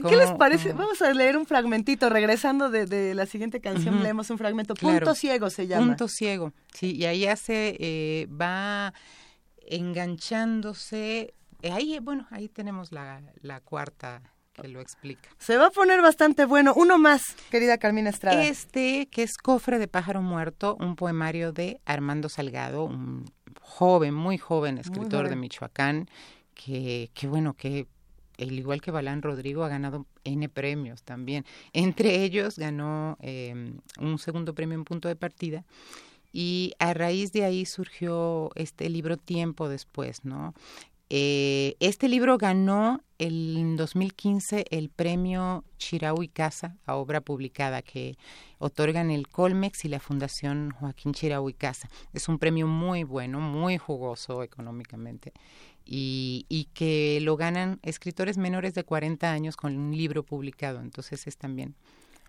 ¿Qué 0.06 0.16
les 0.16 0.30
parece? 0.32 0.74
Vamos 0.74 1.00
a 1.00 1.14
leer 1.14 1.38
un 1.38 1.46
fragmentito, 1.46 2.10
regresando 2.10 2.68
de, 2.68 3.14
la 3.14 3.24
siguiente 3.24 3.62
canción, 3.62 4.02
leemos 4.02 4.28
un 4.28 4.36
fragmento. 4.36 4.74
Punto 4.74 5.14
ciego 5.14 5.48
se 5.48 5.66
llama. 5.66 5.86
Punto 5.86 6.06
ciego, 6.06 6.52
sí, 6.74 6.94
y 6.94 7.06
ahí 7.06 7.26
hace, 7.26 7.76
eh, 7.80 8.26
va 8.26 8.92
enganchándose, 9.66 11.32
eh, 11.62 11.70
ahí, 11.70 11.98
bueno, 12.00 12.26
ahí 12.30 12.50
tenemos 12.50 12.92
la, 12.92 13.22
la 13.40 13.60
cuarta 13.60 14.34
que 14.60 14.68
lo 14.68 14.80
explica. 14.80 15.28
Se 15.38 15.56
va 15.56 15.66
a 15.66 15.70
poner 15.70 16.02
bastante 16.02 16.44
bueno. 16.44 16.72
Uno 16.76 16.98
más, 16.98 17.34
querida 17.50 17.78
Carmina 17.78 18.10
Estrada. 18.10 18.44
Este, 18.44 19.08
que 19.10 19.22
es 19.22 19.36
Cofre 19.36 19.78
de 19.78 19.88
Pájaro 19.88 20.22
Muerto, 20.22 20.76
un 20.80 20.96
poemario 20.96 21.52
de 21.52 21.80
Armando 21.84 22.28
Salgado, 22.28 22.84
un 22.84 23.24
joven, 23.60 24.14
muy 24.14 24.38
joven 24.38 24.78
escritor 24.78 25.28
de 25.28 25.36
Michoacán, 25.36 26.08
que, 26.54 27.10
que 27.14 27.26
bueno, 27.26 27.54
que 27.54 27.86
el 28.40 28.58
igual 28.58 28.80
que 28.80 28.90
Balán 28.90 29.22
Rodrigo 29.22 29.64
ha 29.64 29.68
ganado 29.68 30.06
N 30.24 30.48
premios 30.48 31.02
también. 31.02 31.44
Entre 31.72 32.22
ellos 32.24 32.58
ganó 32.58 33.16
eh, 33.20 33.74
un 33.98 34.18
segundo 34.18 34.54
premio 34.54 34.76
en 34.76 34.84
punto 34.84 35.08
de 35.08 35.16
partida 35.16 35.64
y 36.32 36.72
a 36.78 36.94
raíz 36.94 37.32
de 37.32 37.44
ahí 37.44 37.66
surgió 37.66 38.50
este 38.54 38.88
libro 38.88 39.16
tiempo 39.16 39.68
después, 39.68 40.24
¿no? 40.24 40.54
Eh, 41.12 41.76
este 41.80 42.08
libro 42.08 42.38
ganó 42.38 43.02
el, 43.18 43.56
en 43.56 43.76
2015 43.76 44.66
el 44.70 44.90
premio 44.90 45.64
Chirau 45.76 46.22
y 46.22 46.28
Casa 46.28 46.76
a 46.86 46.94
obra 46.94 47.20
publicada 47.20 47.82
que 47.82 48.16
otorgan 48.58 49.10
el 49.10 49.26
Colmex 49.26 49.84
y 49.84 49.88
la 49.88 49.98
Fundación 49.98 50.70
Joaquín 50.70 51.12
Chirau 51.12 51.48
y 51.50 51.52
Casa. 51.52 51.90
Es 52.12 52.28
un 52.28 52.38
premio 52.38 52.68
muy 52.68 53.02
bueno, 53.02 53.40
muy 53.40 53.76
jugoso 53.76 54.44
económicamente 54.44 55.32
y, 55.84 56.46
y 56.48 56.66
que 56.74 57.18
lo 57.22 57.36
ganan 57.36 57.80
escritores 57.82 58.38
menores 58.38 58.74
de 58.74 58.84
40 58.84 59.32
años 59.32 59.56
con 59.56 59.76
un 59.76 59.96
libro 59.96 60.22
publicado. 60.22 60.80
Entonces 60.80 61.26
es 61.26 61.36
también 61.36 61.74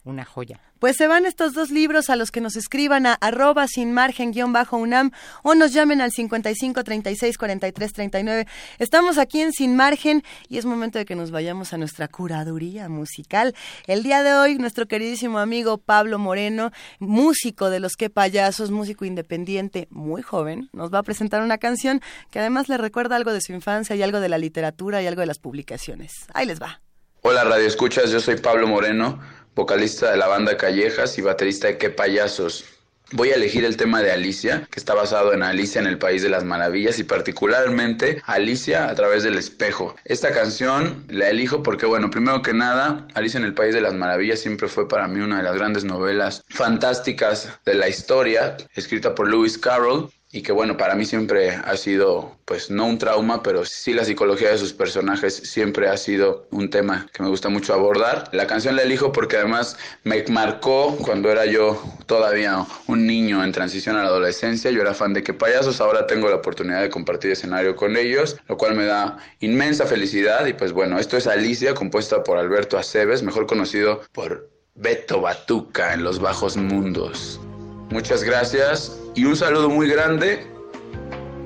una 0.04 0.26
joya. 0.26 0.60
Pues 0.80 0.98
se 0.98 1.08
van 1.08 1.28
estos 1.28 1.54
dos 1.54 1.70
libros 1.70 2.10
a 2.10 2.16
los 2.16 2.32
que 2.32 2.42
nos 2.42 2.56
escriban 2.56 3.06
a 3.06 3.14
arroba 3.14 3.68
sin 3.68 3.92
margen 3.92 4.32
guion 4.32 4.52
bajo 4.52 4.78
UNAM 4.78 5.12
o 5.44 5.54
nos 5.54 5.74
llamen 5.74 6.02
al 6.02 6.12
55 6.12 6.84
36 6.84 7.38
43 7.38 7.94
39. 7.94 8.48
Estamos 8.80 9.20
aquí 9.20 9.42
en 9.42 9.54
Sin 9.54 9.76
Margen 9.76 10.24
y 10.50 10.58
es 10.58 10.66
momento 10.66 10.98
de 10.98 11.06
que 11.06 11.16
nos 11.16 11.30
vayamos 11.30 11.74
a 11.74 11.78
nuestra 11.78 12.08
curaduría 12.08 12.90
musical. 12.90 13.54
El 13.86 14.02
día 14.02 14.24
de 14.24 14.34
hoy 14.34 14.58
nuestro 14.58 14.88
queridísimo 14.88 15.38
amigo 15.38 15.78
Pablo 15.78 16.18
Moreno, 16.18 16.72
músico 16.98 17.70
de 17.70 17.80
los 17.80 17.94
que 17.94 18.10
payasos, 18.10 18.72
músico 18.72 19.06
independiente, 19.06 19.88
muy 19.92 20.24
joven, 20.24 20.70
nos 20.74 20.92
va 20.92 21.00
a 21.00 21.04
presentar 21.04 21.44
una 21.44 21.60
canción 21.60 22.02
que 22.32 22.40
además 22.40 22.70
le 22.70 22.78
recuerda 22.78 23.16
algo 23.16 23.34
de 23.34 23.42
su 23.42 23.54
infancia 23.54 23.96
y 23.96 24.02
algo 24.02 24.20
de 24.20 24.30
la 24.30 24.40
literatura 24.40 25.04
y 25.04 25.08
algo 25.08 25.22
de 25.22 25.28
las 25.28 25.38
publicaciones. 25.38 26.12
Ahí 26.34 26.48
les 26.48 26.60
va. 26.60 26.82
Hola 27.22 27.44
Radio 27.44 27.68
Escuchas, 27.68 28.10
yo 28.10 28.20
soy 28.20 28.38
Pablo 28.38 28.68
Moreno 28.68 29.20
vocalista 29.56 30.12
de 30.12 30.18
la 30.18 30.28
banda 30.28 30.58
Callejas 30.58 31.18
y 31.18 31.22
baterista 31.22 31.68
de 31.68 31.78
Qué 31.78 31.90
Payasos. 31.90 32.66
Voy 33.14 33.32
a 33.32 33.36
elegir 33.36 33.66
el 33.66 33.76
tema 33.76 34.02
de 34.02 34.10
Alicia, 34.10 34.70
que 34.72 34.80
está 34.80 34.94
basado 34.94 35.34
en 35.34 35.44
Alicia 35.44 35.82
en 35.82 35.88
el 35.88 35.98
País 35.98 36.22
de 36.22 36.30
las 36.30 36.46
Maravillas 36.46 36.98
y 36.98 37.04
particularmente 37.04 38.22
Alicia 38.26 38.90
a 38.90 38.96
través 38.96 39.24
del 39.24 39.38
espejo. 39.38 39.96
Esta 40.06 40.32
canción 40.32 41.04
la 41.10 41.30
elijo 41.30 41.62
porque, 41.62 41.86
bueno, 41.86 42.10
primero 42.10 42.42
que 42.42 42.54
nada, 42.54 43.06
Alicia 43.14 43.38
en 43.38 43.44
el 43.44 43.54
País 43.54 43.74
de 43.74 43.82
las 43.82 43.94
Maravillas 43.94 44.40
siempre 44.40 44.70
fue 44.70 44.88
para 44.88 45.10
mí 45.10 45.20
una 45.20 45.38
de 45.38 45.44
las 45.44 45.56
grandes 45.56 45.84
novelas 45.84 46.42
fantásticas 46.48 47.50
de 47.66 47.74
la 47.74 47.90
historia, 47.90 48.56
escrita 48.76 49.14
por 49.14 49.30
Lewis 49.30 49.58
Carroll 49.58 50.10
y 50.34 50.42
que 50.44 50.52
bueno, 50.52 50.78
para 50.78 50.96
mí 50.96 51.06
siempre 51.06 51.52
ha 51.52 51.76
sido, 51.76 52.38
pues 52.46 52.72
no 52.72 52.86
un 52.86 52.98
trauma, 52.98 53.44
pero 53.44 53.66
sí 53.66 53.94
la 53.94 54.06
psicología 54.06 54.50
de 54.50 54.58
sus 54.58 54.72
personajes 54.72 55.36
siempre 55.36 55.90
ha 55.90 55.98
sido 55.98 56.48
un 56.52 56.70
tema 56.70 57.08
que 57.14 57.22
me 57.22 57.30
gusta 57.30 57.50
mucho 57.50 57.74
abordar. 57.74 58.30
La 58.32 58.48
canción 58.48 58.78
la 58.78 58.84
elijo 58.84 59.12
porque 59.12 59.38
además 59.38 59.78
me 60.04 60.24
marcó 60.30 60.96
cuando 60.98 61.30
era 61.30 61.46
yo 61.46 61.84
todavía 62.06 62.66
un 62.88 63.06
niño 63.06 63.44
en 63.44 63.52
transición 63.52 63.98
a 63.98 64.04
la 64.04 64.08
adolescencia, 64.08 64.72
yo 64.72 64.82
era 64.82 64.94
fan 64.94 65.14
de 65.14 65.24
Que 65.24 65.34
Payasos, 65.34 65.82
ahora 65.82 66.08
tengo 66.08 66.30
la 66.30 66.36
oportunidad 66.36 66.82
de 66.82 66.90
compartir 66.90 67.32
escenario 67.32 67.76
con 67.76 67.98
ellos, 67.98 68.38
lo 68.48 68.58
cual 68.58 68.76
me 68.76 68.86
da 68.86 69.18
inmensa 69.42 69.86
felicidad 69.86 70.46
y 70.46 70.54
pues 70.54 70.72
bueno, 70.72 70.98
esto 70.98 71.18
es 71.18 71.28
Alicia, 71.28 71.74
compuesta 71.74 72.24
por 72.24 72.38
Alberto 72.38 72.78
Aceves, 72.78 73.22
mejor 73.22 73.48
conocido 73.48 74.02
por 74.14 74.50
Beto 74.76 75.20
Batuca 75.20 75.94
en 75.94 76.04
los 76.04 76.20
bajos 76.20 76.56
mundos. 76.56 77.42
Muchas 77.92 78.24
gracias 78.24 78.98
y 79.16 79.26
un 79.26 79.36
saludo 79.36 79.70
muy 79.70 79.90
grande 79.90 80.48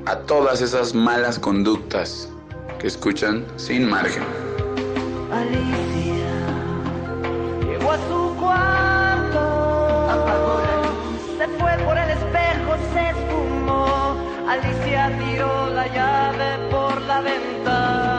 a 0.05 0.15
todas 0.15 0.61
esas 0.61 0.93
malas 0.93 1.39
conductas 1.39 2.29
que 2.77 2.85
escuchan 2.85 3.43
sin 3.55 3.89
margen. 3.89 4.21
Alicia 5.31 6.29
llegó 7.65 7.91
a 7.91 7.97
su 7.97 8.35
cuarto, 8.39 9.39
apagó 10.11 10.61
la 10.61 10.75
luz, 10.83 11.37
se 11.39 11.47
fue 11.57 11.83
por 11.83 11.97
el 11.97 12.11
espejo, 12.11 12.75
se 12.93 13.09
esfumó. 13.09 14.15
Alicia 14.47 15.17
tiró 15.17 15.69
la 15.71 15.87
llave 15.87 16.69
por 16.69 17.01
la 17.01 17.21
ventana. 17.21 18.14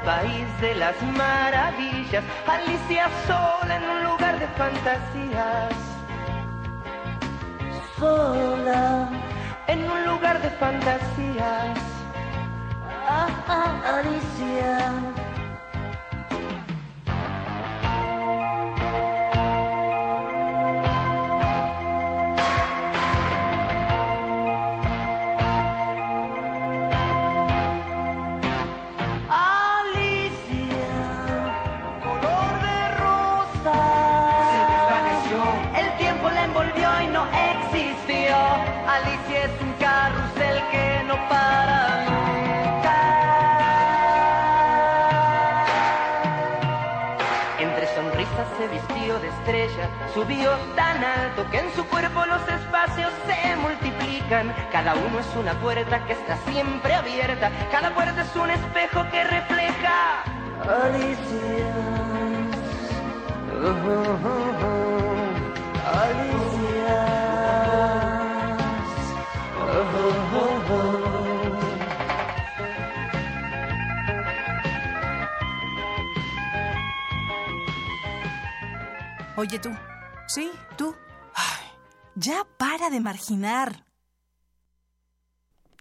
País 0.00 0.46
de 0.60 0.74
las 0.74 1.00
maravillas. 1.02 2.24
Alicia 2.46 3.08
sola 3.26 3.76
en 3.76 3.82
un 3.88 4.04
lugar 4.04 4.38
de 4.38 4.46
fantasías. 4.48 5.74
Sola 7.98 9.08
en 9.66 9.90
un 9.90 10.04
lugar 10.04 10.40
de 10.42 10.50
fantasías. 10.50 11.78
Alicia. 13.84 15.13
Cada 54.84 55.00
uno 55.00 55.18
es 55.18 55.34
una 55.34 55.58
puerta 55.60 56.04
que 56.04 56.12
está 56.12 56.36
siempre 56.44 56.92
abierta. 56.92 57.50
Cada 57.70 57.94
puerta 57.94 58.20
es 58.20 58.36
un 58.36 58.50
espejo 58.50 59.02
que 59.10 59.24
refleja. 59.24 60.22
Alicia. 60.60 61.72
Alicia. 65.86 66.74
Oye 79.36 79.58
tú. 79.58 79.70
Sí, 80.26 80.52
tú. 80.76 80.94
ya 82.16 82.46
para 82.58 82.90
de 82.90 83.00
marginar. 83.00 83.84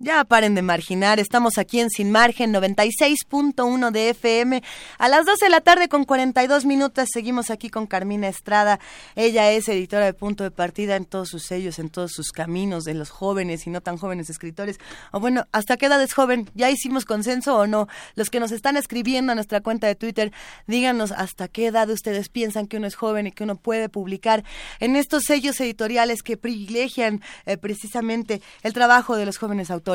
Ya 0.03 0.21
paren 0.25 0.53
de 0.53 0.61
marginar, 0.61 1.21
estamos 1.21 1.57
aquí 1.57 1.79
en 1.79 1.89
Sin 1.89 2.11
Margen 2.11 2.53
96.1 2.53 3.89
de 3.91 4.09
FM. 4.09 4.61
A 4.97 5.07
las 5.07 5.25
12 5.25 5.45
de 5.45 5.49
la 5.49 5.61
tarde 5.61 5.87
con 5.87 6.03
42 6.03 6.65
minutos 6.65 7.07
seguimos 7.09 7.49
aquí 7.49 7.69
con 7.69 7.87
Carmina 7.87 8.27
Estrada. 8.27 8.81
Ella 9.15 9.49
es 9.51 9.69
editora 9.69 10.03
de 10.03 10.13
Punto 10.13 10.43
de 10.43 10.51
Partida 10.51 10.97
en 10.97 11.05
todos 11.05 11.29
sus 11.29 11.43
sellos, 11.43 11.79
en 11.79 11.89
todos 11.89 12.11
sus 12.11 12.33
caminos 12.33 12.83
de 12.83 12.95
los 12.95 13.11
jóvenes 13.11 13.65
y 13.65 13.69
no 13.69 13.79
tan 13.79 13.95
jóvenes 13.95 14.29
escritores. 14.29 14.77
O 15.13 15.21
bueno, 15.21 15.45
¿hasta 15.53 15.77
qué 15.77 15.85
edad 15.85 16.03
es 16.03 16.13
joven? 16.13 16.49
¿Ya 16.53 16.69
hicimos 16.69 17.05
consenso 17.05 17.55
o 17.55 17.65
no? 17.65 17.87
Los 18.15 18.29
que 18.29 18.41
nos 18.41 18.51
están 18.51 18.75
escribiendo 18.75 19.31
a 19.31 19.35
nuestra 19.35 19.61
cuenta 19.61 19.87
de 19.87 19.95
Twitter, 19.95 20.33
díganos 20.67 21.13
hasta 21.13 21.47
qué 21.47 21.67
edad 21.67 21.89
ustedes 21.89 22.27
piensan 22.27 22.67
que 22.67 22.75
uno 22.75 22.87
es 22.87 22.95
joven 22.95 23.27
y 23.27 23.31
que 23.31 23.45
uno 23.45 23.55
puede 23.55 23.87
publicar 23.87 24.43
en 24.81 24.97
estos 24.97 25.23
sellos 25.23 25.61
editoriales 25.61 26.23
que 26.23 26.35
privilegian 26.35 27.21
eh, 27.45 27.55
precisamente 27.55 28.41
el 28.63 28.73
trabajo 28.73 29.15
de 29.15 29.25
los 29.25 29.37
jóvenes 29.37 29.71
autores 29.71 29.92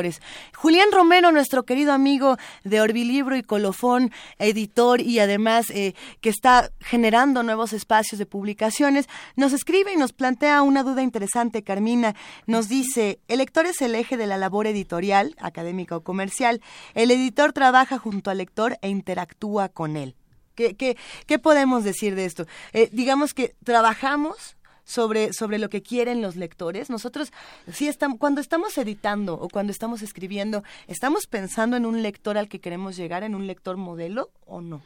Julián 0.55 0.91
Romero, 0.91 1.31
nuestro 1.31 1.63
querido 1.63 1.91
amigo 1.91 2.37
de 2.63 2.81
Orbilibro 2.81 3.35
y 3.35 3.43
Colofón, 3.43 4.11
editor 4.37 5.01
y 5.01 5.19
además 5.19 5.69
eh, 5.71 5.93
que 6.21 6.29
está 6.29 6.71
generando 6.79 7.43
nuevos 7.43 7.73
espacios 7.73 8.17
de 8.19 8.25
publicaciones, 8.25 9.07
nos 9.35 9.51
escribe 9.53 9.93
y 9.93 9.97
nos 9.97 10.13
plantea 10.13 10.61
una 10.61 10.83
duda 10.83 11.01
interesante, 11.01 11.63
Carmina. 11.63 12.15
Nos 12.45 12.69
dice, 12.69 13.19
el 13.27 13.39
lector 13.39 13.65
es 13.65 13.81
el 13.81 13.95
eje 13.95 14.15
de 14.15 14.27
la 14.27 14.37
labor 14.37 14.67
editorial, 14.67 15.35
académica 15.39 15.97
o 15.97 16.01
comercial. 16.01 16.61
El 16.93 17.11
editor 17.11 17.51
trabaja 17.51 17.97
junto 17.97 18.31
al 18.31 18.37
lector 18.37 18.77
e 18.81 18.89
interactúa 18.89 19.69
con 19.69 19.97
él. 19.97 20.15
¿Qué, 20.55 20.97
qué, 21.25 21.39
podemos 21.39 21.85
decir 21.85 22.15
de 22.15 22.25
esto? 22.25 22.45
Eh, 22.73 22.89
digamos 22.91 23.33
que 23.33 23.55
trabajamos 23.63 24.57
sobre, 24.89 25.33
sobre 25.33 25.59
lo 25.59 25.69
que 25.69 25.83
quieren 25.83 26.19
los 26.21 26.35
lectores. 26.35 26.89
Nosotros, 26.89 27.31
sí 27.71 27.87
estamos, 27.87 28.17
cuando 28.17 28.41
estamos 28.41 28.75
editando 28.79 29.35
o 29.35 29.47
cuando 29.47 29.71
estamos 29.71 30.01
escribiendo, 30.01 30.63
¿estamos 30.87 31.27
pensando 31.27 31.77
en 31.77 31.85
un 31.85 32.01
lector 32.01 32.39
al 32.39 32.49
que 32.49 32.59
queremos 32.59 32.97
llegar, 32.97 33.21
en 33.21 33.35
un 33.35 33.45
lector 33.45 33.77
modelo 33.77 34.31
o 34.47 34.61
no? 34.61 34.81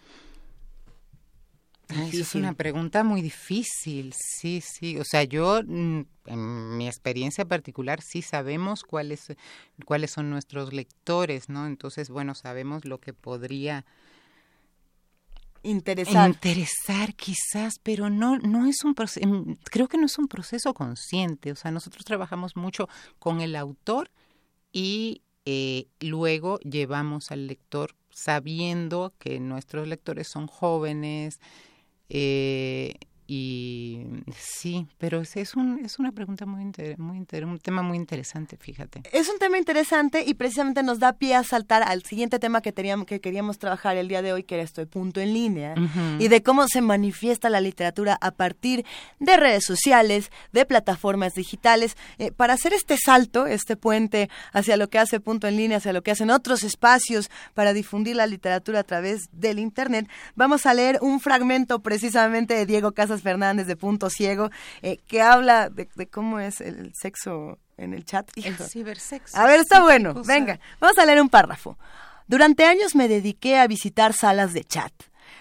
es 2.12 2.34
una 2.36 2.54
pregunta 2.54 3.04
muy 3.04 3.22
difícil, 3.22 4.14
sí, 4.18 4.62
sí. 4.62 4.98
O 4.98 5.04
sea, 5.04 5.24
yo, 5.24 5.62
mm, 5.64 6.02
en 6.26 6.78
mi 6.78 6.88
experiencia 6.88 7.46
particular, 7.46 8.02
sí 8.02 8.22
sabemos 8.22 8.84
cuáles, 8.84 9.28
cuáles 9.86 10.12
son 10.12 10.30
nuestros 10.30 10.74
lectores, 10.74 11.50
¿no? 11.50 11.68
Entonces, 11.68 12.10
bueno, 12.10 12.36
sabemos 12.36 12.84
lo 12.84 13.00
que 13.00 13.14
podría 13.14 13.86
interesar. 15.64 16.30
Interesar 16.30 17.16
quizás, 17.16 17.80
pero 17.82 18.10
no, 18.10 18.38
no 18.38 18.68
es 18.68 18.84
un 18.84 18.94
proceso, 18.94 19.28
creo 19.66 19.88
que 19.88 19.98
no 19.98 20.06
es 20.06 20.18
un 20.18 20.28
proceso 20.28 20.74
consciente. 20.74 21.52
O 21.52 21.56
sea, 21.56 21.72
nosotros 21.72 22.06
trabajamos 22.06 22.56
mucho 22.56 22.88
con 23.20 23.42
el 23.42 23.56
autor 23.56 24.12
y 24.72 25.24
eh, 25.46 25.88
luego 26.00 26.60
llevamos 26.60 27.32
al 27.32 27.48
lector 27.48 27.96
sabiendo 28.10 29.14
que 29.20 29.40
nuestros 29.40 29.88
lectores 29.88 30.28
son 30.28 30.48
jóvenes, 30.48 31.40
eh, 32.10 32.96
y 33.26 34.02
sí, 34.36 34.88
pero 34.98 35.22
es, 35.22 35.36
es, 35.38 35.56
un, 35.56 35.84
es 35.84 36.00
una 36.00 36.12
pregunta 36.12 36.46
muy, 36.46 36.66
muy 36.98 37.18
un 37.18 37.60
tema 37.60 37.82
muy 37.82 37.98
interesante, 37.98 38.58
fíjate. 38.58 39.04
Es 39.12 39.30
un 39.30 39.40
tema 39.40 39.58
interesante 39.58 40.24
y 40.26 40.34
precisamente 40.34 40.84
nos 40.84 41.00
da 41.00 41.14
pie 41.14 41.36
a 41.36 41.44
saltar 41.44 41.84
al 41.84 42.04
siguiente 42.04 42.40
tema 42.40 42.62
que, 42.62 42.72
teníamos, 42.72 43.06
que 43.06 43.22
queríamos 43.22 43.60
trabajar 43.60 43.98
el 43.98 44.08
día 44.08 44.22
de 44.22 44.34
hoy, 44.34 44.44
que 44.44 44.56
era 44.56 44.64
esto 44.64 44.82
de 44.82 44.88
punto 44.88 45.22
en 45.22 45.34
línea, 45.34 45.76
y 46.20 46.28
de 46.28 46.44
cómo 46.44 46.68
se 46.68 46.82
manifiesta 46.82 47.50
la 47.50 47.62
literatura 47.62 48.18
a 48.22 48.32
partir 48.32 48.86
de 49.20 49.38
redes 49.38 49.66
sociales, 49.66 50.32
de 50.52 50.66
plataformas 50.66 51.34
digitales. 51.34 51.96
Eh, 52.18 52.32
para 52.32 52.54
hacer 52.54 52.74
este 52.74 52.98
salto, 52.98 53.46
este 53.46 53.78
puente 53.78 54.30
hacia 54.52 54.78
lo 54.78 54.90
que 54.90 55.00
hace 55.00 55.20
punto 55.20 55.48
en 55.48 55.58
línea, 55.58 55.78
hacia 55.78 55.94
lo 55.94 56.02
que 56.02 56.12
hacen 56.12 56.30
otros 56.30 56.64
espacios 56.64 57.30
para 57.54 57.74
difundir 57.74 58.16
la 58.16 58.28
literatura 58.28 58.80
a 58.80 58.84
través 58.84 59.30
del 59.32 59.60
Internet, 59.60 60.10
vamos 60.36 60.66
a 60.66 60.74
leer 60.74 61.00
un 61.02 61.20
fragmento 61.20 61.80
precisamente 61.80 62.54
de 62.54 62.66
Diego 62.66 62.92
Casas 62.92 63.13
Fernández 63.22 63.68
de 63.68 63.76
Punto 63.76 64.10
Ciego, 64.10 64.50
eh, 64.82 64.98
que 65.08 65.22
habla 65.22 65.70
de, 65.70 65.88
cómo 66.08 66.40
es 66.40 66.62
el 66.62 66.94
sexo 66.96 67.60
en 67.78 67.94
el 67.94 68.06
chat. 68.06 68.30
El 68.36 68.56
cibersexo. 68.58 69.38
A 69.38 69.46
ver, 69.46 69.60
está 69.60 69.82
bueno. 69.82 70.14
Venga, 70.26 70.60
vamos 70.80 70.98
a 70.98 71.06
leer 71.06 71.22
un 71.22 71.30
párrafo. 71.30 71.78
Durante 72.28 72.66
años 72.66 72.96
me 72.96 73.08
dediqué 73.08 73.58
a 73.58 73.68
visitar 73.68 74.14
salas 74.14 74.54
de 74.54 74.64
chat. 74.64 74.94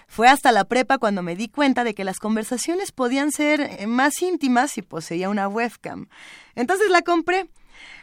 Fue 0.07 0.27
hasta 0.27 0.51
la 0.51 0.65
prepa 0.65 0.97
cuando 0.97 1.23
me 1.23 1.35
di 1.35 1.47
cuenta 1.47 1.83
de 1.83 1.95
que 1.95 2.03
las 2.03 2.19
conversaciones 2.19 2.91
podían 2.91 3.31
ser 3.31 3.61
eh, 3.61 3.87
más 3.87 4.21
íntimas 4.21 4.71
si 4.71 4.81
poseía 4.81 5.29
una 5.29 5.47
webcam. 5.47 6.07
Entonces 6.55 6.89
la 6.89 7.01
compré. 7.01 7.49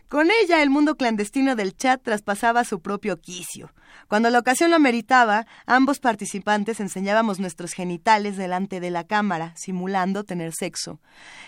Con 0.08 0.28
ella 0.42 0.62
el 0.62 0.70
mundo 0.70 0.96
clandestino 0.96 1.54
del 1.54 1.76
chat 1.76 2.02
traspasaba 2.02 2.64
su 2.64 2.80
propio 2.80 3.20
quicio. 3.20 3.72
Cuando 4.09 4.30
la 4.30 4.38
ocasión 4.38 4.70
lo 4.70 4.78
meritaba, 4.78 5.47
ambos 5.66 6.01
participantes 6.01 6.80
enseñábamos 6.80 7.41
nuestros 7.41 7.72
genitales 7.72 8.36
delante 8.36 8.80
de 8.80 8.91
la 8.91 9.05
cámara, 9.05 9.53
simulando 9.57 10.24
tener 10.24 10.53
sexo. 10.53 11.01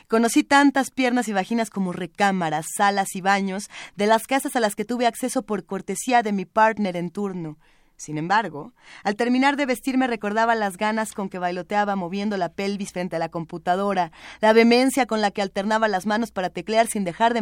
Conocí 0.08 0.44
tantas 0.44 0.90
piernas 0.90 1.28
y 1.28 1.32
vaginas 1.32 1.70
como 1.70 1.92
recámaras, 1.92 2.66
salas 2.76 3.14
y 3.14 3.20
baños 3.20 3.68
de 3.96 4.06
las 4.06 4.26
casas 4.26 4.56
a 4.56 4.60
las 4.60 4.74
que 4.74 4.84
tuve 4.84 5.06
acceso 5.06 5.42
por 5.42 5.64
cortesía 5.64 6.22
de 6.22 6.32
mi 6.32 6.44
partner 6.44 6.96
en 6.96 7.10
turno. 7.10 7.58
Sin 8.02 8.18
embargo, 8.18 8.72
al 9.04 9.14
terminar 9.14 9.56
de 9.56 9.64
vestirme 9.64 10.08
recordaba 10.08 10.56
las 10.56 10.76
ganas 10.76 11.12
con 11.12 11.28
que 11.28 11.38
bailoteaba 11.38 11.94
moviendo 11.94 12.36
la 12.36 12.48
pelvis 12.48 12.90
frente 12.90 13.14
a 13.14 13.20
la 13.20 13.28
computadora, 13.28 14.10
la 14.40 14.52
vehemencia 14.52 15.06
con 15.06 15.20
la 15.20 15.30
que 15.30 15.40
alternaba 15.40 15.86
las 15.86 16.04
manos 16.04 16.32
para 16.32 16.50
teclear 16.50 16.88
sin 16.88 17.04
dejar 17.04 17.32
de, 17.32 17.40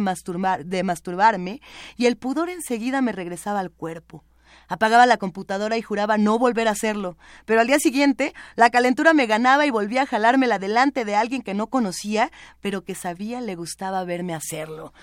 de 0.63 0.83
masturbarme, 0.83 1.61
y 1.97 2.05
el 2.05 2.15
pudor 2.15 2.51
enseguida 2.51 3.01
me 3.01 3.11
regresaba 3.11 3.59
al 3.59 3.71
cuerpo. 3.71 4.23
Apagaba 4.67 5.05
la 5.05 5.17
computadora 5.17 5.77
y 5.77 5.81
juraba 5.81 6.17
no 6.17 6.39
volver 6.39 6.67
a 6.67 6.71
hacerlo. 6.71 7.17
Pero 7.45 7.61
al 7.61 7.67
día 7.67 7.79
siguiente, 7.79 8.33
la 8.55 8.69
calentura 8.69 9.13
me 9.13 9.25
ganaba 9.25 9.65
y 9.65 9.69
volvía 9.69 10.03
a 10.03 10.05
jalármela 10.05 10.59
delante 10.59 11.05
de 11.05 11.15
alguien 11.15 11.41
que 11.41 11.53
no 11.53 11.67
conocía, 11.67 12.31
pero 12.61 12.83
que 12.83 12.95
sabía 12.95 13.41
le 13.41 13.55
gustaba 13.55 14.03
verme 14.03 14.33
hacerlo 14.33 14.93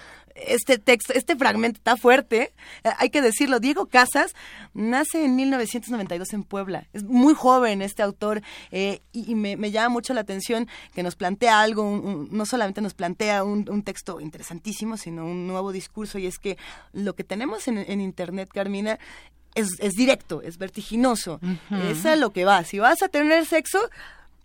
este 0.46 0.78
texto, 0.78 1.12
este 1.12 1.36
fragmento 1.36 1.78
está 1.78 1.96
fuerte, 1.96 2.52
eh, 2.84 2.90
hay 2.98 3.10
que 3.10 3.22
decirlo. 3.22 3.60
Diego 3.60 3.86
Casas 3.86 4.34
nace 4.74 5.24
en 5.24 5.36
1992 5.36 6.32
en 6.32 6.44
Puebla. 6.44 6.86
Es 6.92 7.04
muy 7.04 7.34
joven 7.34 7.82
este 7.82 8.02
autor 8.02 8.42
eh, 8.70 9.00
y, 9.12 9.34
me, 9.34 9.70
llama 9.70 9.88
mucho 9.88 10.14
la 10.14 10.20
atención 10.20 10.68
que 10.94 11.02
nos 11.02 11.16
plantea 11.16 11.60
algo, 11.60 12.28
no 12.30 12.46
solamente 12.46 12.80
nos 12.80 12.94
plantea 12.94 13.44
un, 13.44 13.82
texto 13.82 14.20
interesantísimo, 14.20 14.96
sino 14.96 15.24
un 15.24 15.46
nuevo 15.46 15.72
discurso 15.72 16.18
y 16.18 16.26
es 16.26 16.38
que 16.38 16.58
lo 16.92 17.14
que 17.14 17.24
tenemos 17.24 17.68
en, 17.68 18.00
Internet, 18.00 18.50
Carmina, 18.52 18.98
es, 19.54 19.94
directo, 19.94 20.42
es 20.42 20.58
vertiginoso. 20.58 21.40
Es 21.70 22.06
a 22.06 22.16
lo 22.16 22.30
que 22.30 22.44
va. 22.44 22.64
Si 22.64 22.78
vas 22.78 23.02
a 23.02 23.08
tener 23.08 23.44
sexo, 23.46 23.78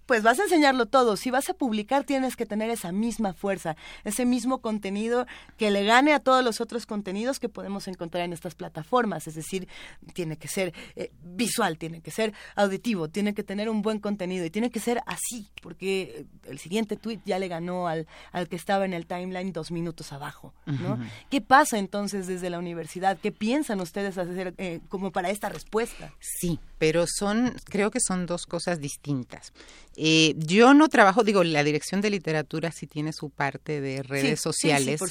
pues 0.06 0.24
vas 0.24 0.40
a 0.40 0.44
enseñarlo 0.44 0.86
todo. 0.86 1.18
Si 1.18 1.32
vas 1.32 1.50
a 1.50 1.54
publicar, 1.54 2.04
tienes 2.04 2.36
que 2.36 2.46
tener 2.46 2.70
esa 2.70 2.92
misma 2.92 3.34
fuerza, 3.34 3.76
ese 4.04 4.26
mismo 4.26 4.60
contenido 4.60 5.26
que 5.58 5.72
le 5.72 5.84
gane 5.84 6.14
a 6.14 6.20
todos 6.20 6.44
los 6.44 6.62
otros 6.62 6.86
contenidos 6.86 7.40
que 7.40 7.50
podemos 7.50 7.88
encontrar 7.88 8.24
en 8.24 8.34
estas 8.34 8.56
plataformas. 8.56 9.28
Es 9.28 9.36
decir, 9.36 9.68
tiene 10.14 10.38
que 10.38 10.48
ser 10.48 10.74
eh, 10.96 11.12
visual, 11.24 11.78
tiene 11.78 12.02
que 12.02 12.12
ser 12.12 12.34
auditivo, 12.56 13.10
tiene 13.10 13.34
que 13.34 13.44
tener 13.44 13.70
un 13.70 13.82
buen 13.82 14.00
contenido 14.00 14.46
y 14.46 14.50
tiene 14.50 14.70
que 14.70 14.80
ser 14.80 15.02
así, 15.06 15.50
porque 15.62 16.26
el 16.46 16.60
siguiente 16.60 16.98
tweet 16.98 17.20
ya 17.26 17.40
le 17.40 17.48
ganó 17.48 17.88
al, 17.88 18.08
al 18.32 18.50
que 18.50 18.56
estaba 18.56 18.86
en 18.86 18.94
el 18.94 19.06
timeline 19.06 19.54
dos 19.54 19.72
minutos 19.72 20.12
abajo. 20.12 20.54
¿no? 20.66 21.00
¿Qué 21.30 21.42
pasa 21.42 21.78
entonces 21.78 22.28
desde 22.28 22.50
la 22.50 22.60
universidad? 22.60 23.18
¿Qué 23.18 23.32
piensan 23.32 23.80
ustedes 23.82 24.18
hacer 24.18 24.54
eh, 24.58 24.80
como 24.90 25.12
para 25.12 25.30
esta 25.30 25.50
respuesta? 25.50 26.14
Sí, 26.20 26.60
pero 26.78 27.06
son, 27.08 27.56
creo 27.66 27.92
que 27.92 28.00
son 28.00 28.26
dos 28.26 28.46
cosas 28.46 28.80
distintas. 28.80 29.54
Eh, 29.96 30.34
yo 30.38 30.74
no 30.74 30.90
trabajo, 30.90 31.24
digo, 31.24 31.44
la 31.44 31.64
dirección 31.64 32.02
de 32.02 32.10
literatura 32.10 32.72
sí 32.72 32.88
tiene 32.88 33.14
su 33.14 33.30
parte 33.30 33.80
de 33.80 34.02
redes 34.02 34.42
sociales 34.42 35.02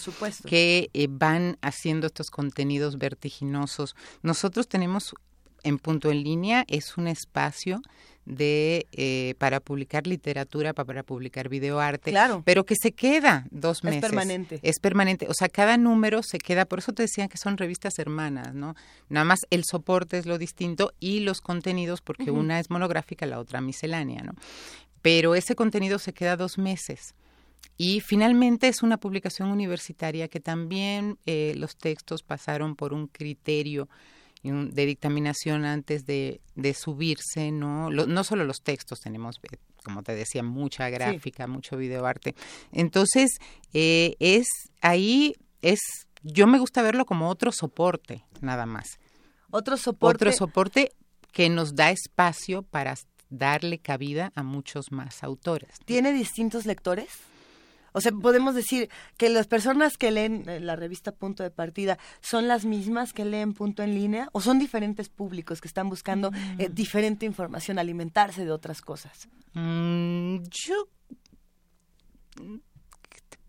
que 0.46 0.90
eh, 0.92 1.06
van 1.08 1.56
haciendo 1.62 2.06
estos 2.06 2.30
contenidos 2.30 2.98
vertiginosos. 2.98 3.94
Nosotros 4.22 4.68
tenemos 4.68 5.14
en 5.62 5.78
punto 5.78 6.10
en 6.10 6.24
línea, 6.24 6.64
es 6.66 6.96
un 6.96 7.06
espacio 7.06 7.80
de 8.24 8.86
eh, 8.92 9.34
para 9.38 9.60
publicar 9.60 10.06
literatura, 10.06 10.72
para, 10.72 11.02
publicar 11.02 11.48
videoarte, 11.48 12.10
claro. 12.10 12.42
pero 12.44 12.64
que 12.64 12.76
se 12.76 12.92
queda 12.92 13.46
dos 13.50 13.82
meses. 13.82 14.02
Es 14.02 14.08
permanente. 14.10 14.60
Es 14.62 14.78
permanente. 14.78 15.26
O 15.28 15.34
sea, 15.34 15.48
cada 15.48 15.76
número 15.76 16.22
se 16.22 16.38
queda, 16.38 16.64
por 16.64 16.78
eso 16.78 16.92
te 16.92 17.02
decían 17.02 17.28
que 17.28 17.38
son 17.38 17.56
revistas 17.56 17.98
hermanas, 17.98 18.54
¿no? 18.54 18.74
Nada 19.08 19.24
más 19.24 19.40
el 19.50 19.64
soporte 19.64 20.18
es 20.18 20.26
lo 20.26 20.38
distinto 20.38 20.92
y 21.00 21.20
los 21.20 21.40
contenidos, 21.40 22.00
porque 22.00 22.30
una 22.30 22.60
es 22.60 22.70
monográfica, 22.70 23.26
la 23.26 23.40
otra 23.40 23.60
miscelánea, 23.60 24.22
¿no? 24.22 24.32
Pero 25.02 25.34
ese 25.34 25.56
contenido 25.56 25.98
se 25.98 26.12
queda 26.12 26.36
dos 26.36 26.58
meses. 26.58 27.14
Y 27.76 28.00
finalmente 28.00 28.68
es 28.68 28.82
una 28.82 28.98
publicación 28.98 29.50
universitaria 29.50 30.28
que 30.28 30.40
también 30.40 31.18
eh, 31.26 31.54
los 31.56 31.76
textos 31.76 32.22
pasaron 32.22 32.76
por 32.76 32.92
un 32.92 33.08
criterio 33.08 33.88
de 34.42 34.86
dictaminación 34.86 35.64
antes 35.64 36.04
de, 36.04 36.40
de 36.54 36.74
subirse, 36.74 37.52
¿no? 37.52 37.90
no 37.90 38.24
solo 38.24 38.44
los 38.44 38.62
textos, 38.62 39.00
tenemos, 39.00 39.40
eh, 39.50 39.56
como 39.84 40.02
te 40.02 40.14
decía, 40.14 40.42
mucha 40.42 40.88
gráfica, 40.90 41.46
mucho 41.46 41.76
videoarte. 41.76 42.34
Entonces, 42.72 43.38
eh, 43.72 44.16
es 44.18 44.46
ahí 44.80 45.36
es 45.60 45.80
yo 46.22 46.46
me 46.46 46.58
gusta 46.58 46.82
verlo 46.82 47.04
como 47.04 47.28
otro 47.28 47.50
soporte, 47.52 48.24
nada 48.40 48.66
más. 48.66 48.98
Otro 49.50 49.76
soporte. 49.76 50.28
Otro 50.28 50.32
soporte 50.32 50.92
que 51.32 51.48
nos 51.48 51.74
da 51.74 51.90
espacio 51.90 52.62
para 52.62 52.94
darle 53.28 53.78
cabida 53.78 54.32
a 54.34 54.42
muchos 54.42 54.92
más 54.92 55.24
autores. 55.24 55.78
¿Tiene 55.84 56.12
distintos 56.12 56.66
lectores? 56.66 57.08
O 57.92 58.00
sea, 58.00 58.12
podemos 58.12 58.54
decir 58.54 58.88
que 59.16 59.28
las 59.28 59.46
personas 59.46 59.96
que 59.96 60.10
leen 60.10 60.48
eh, 60.48 60.60
la 60.60 60.76
revista 60.76 61.12
Punto 61.12 61.42
de 61.42 61.50
Partida 61.50 61.98
son 62.20 62.48
las 62.48 62.64
mismas 62.64 63.12
que 63.12 63.24
leen 63.24 63.52
Punto 63.54 63.82
en 63.82 63.94
línea 63.94 64.28
o 64.32 64.40
son 64.40 64.58
diferentes 64.58 65.08
públicos 65.08 65.60
que 65.60 65.68
están 65.68 65.88
buscando 65.88 66.30
eh, 66.58 66.68
Mm. 66.68 66.74
diferente 66.74 67.26
información, 67.26 67.78
alimentarse 67.78 68.44
de 68.44 68.52
otras 68.52 68.80
cosas. 68.80 69.28
Mm, 69.54 70.36
yo 70.50 70.74
¿qué 70.84 70.90
te 70.90 70.91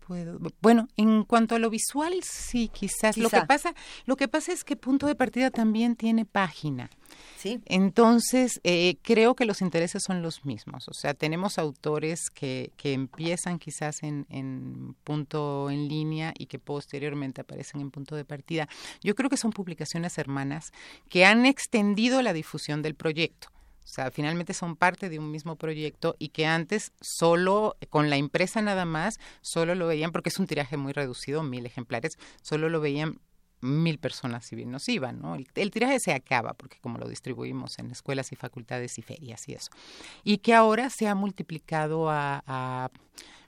puedo? 0.06 0.38
Bueno, 0.60 0.88
en 0.96 1.24
cuanto 1.24 1.54
a 1.54 1.58
lo 1.58 1.70
visual, 1.70 2.14
sí, 2.22 2.68
quizás. 2.68 3.16
Lo 3.16 3.30
que 3.30 3.42
pasa, 3.42 3.74
lo 4.06 4.16
que 4.16 4.28
pasa 4.28 4.52
es 4.52 4.64
que 4.64 4.76
Punto 4.76 5.06
de 5.06 5.14
Partida 5.14 5.50
también 5.50 5.96
tiene 5.96 6.24
página. 6.24 6.90
Sí. 7.36 7.60
Entonces, 7.66 8.60
eh, 8.64 8.96
creo 9.02 9.34
que 9.34 9.44
los 9.44 9.60
intereses 9.60 10.02
son 10.04 10.22
los 10.22 10.44
mismos. 10.44 10.88
O 10.88 10.94
sea, 10.94 11.14
tenemos 11.14 11.58
autores 11.58 12.30
que, 12.30 12.72
que 12.76 12.92
empiezan 12.92 13.58
quizás 13.58 14.02
en, 14.02 14.26
en 14.30 14.94
punto 15.04 15.70
en 15.70 15.88
línea 15.88 16.32
y 16.38 16.46
que 16.46 16.58
posteriormente 16.58 17.40
aparecen 17.40 17.80
en 17.80 17.90
punto 17.90 18.16
de 18.16 18.24
partida. 18.24 18.68
Yo 19.02 19.14
creo 19.14 19.30
que 19.30 19.36
son 19.36 19.52
publicaciones 19.52 20.18
hermanas 20.18 20.72
que 21.08 21.24
han 21.24 21.46
extendido 21.46 22.22
la 22.22 22.32
difusión 22.32 22.82
del 22.82 22.94
proyecto. 22.94 23.53
O 23.84 23.86
sea, 23.86 24.10
finalmente 24.10 24.54
son 24.54 24.76
parte 24.76 25.08
de 25.08 25.18
un 25.18 25.30
mismo 25.30 25.56
proyecto 25.56 26.16
y 26.18 26.30
que 26.30 26.46
antes 26.46 26.92
solo, 27.00 27.76
con 27.90 28.10
la 28.10 28.16
impresa 28.16 28.62
nada 28.62 28.84
más, 28.84 29.20
solo 29.42 29.74
lo 29.74 29.86
veían, 29.86 30.10
porque 30.10 30.30
es 30.30 30.38
un 30.38 30.46
tiraje 30.46 30.76
muy 30.76 30.92
reducido, 30.92 31.42
mil 31.42 31.66
ejemplares, 31.66 32.18
solo 32.42 32.68
lo 32.70 32.80
veían 32.80 33.20
mil 33.60 33.98
personas 33.98 34.44
si 34.44 34.56
bien 34.56 34.70
nos 34.70 34.88
iban, 34.88 35.20
¿no? 35.20 35.36
El, 35.36 35.70
tiraje 35.70 36.00
se 36.00 36.12
acaba 36.12 36.54
porque 36.54 36.78
como 36.80 36.98
lo 36.98 37.08
distribuimos 37.08 37.78
en 37.78 37.90
escuelas 37.90 38.32
y 38.32 38.36
facultades 38.36 38.98
y 38.98 39.02
ferias 39.02 39.48
y 39.48 39.54
eso. 39.54 39.70
Y 40.22 40.38
que 40.38 40.54
ahora 40.54 40.90
se 40.90 41.06
ha 41.06 41.14
multiplicado 41.14 42.10
a 42.10 42.90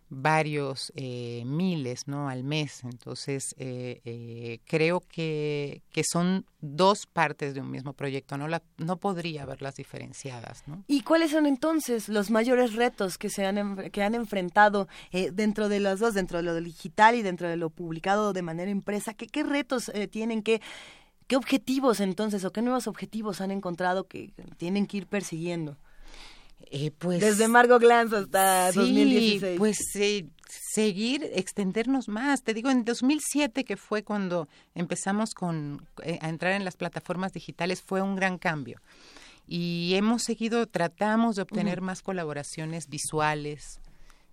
varios 0.09 0.93
eh, 0.95 1.43
miles, 1.47 2.07
¿no? 2.07 2.29
Al 2.29 2.45
mes. 2.45 2.85
Entonces, 2.85 3.55
eh, 3.59 4.01
eh, 4.05 4.61
creo 4.67 5.01
que, 5.01 5.83
que 5.91 6.05
son 6.05 6.47
dos 6.61 7.07
partes 7.07 7.55
de 7.55 7.61
un 7.61 7.71
mismo 7.71 7.93
proyecto, 7.93 8.37
no, 8.37 8.49
la, 8.49 8.63
no 8.79 8.97
podría 8.99 9.45
verlas 9.45 9.77
diferenciadas, 9.77 10.67
¿no? 10.67 10.85
¿Y 10.87 11.03
cuáles 11.03 11.31
son 11.31 11.47
entonces 11.47 12.09
los 12.09 12.31
mayores 12.31 12.75
retos 12.75 13.19
que 13.19 13.31
se 13.31 13.47
han, 13.47 13.91
que 13.91 14.03
han 14.03 14.15
enfrentado 14.15 14.89
eh, 15.13 15.31
dentro 15.33 15.69
de 15.69 15.81
los 15.81 16.01
dos, 16.01 16.15
dentro 16.15 16.39
de 16.39 16.45
lo 16.45 16.55
digital 16.55 17.15
y 17.15 17.23
dentro 17.23 17.49
de 17.49 17.57
lo 17.57 17.71
publicado 17.71 18.33
de 18.33 18.43
manera 18.43 18.71
impresa? 18.71 19.15
¿Qué, 19.15 19.27
qué 19.27 19.43
retos 19.43 19.91
eh, 19.95 20.07
tienen 20.09 20.43
que... 20.43 20.61
¿Qué 21.29 21.35
objetivos 21.35 21.99
entonces 21.99 22.45
o 22.45 22.53
qué 22.53 22.63
nuevos 22.63 22.87
objetivos 22.87 23.41
han 23.41 23.51
encontrado 23.51 24.07
que 24.07 24.33
tienen 24.59 24.87
que 24.87 24.99
ir 24.99 25.07
persiguiendo? 25.09 25.77
Eh, 26.71 26.91
pues, 26.91 27.21
Desde 27.21 27.49
Margot 27.49 27.81
Glantz 27.81 28.13
hasta 28.13 28.73
sí, 28.73 28.79
2016. 28.79 29.59
Pues 29.59 29.79
eh, 29.97 30.27
seguir, 30.49 31.31
extendernos 31.35 32.09
más. 32.09 32.43
Te 32.43 32.55
digo, 32.55 32.71
en 32.71 32.85
2007, 32.85 33.65
que 33.65 33.77
fue 33.77 34.03
cuando 34.03 34.49
empezamos 34.75 35.35
con, 35.35 35.87
eh, 36.03 36.19
a 36.21 36.29
entrar 36.29 36.53
en 36.53 36.65
las 36.65 36.77
plataformas 36.77 37.33
digitales, 37.33 37.83
fue 37.83 38.03
un 38.03 38.17
gran 38.17 38.39
cambio. 38.39 38.81
Y 39.47 39.93
hemos 39.95 40.25
seguido, 40.25 40.67
tratamos 40.67 41.37
de 41.37 41.43
obtener 41.43 41.79
uh 41.79 41.83
-huh. 41.83 41.87
más 41.87 42.03
colaboraciones 42.03 42.89
visuales, 42.89 43.81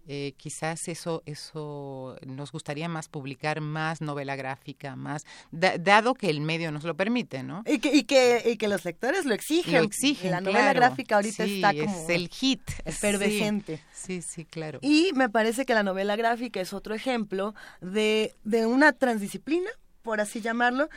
eh, 0.08 0.34
quizás 0.38 0.88
eso 0.88 1.24
eso 1.26 2.18
nos 2.26 2.52
gustaría 2.52 2.90
más 2.90 3.08
publicar 3.08 3.62
más 3.62 4.02
novela 4.02 4.36
gráfica 4.36 4.96
más 4.96 5.26
da, 5.52 5.78
dado 5.78 6.14
que 6.14 6.30
el 6.30 6.42
medio 6.42 6.72
nos 6.72 6.84
lo 6.84 6.96
permite 6.96 7.44
no 7.44 7.64
y 7.66 7.80
que 7.80 7.96
y 7.96 8.04
que, 8.04 8.44
y 8.46 8.58
que 8.58 8.68
los 8.68 8.86
lectores 8.86 9.26
lo 9.26 9.34
exigen. 9.34 9.76
Lo 9.76 9.84
exigen 9.84 10.32
la 10.32 10.42
novela 10.42 10.72
claro. 10.72 10.80
gráfica 10.80 11.16
ahorita 11.16 11.46
sí, 11.46 11.56
está 11.56 11.74
como 11.74 11.84
es 11.84 12.10
el 12.10 12.28
hit 12.30 12.62
efervescente. 12.86 13.78
sí, 13.94 14.22
sí 14.22 14.22
sí 14.22 14.46
claro. 14.46 14.80
Y 14.82 15.12
me 15.16 15.30
parece 15.30 15.66
que 15.66 15.74
la 15.74 15.84
novela 15.84 16.16
gráfica 16.16 16.60
es 16.60 16.74
otro 16.74 16.96
ejemplo 16.96 17.56
de 17.82 18.36
de 18.44 18.66
una 18.66 18.94
transdisciplina 18.94 19.70
por 20.04 20.22
así 20.22 20.42
llamarlo, 20.42 20.90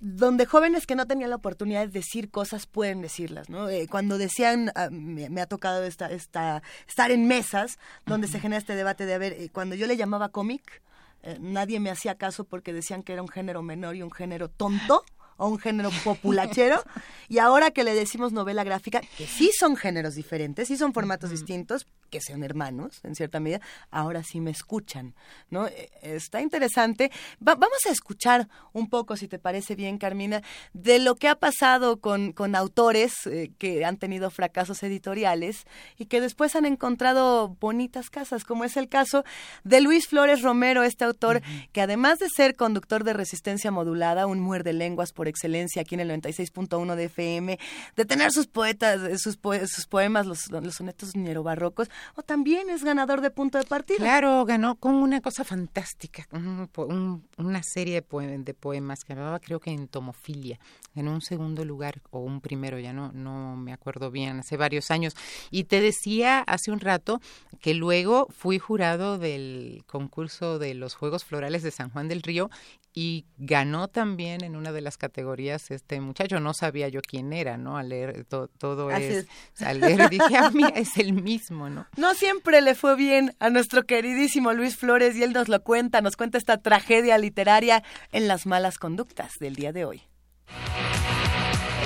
donde 0.00 0.44
jóvenes 0.44 0.86
que 0.86 0.94
no 0.94 1.06
tenían 1.06 1.30
la 1.30 1.36
oportunidad 1.36 1.86
de 1.86 1.92
decir 1.92 2.30
cosas 2.30 2.66
pueden 2.66 3.00
decirlas, 3.00 3.48
¿no? 3.48 3.68
Eh, 3.68 3.86
cuando 3.88 4.18
decían, 4.18 4.70
uh, 4.76 4.90
me, 4.90 5.30
me, 5.30 5.40
ha 5.40 5.46
tocado 5.46 5.82
esta, 5.84 6.10
esta, 6.10 6.62
estar 6.86 7.10
en 7.10 7.26
mesas 7.26 7.78
donde 8.04 8.26
uh 8.26 8.30
-huh. 8.30 8.32
se 8.32 8.40
genera 8.40 8.58
este 8.58 8.74
debate 8.74 9.06
de, 9.06 9.14
a 9.14 9.18
ver, 9.18 9.32
eh, 9.32 9.48
cuando 9.50 9.74
yo 9.74 9.86
le 9.86 9.96
llamaba 9.96 10.28
cómic, 10.28 10.82
eh, 11.22 11.38
nadie 11.40 11.80
me 11.80 11.90
hacía 11.90 12.16
caso 12.16 12.44
porque 12.44 12.72
decían 12.72 13.02
que 13.02 13.12
era 13.12 13.22
un 13.22 13.28
género 13.28 13.62
menor 13.62 13.96
y 13.96 14.02
un 14.02 14.12
género 14.12 14.48
tonto 14.48 15.04
o 15.38 15.48
un 15.48 15.58
género 15.58 15.90
populachero 16.04 16.82
y 17.28 17.38
ahora 17.38 17.70
que 17.70 17.84
le 17.84 17.94
decimos 17.94 18.32
novela 18.32 18.64
gráfica 18.64 19.00
que 19.16 19.26
sí 19.26 19.50
son 19.58 19.76
géneros 19.76 20.14
diferentes 20.14 20.68
sí 20.68 20.76
son 20.76 20.92
formatos 20.92 21.30
uh 21.30 21.32
-huh. 21.32 21.36
distintos 21.36 21.86
que 22.10 22.20
sean 22.20 22.42
hermanos 22.42 23.00
en 23.04 23.14
cierta 23.14 23.40
medida 23.40 23.60
ahora 23.90 24.22
sí 24.22 24.40
me 24.40 24.50
escuchan 24.50 25.14
no 25.50 25.68
está 26.02 26.40
interesante 26.40 27.10
Va 27.46 27.54
vamos 27.54 27.78
a 27.88 27.90
escuchar 27.90 28.48
un 28.72 28.88
poco 28.90 29.16
si 29.16 29.28
te 29.28 29.38
parece 29.38 29.74
bien 29.74 29.98
Carmina 29.98 30.42
de 30.72 30.98
lo 30.98 31.14
que 31.14 31.28
ha 31.28 31.36
pasado 31.36 32.00
con, 32.00 32.32
con 32.32 32.54
autores 32.54 33.14
eh, 33.26 33.52
que 33.58 33.84
han 33.84 33.96
tenido 33.96 34.30
fracasos 34.30 34.82
editoriales 34.82 35.64
y 35.96 36.06
que 36.06 36.20
después 36.20 36.56
han 36.56 36.64
encontrado 36.64 37.56
bonitas 37.60 38.10
casas 38.10 38.44
como 38.44 38.64
es 38.64 38.76
el 38.76 38.88
caso 38.88 39.24
de 39.64 39.80
Luis 39.80 40.08
Flores 40.08 40.42
Romero 40.42 40.82
este 40.82 41.04
autor 41.04 41.36
uh 41.36 41.40
-huh. 41.40 41.68
que 41.72 41.80
además 41.80 42.18
de 42.18 42.28
ser 42.28 42.56
conductor 42.56 43.04
de 43.04 43.12
resistencia 43.12 43.70
modulada 43.70 44.26
un 44.26 44.40
muerde 44.40 44.72
lenguas 44.72 45.12
por 45.12 45.27
excelencia 45.28 45.82
aquí 45.82 45.94
en 45.94 46.00
el 46.00 46.10
96.1 46.10 46.94
de 46.94 47.04
FM, 47.04 47.58
de 47.96 48.04
tener 48.04 48.32
sus 48.32 48.46
poetas, 48.46 49.20
sus, 49.20 49.36
poe 49.36 49.66
sus 49.66 49.86
poemas, 49.86 50.26
los, 50.26 50.50
los 50.50 50.74
sonetos 50.74 51.12
barrocos, 51.42 51.88
o 52.14 52.22
también 52.22 52.70
es 52.70 52.84
ganador 52.84 53.20
de 53.20 53.30
punto 53.30 53.58
de 53.58 53.64
partida. 53.64 53.98
Claro, 53.98 54.44
ganó 54.44 54.76
con 54.76 54.94
una 54.94 55.20
cosa 55.20 55.44
fantástica, 55.44 56.26
un, 56.32 56.68
un, 56.76 57.28
una 57.36 57.62
serie 57.62 57.94
de, 57.94 58.02
poem 58.02 58.44
de 58.44 58.54
poemas 58.54 59.04
que 59.04 59.12
hablaba 59.12 59.40
creo 59.40 59.60
que 59.60 59.70
en 59.70 59.88
tomofilia, 59.88 60.58
en 60.94 61.08
un 61.08 61.20
segundo 61.20 61.64
lugar 61.64 62.00
o 62.10 62.20
un 62.20 62.40
primero, 62.40 62.78
ya 62.78 62.92
no, 62.92 63.12
no 63.12 63.56
me 63.56 63.72
acuerdo 63.72 64.10
bien, 64.10 64.40
hace 64.40 64.56
varios 64.56 64.90
años. 64.90 65.14
Y 65.50 65.64
te 65.64 65.80
decía 65.80 66.40
hace 66.40 66.70
un 66.70 66.80
rato 66.80 67.20
que 67.60 67.74
luego 67.74 68.26
fui 68.30 68.58
jurado 68.58 69.18
del 69.18 69.84
concurso 69.86 70.58
de 70.58 70.74
los 70.74 70.94
Juegos 70.94 71.24
Florales 71.24 71.62
de 71.62 71.70
San 71.70 71.90
Juan 71.90 72.08
del 72.08 72.22
Río 72.22 72.50
y 72.94 73.26
ganó 73.36 73.88
también 73.88 74.42
en 74.42 74.56
una 74.56 74.72
de 74.72 74.80
las 74.80 74.96
categorías 74.96 75.70
este 75.70 76.00
muchacho, 76.00 76.40
no 76.40 76.54
sabía 76.54 76.88
yo 76.88 77.00
quién 77.00 77.32
era, 77.32 77.56
¿no? 77.56 77.76
Al 77.76 77.90
leer 77.90 78.24
to, 78.24 78.48
todo 78.58 78.88
Así 78.88 79.04
es, 79.04 79.26
es. 79.54 79.62
al 79.62 79.80
leer 79.80 80.08
dije, 80.10 80.36
ah, 80.36 80.50
mira, 80.52 80.70
es 80.70 80.96
el 80.96 81.12
mismo, 81.12 81.68
¿no? 81.68 81.86
No 81.96 82.14
siempre 82.14 82.60
le 82.60 82.74
fue 82.74 82.96
bien 82.96 83.34
a 83.38 83.50
nuestro 83.50 83.84
queridísimo 83.84 84.52
Luis 84.52 84.76
Flores 84.76 85.16
y 85.16 85.22
él 85.22 85.32
nos 85.32 85.48
lo 85.48 85.62
cuenta, 85.62 86.00
nos 86.00 86.16
cuenta 86.16 86.38
esta 86.38 86.58
tragedia 86.58 87.18
literaria 87.18 87.82
en 88.12 88.28
las 88.28 88.46
malas 88.46 88.78
conductas 88.78 89.38
del 89.38 89.54
día 89.54 89.72
de 89.72 89.84
hoy. 89.84 90.02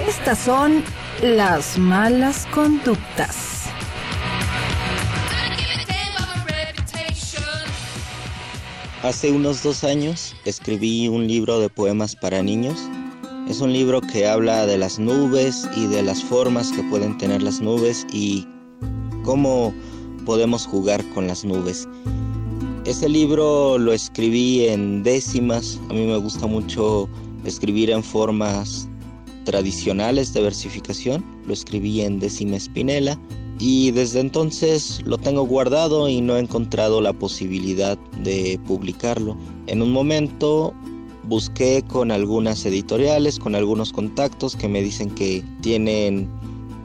Estas 0.07 0.39
son 0.39 0.83
las 1.23 1.79
malas 1.79 2.47
conductas. 2.47 3.62
Hace 9.03 9.33
unos 9.33 9.65
dos 9.65 9.83
años 9.83 10.33
escribí 10.45 11.09
un 11.09 11.27
libro 11.27 11.59
de 11.59 11.69
poemas 11.69 12.15
para 12.15 12.41
niños. 12.41 12.79
Es 13.49 13.61
un 13.61 13.73
libro 13.73 14.01
que 14.01 14.29
habla 14.29 14.65
de 14.65 14.79
las 14.79 15.01
nubes 15.01 15.69
y 15.77 15.89
de 15.89 16.05
las 16.05 16.23
formas 16.23 16.71
que 16.71 16.85
pueden 16.85 17.19
tener 17.19 17.43
las 17.43 17.61
nubes 17.61 18.07
y 18.13 18.47
cómo 19.25 19.75
podemos 20.25 20.67
jugar 20.67 21.05
con 21.15 21.27
las 21.27 21.45
nubes. 21.45 21.89
Ese 22.85 23.09
libro 23.09 23.77
lo 23.77 23.93
escribí 23.93 24.69
en 24.69 25.03
décimas. 25.03 25.81
A 25.91 25.95
mí 25.95 26.07
me 26.07 26.19
gusta 26.19 26.47
mucho 26.47 27.09
escribir 27.45 27.91
en 27.91 28.05
formas 28.05 28.89
tradicionales 29.45 30.33
de 30.33 30.43
versificación. 30.43 31.25
Lo 31.49 31.55
escribí 31.55 32.03
en 32.03 32.21
décima 32.21 32.55
espinela 32.55 33.19
y 33.65 33.93
desde 33.93 34.19
entonces 34.19 35.01
lo 35.05 35.19
tengo 35.19 35.47
guardado 35.47 36.09
y 36.09 36.21
no 36.21 36.37
he 36.37 36.41
encontrado 36.41 37.01
la 37.01 37.13
posibilidad 37.13 37.97
de 38.21 38.59
publicarlo. 38.67 39.37
En 39.69 39.83
un 39.83 39.93
momento 39.93 40.75
busqué 41.29 41.85
con 41.87 42.11
algunas 42.11 42.67
editoriales, 42.67 43.39
con 43.39 43.55
algunos 43.55 43.93
contactos 43.93 44.57
que 44.57 44.67
me 44.67 44.83
dicen 44.83 45.11
que 45.11 45.45
tienen 45.61 46.29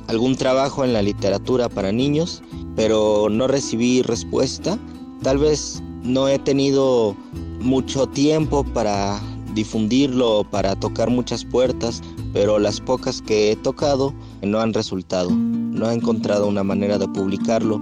algún 0.05 0.35
trabajo 0.35 0.85
en 0.85 0.93
la 0.93 1.01
literatura 1.01 1.67
para 1.67 1.91
niños, 1.91 2.43
pero 2.75 3.27
no 3.27 3.47
recibí 3.47 4.03
respuesta. 4.03 4.77
Tal 5.23 5.39
vez 5.39 5.81
no 6.03 6.27
he 6.27 6.37
tenido 6.37 7.15
mucho 7.59 8.05
tiempo 8.05 8.63
para 8.63 9.19
difundirlo, 9.55 10.45
para 10.51 10.75
tocar 10.75 11.09
muchas 11.09 11.43
puertas, 11.43 12.03
pero 12.33 12.59
las 12.59 12.79
pocas 12.79 13.23
que 13.23 13.51
he 13.51 13.55
tocado 13.55 14.13
no 14.41 14.59
han 14.59 14.73
resultado. 14.73 15.29
No 15.31 15.89
he 15.89 15.93
encontrado 15.93 16.47
una 16.47 16.63
manera 16.63 16.97
de 16.97 17.07
publicarlo. 17.07 17.81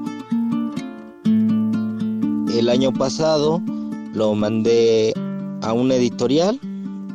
El 2.54 2.70
año 2.70 2.94
pasado 2.94 3.62
lo 4.14 4.34
mandé 4.36 5.14
a 5.62 5.74
una 5.74 5.96
editorial 5.96 6.60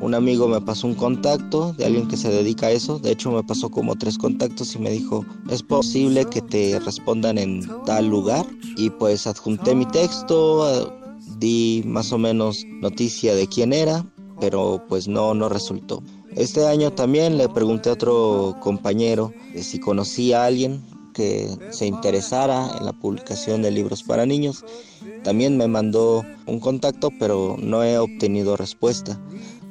un 0.00 0.14
amigo 0.14 0.48
me 0.48 0.62
pasó 0.62 0.86
un 0.86 0.94
contacto 0.94 1.74
de 1.74 1.84
alguien 1.84 2.08
que 2.08 2.16
se 2.16 2.30
dedica 2.30 2.68
a 2.68 2.70
eso. 2.70 2.98
De 2.98 3.12
hecho, 3.12 3.30
me 3.30 3.44
pasó 3.44 3.68
como 3.68 3.96
tres 3.96 4.16
contactos 4.16 4.74
y 4.74 4.78
me 4.78 4.90
dijo, 4.90 5.26
es 5.50 5.62
posible 5.62 6.24
que 6.24 6.40
te 6.40 6.80
respondan 6.80 7.36
en 7.36 7.68
tal 7.84 8.08
lugar. 8.08 8.46
Y 8.78 8.88
pues 8.88 9.26
adjunté 9.26 9.74
mi 9.74 9.84
texto, 9.84 10.90
di 11.38 11.82
más 11.84 12.12
o 12.12 12.18
menos 12.18 12.64
noticia 12.80 13.34
de 13.34 13.46
quién 13.46 13.74
era, 13.74 14.06
pero 14.40 14.82
pues 14.88 15.06
no, 15.06 15.34
no 15.34 15.50
resultó. 15.50 16.02
Este 16.36 16.66
año 16.66 16.92
también 16.92 17.38
le 17.38 17.48
pregunté 17.48 17.90
a 17.90 17.94
otro 17.94 18.56
compañero 18.60 19.32
si 19.60 19.80
conocía 19.80 20.42
a 20.42 20.46
alguien 20.46 20.82
que 21.12 21.48
se 21.70 21.86
interesara 21.86 22.70
en 22.78 22.86
la 22.86 22.92
publicación 22.92 23.62
de 23.62 23.70
libros 23.70 24.02
para 24.02 24.26
niños. 24.26 24.64
También 25.24 25.56
me 25.56 25.66
mandó 25.66 26.24
un 26.46 26.60
contacto, 26.60 27.10
pero 27.18 27.56
no 27.58 27.82
he 27.82 27.98
obtenido 27.98 28.56
respuesta. 28.56 29.20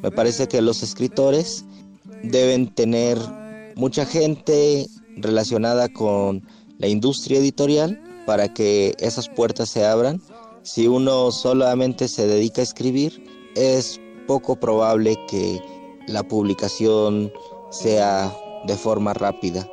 Me 0.03 0.11
parece 0.11 0.47
que 0.47 0.61
los 0.61 0.83
escritores 0.83 1.65
deben 2.23 2.73
tener 2.73 3.17
mucha 3.75 4.05
gente 4.05 4.87
relacionada 5.15 5.87
con 5.89 6.43
la 6.77 6.87
industria 6.87 7.39
editorial 7.39 8.01
para 8.25 8.53
que 8.53 8.95
esas 8.99 9.29
puertas 9.29 9.69
se 9.69 9.85
abran. 9.85 10.21
Si 10.63 10.87
uno 10.87 11.31
solamente 11.31 12.07
se 12.07 12.27
dedica 12.27 12.61
a 12.61 12.63
escribir, 12.63 13.23
es 13.55 13.99
poco 14.27 14.57
probable 14.57 15.17
que 15.27 15.61
la 16.09 16.23
publicación 16.23 17.31
sea 17.69 18.35
de 18.65 18.75
forma 18.75 19.13
rápida. 19.13 19.67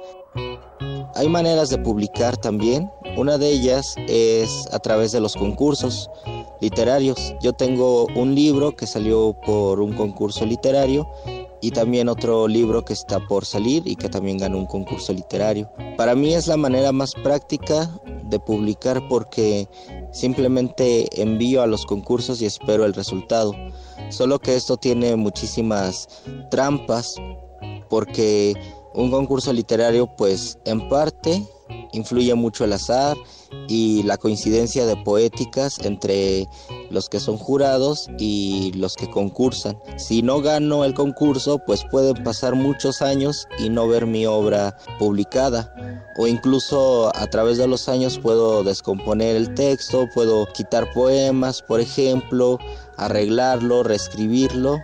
Hay 1.14 1.28
maneras 1.28 1.70
de 1.70 1.78
publicar 1.78 2.36
también. 2.36 2.90
Una 3.16 3.38
de 3.38 3.48
ellas 3.48 3.96
es 4.06 4.68
a 4.72 4.78
través 4.78 5.12
de 5.12 5.20
los 5.20 5.34
concursos 5.34 6.10
literarios. 6.60 7.34
Yo 7.40 7.54
tengo 7.54 8.06
un 8.14 8.34
libro 8.34 8.76
que 8.76 8.86
salió 8.86 9.34
por 9.46 9.80
un 9.80 9.94
concurso 9.94 10.44
literario 10.44 11.08
y 11.62 11.70
también 11.70 12.08
otro 12.08 12.46
libro 12.46 12.84
que 12.84 12.92
está 12.92 13.18
por 13.28 13.46
salir 13.46 13.82
y 13.86 13.96
que 13.96 14.10
también 14.10 14.36
ganó 14.36 14.58
un 14.58 14.66
concurso 14.66 15.14
literario. 15.14 15.70
Para 15.96 16.14
mí 16.14 16.34
es 16.34 16.46
la 16.46 16.58
manera 16.58 16.92
más 16.92 17.14
práctica 17.14 17.90
de 18.28 18.38
publicar 18.38 19.06
porque 19.08 19.68
simplemente 20.12 21.08
envío 21.20 21.62
a 21.62 21.66
los 21.66 21.86
concursos 21.86 22.40
y 22.42 22.46
espero 22.46 22.84
el 22.84 22.94
resultado. 22.94 23.54
Solo 24.10 24.38
que 24.38 24.56
esto 24.56 24.76
tiene 24.76 25.16
muchísimas 25.16 26.08
trampas 26.50 27.16
porque 27.88 28.54
un 28.94 29.10
concurso 29.10 29.52
literario 29.52 30.06
pues 30.16 30.58
en 30.64 30.88
parte 30.88 31.42
influye 31.92 32.34
mucho 32.34 32.64
el 32.64 32.72
azar 32.72 33.16
y 33.68 34.02
la 34.04 34.16
coincidencia 34.16 34.86
de 34.86 34.96
poéticas 34.96 35.78
entre 35.80 36.46
los 36.90 37.08
que 37.08 37.20
son 37.20 37.36
jurados 37.36 38.08
y 38.18 38.72
los 38.74 38.96
que 38.96 39.08
concursan. 39.10 39.78
Si 39.96 40.22
no 40.22 40.40
gano 40.40 40.84
el 40.84 40.94
concurso, 40.94 41.58
pues 41.66 41.84
pueden 41.90 42.22
pasar 42.22 42.54
muchos 42.54 43.02
años 43.02 43.46
y 43.58 43.68
no 43.68 43.88
ver 43.88 44.06
mi 44.06 44.26
obra 44.26 44.76
publicada. 44.98 45.72
O 46.18 46.26
incluso 46.26 47.10
a 47.14 47.26
través 47.26 47.58
de 47.58 47.66
los 47.66 47.88
años 47.88 48.18
puedo 48.18 48.64
descomponer 48.64 49.36
el 49.36 49.54
texto, 49.54 50.06
puedo 50.14 50.46
quitar 50.52 50.90
poemas, 50.92 51.62
por 51.62 51.80
ejemplo, 51.80 52.58
arreglarlo, 52.96 53.82
reescribirlo 53.82 54.78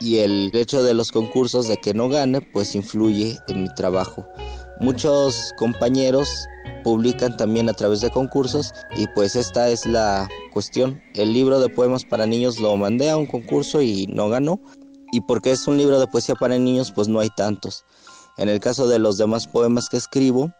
y 0.00 0.18
el 0.18 0.50
hecho 0.54 0.82
de 0.82 0.94
los 0.94 1.10
concursos 1.12 1.68
de 1.68 1.76
que 1.78 1.94
no 1.94 2.08
gane 2.08 2.40
pues 2.40 2.74
influye 2.74 3.38
en 3.48 3.62
mi 3.62 3.74
trabajo. 3.74 4.26
Muchos 4.80 5.54
compañeros 5.56 6.46
publican 6.84 7.36
también 7.36 7.68
a 7.68 7.72
través 7.72 8.02
de 8.02 8.10
concursos 8.10 8.74
y 8.94 9.06
pues 9.08 9.34
esta 9.34 9.70
es 9.70 9.86
la 9.86 10.28
cuestión. 10.52 11.02
El 11.14 11.32
libro 11.32 11.60
de 11.60 11.70
poemas 11.70 12.04
para 12.04 12.26
niños 12.26 12.60
lo 12.60 12.76
mandé 12.76 13.08
a 13.08 13.16
un 13.16 13.26
concurso 13.26 13.80
y 13.80 14.06
no 14.08 14.28
ganó 14.28 14.60
y 15.12 15.22
porque 15.22 15.52
es 15.52 15.66
un 15.66 15.78
libro 15.78 15.98
de 15.98 16.06
poesía 16.06 16.34
para 16.34 16.58
niños 16.58 16.92
pues 16.92 17.08
no 17.08 17.20
hay 17.20 17.30
tantos. 17.36 17.84
En 18.36 18.50
el 18.50 18.60
caso 18.60 18.86
de 18.86 18.98
los 18.98 19.16
demás 19.16 19.46
poemas 19.46 19.88
que 19.88 19.96
escribo 19.96 20.52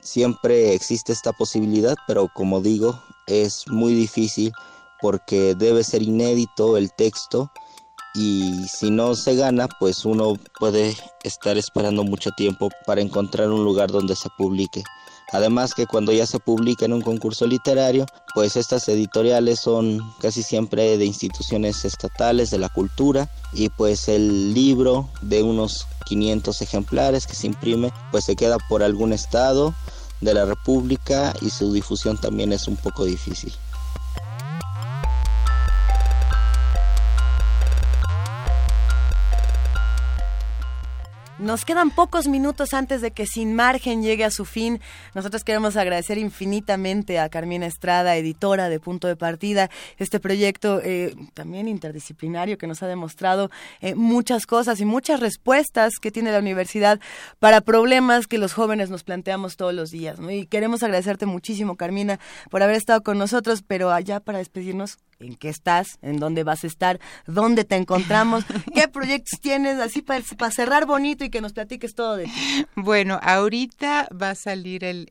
siempre 0.00 0.72
existe 0.74 1.12
esta 1.12 1.32
posibilidad 1.32 1.96
pero 2.06 2.28
como 2.32 2.60
digo 2.60 3.02
es 3.26 3.64
muy 3.68 3.94
difícil 3.94 4.52
porque 5.00 5.56
debe 5.56 5.82
ser 5.82 6.02
inédito 6.02 6.76
el 6.76 6.92
texto 6.92 7.50
y 8.14 8.66
si 8.66 8.90
no 8.90 9.14
se 9.14 9.36
gana, 9.36 9.68
pues 9.78 10.04
uno 10.04 10.34
puede 10.58 10.96
estar 11.22 11.56
esperando 11.56 12.04
mucho 12.04 12.30
tiempo 12.32 12.68
para 12.86 13.00
encontrar 13.00 13.50
un 13.50 13.64
lugar 13.64 13.90
donde 13.90 14.16
se 14.16 14.28
publique. 14.36 14.82
Además 15.32 15.74
que 15.74 15.86
cuando 15.86 16.10
ya 16.10 16.26
se 16.26 16.40
publica 16.40 16.84
en 16.84 16.92
un 16.92 17.02
concurso 17.02 17.46
literario, 17.46 18.04
pues 18.34 18.56
estas 18.56 18.88
editoriales 18.88 19.60
son 19.60 20.00
casi 20.20 20.42
siempre 20.42 20.98
de 20.98 21.04
instituciones 21.04 21.84
estatales 21.84 22.50
de 22.50 22.58
la 22.58 22.68
cultura 22.68 23.30
y 23.52 23.68
pues 23.68 24.08
el 24.08 24.54
libro 24.54 25.08
de 25.22 25.44
unos 25.44 25.86
500 26.06 26.62
ejemplares 26.62 27.28
que 27.28 27.36
se 27.36 27.46
imprime 27.46 27.92
pues 28.10 28.24
se 28.24 28.34
queda 28.34 28.58
por 28.68 28.82
algún 28.82 29.12
estado 29.12 29.72
de 30.20 30.34
la 30.34 30.44
República 30.44 31.32
y 31.40 31.50
su 31.50 31.72
difusión 31.72 32.18
también 32.18 32.52
es 32.52 32.66
un 32.66 32.76
poco 32.76 33.04
difícil. 33.04 33.52
Nos 41.40 41.64
quedan 41.64 41.90
pocos 41.90 42.28
minutos 42.28 42.74
antes 42.74 43.00
de 43.00 43.12
que 43.12 43.24
Sin 43.24 43.54
Margen 43.54 44.02
llegue 44.02 44.26
a 44.26 44.30
su 44.30 44.44
fin. 44.44 44.78
Nosotros 45.14 45.42
queremos 45.42 45.74
agradecer 45.78 46.18
infinitamente 46.18 47.18
a 47.18 47.30
Carmina 47.30 47.64
Estrada, 47.64 48.14
editora 48.16 48.68
de 48.68 48.78
Punto 48.78 49.08
de 49.08 49.16
Partida, 49.16 49.70
este 49.96 50.20
proyecto 50.20 50.82
eh, 50.84 51.14
también 51.32 51.66
interdisciplinario 51.66 52.58
que 52.58 52.66
nos 52.66 52.82
ha 52.82 52.88
demostrado 52.88 53.50
eh, 53.80 53.94
muchas 53.94 54.44
cosas 54.44 54.82
y 54.82 54.84
muchas 54.84 55.20
respuestas 55.20 55.94
que 55.98 56.10
tiene 56.10 56.30
la 56.30 56.40
universidad 56.40 57.00
para 57.38 57.62
problemas 57.62 58.26
que 58.26 58.36
los 58.36 58.52
jóvenes 58.52 58.90
nos 58.90 59.02
planteamos 59.02 59.56
todos 59.56 59.72
los 59.72 59.90
días. 59.90 60.18
Y 60.28 60.44
queremos 60.44 60.82
agradecerte 60.82 61.24
muchísimo, 61.24 61.76
Carmina, 61.76 62.20
por 62.50 62.62
haber 62.62 62.76
estado 62.76 63.02
con 63.02 63.16
nosotros, 63.16 63.64
pero 63.66 63.92
allá 63.92 64.20
para 64.20 64.36
despedirnos, 64.36 64.98
en 65.20 65.36
qué 65.36 65.48
estás, 65.48 65.98
en 66.02 66.18
dónde 66.18 66.44
vas 66.44 66.64
a 66.64 66.66
estar, 66.66 66.98
dónde 67.26 67.64
te 67.64 67.76
encontramos, 67.76 68.44
qué 68.74 68.88
proyectos 68.88 69.40
tienes, 69.40 69.78
así 69.78 70.02
para, 70.02 70.22
cerrar 70.50 70.86
bonito 70.86 71.24
y 71.24 71.30
que 71.30 71.40
nos 71.40 71.52
platiques 71.52 71.94
todo 71.94 72.16
de 72.16 72.24
ti. 72.24 72.66
Bueno, 72.74 73.20
ahorita 73.22 74.08
va 74.10 74.30
a 74.30 74.34
salir 74.34 74.84
el, 74.84 75.08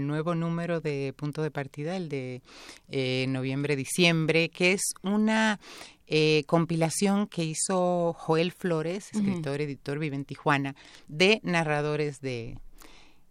nuevo 0.00 0.34
número 0.34 0.80
de 0.80 1.14
punto 1.16 1.42
de 1.42 1.50
partida, 1.50 1.96
el 1.96 2.08
de 2.08 2.42
eh, 2.88 3.26
noviembre-diciembre, 3.28 4.50
que 4.50 4.72
es 4.72 4.82
una 5.02 5.60
eh, 6.06 6.44
compilación 6.46 7.26
que 7.26 7.44
hizo 7.44 8.14
Joel 8.14 8.52
Flores, 8.52 9.10
escritor, 9.12 9.60
editor, 9.60 9.98
vive 9.98 10.16
en 10.16 10.24
Tijuana, 10.24 10.74
de 11.06 11.40
narradores 11.42 12.20
de, 12.20 12.56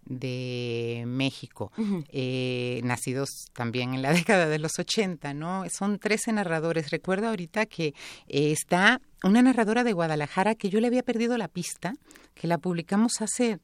de 0.09 1.03
México, 1.05 1.71
eh, 2.09 2.81
nacidos 2.83 3.47
también 3.53 3.93
en 3.93 4.01
la 4.01 4.11
década 4.13 4.47
de 4.47 4.59
los 4.59 4.79
80, 4.79 5.33
¿no? 5.33 5.63
Son 5.69 5.99
13 5.99 6.33
narradores. 6.33 6.89
Recuerdo 6.89 7.27
ahorita 7.27 7.65
que 7.65 7.93
eh, 8.27 8.51
está 8.51 9.01
una 9.23 9.41
narradora 9.41 9.83
de 9.83 9.93
Guadalajara 9.93 10.55
que 10.55 10.69
yo 10.69 10.79
le 10.79 10.87
había 10.87 11.03
perdido 11.03 11.37
la 11.37 11.47
pista, 11.47 11.93
que 12.33 12.47
la 12.47 12.57
publicamos 12.57 13.21
hace 13.21 13.59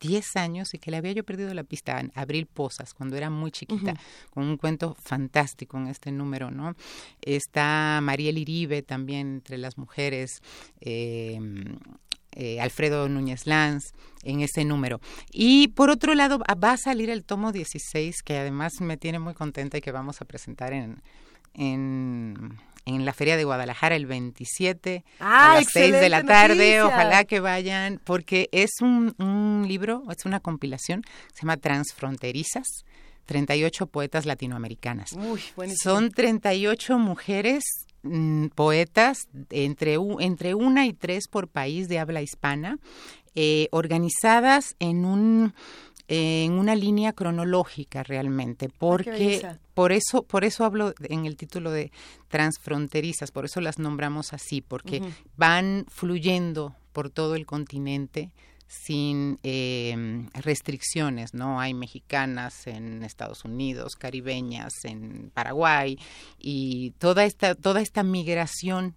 10 0.00 0.36
años 0.36 0.74
y 0.74 0.78
que 0.78 0.90
le 0.90 0.98
había 0.98 1.12
yo 1.12 1.24
perdido 1.24 1.52
la 1.54 1.64
pista 1.64 1.98
en 1.98 2.12
Abril 2.14 2.46
Posas 2.46 2.92
cuando 2.94 3.16
era 3.16 3.30
muy 3.30 3.50
chiquita, 3.50 3.94
con 4.30 4.44
un 4.44 4.56
cuento 4.56 4.96
fantástico 5.00 5.78
en 5.78 5.86
este 5.86 6.12
número, 6.12 6.50
¿no? 6.50 6.74
Está 7.22 8.00
Mariel 8.02 8.38
Iribe 8.38 8.82
también 8.82 9.34
entre 9.36 9.56
las 9.56 9.78
mujeres, 9.78 10.42
eh, 10.80 11.38
eh, 12.34 12.60
Alfredo 12.60 13.08
Núñez 13.08 13.46
Lanz 13.46 13.92
en 14.22 14.40
ese 14.40 14.64
número. 14.64 15.00
Y 15.30 15.68
por 15.68 15.90
otro 15.90 16.14
lado, 16.14 16.38
va 16.62 16.72
a 16.72 16.76
salir 16.76 17.10
el 17.10 17.24
tomo 17.24 17.52
16, 17.52 18.22
que 18.22 18.38
además 18.38 18.80
me 18.80 18.96
tiene 18.96 19.18
muy 19.18 19.34
contenta 19.34 19.78
y 19.78 19.80
que 19.80 19.92
vamos 19.92 20.20
a 20.20 20.24
presentar 20.24 20.72
en, 20.72 21.02
en, 21.54 22.58
en 22.86 23.04
la 23.04 23.12
Feria 23.12 23.36
de 23.36 23.44
Guadalajara 23.44 23.96
el 23.96 24.06
27 24.06 25.04
a 25.20 25.52
ah, 25.52 25.54
las 25.56 25.66
6 25.72 25.92
de 25.92 26.08
la 26.08 26.22
tarde. 26.24 26.82
Ojalá 26.82 27.24
que 27.24 27.40
vayan, 27.40 28.00
porque 28.02 28.48
es 28.52 28.80
un, 28.80 29.14
un 29.18 29.66
libro, 29.68 30.02
es 30.10 30.24
una 30.24 30.40
compilación, 30.40 31.02
se 31.32 31.42
llama 31.42 31.56
Transfronterizas. 31.56 32.84
38 33.26 33.86
poetas 33.86 34.26
latinoamericanas. 34.26 35.12
Uy, 35.12 35.40
Son 35.82 36.10
38 36.10 36.98
mujeres 36.98 37.64
Mm, 38.04 38.48
poetas, 38.48 39.28
entre, 39.48 39.96
entre 40.20 40.54
una 40.54 40.84
y 40.86 40.92
tres 40.92 41.26
por 41.26 41.48
país 41.48 41.88
de 41.88 41.98
habla 41.98 42.20
hispana, 42.20 42.78
eh, 43.34 43.68
organizadas 43.70 44.76
en 44.78 45.06
un 45.06 45.54
en 46.06 46.52
una 46.52 46.74
línea 46.74 47.14
cronológica 47.14 48.02
realmente, 48.02 48.68
ah, 48.70 48.74
porque 48.78 49.46
por 49.72 49.90
eso, 49.90 50.22
por 50.22 50.44
eso 50.44 50.66
hablo 50.66 50.92
en 51.00 51.24
el 51.24 51.36
título 51.36 51.70
de 51.70 51.92
transfronterizas, 52.28 53.30
por 53.30 53.46
eso 53.46 53.62
las 53.62 53.78
nombramos 53.78 54.34
así, 54.34 54.60
porque 54.60 55.00
van 55.38 55.86
fluyendo 55.88 56.76
por 56.92 57.08
todo 57.08 57.36
el 57.36 57.46
continente 57.46 58.32
sin 58.82 59.38
eh, 59.42 60.26
restricciones, 60.34 61.34
¿no? 61.34 61.60
Hay 61.60 61.74
mexicanas 61.74 62.66
en 62.66 63.02
Estados 63.02 63.44
Unidos, 63.44 63.96
caribeñas 63.96 64.84
en 64.84 65.30
Paraguay 65.32 65.98
y 66.38 66.90
toda 66.98 67.24
esta, 67.24 67.54
toda 67.54 67.80
esta 67.80 68.02
migración 68.02 68.94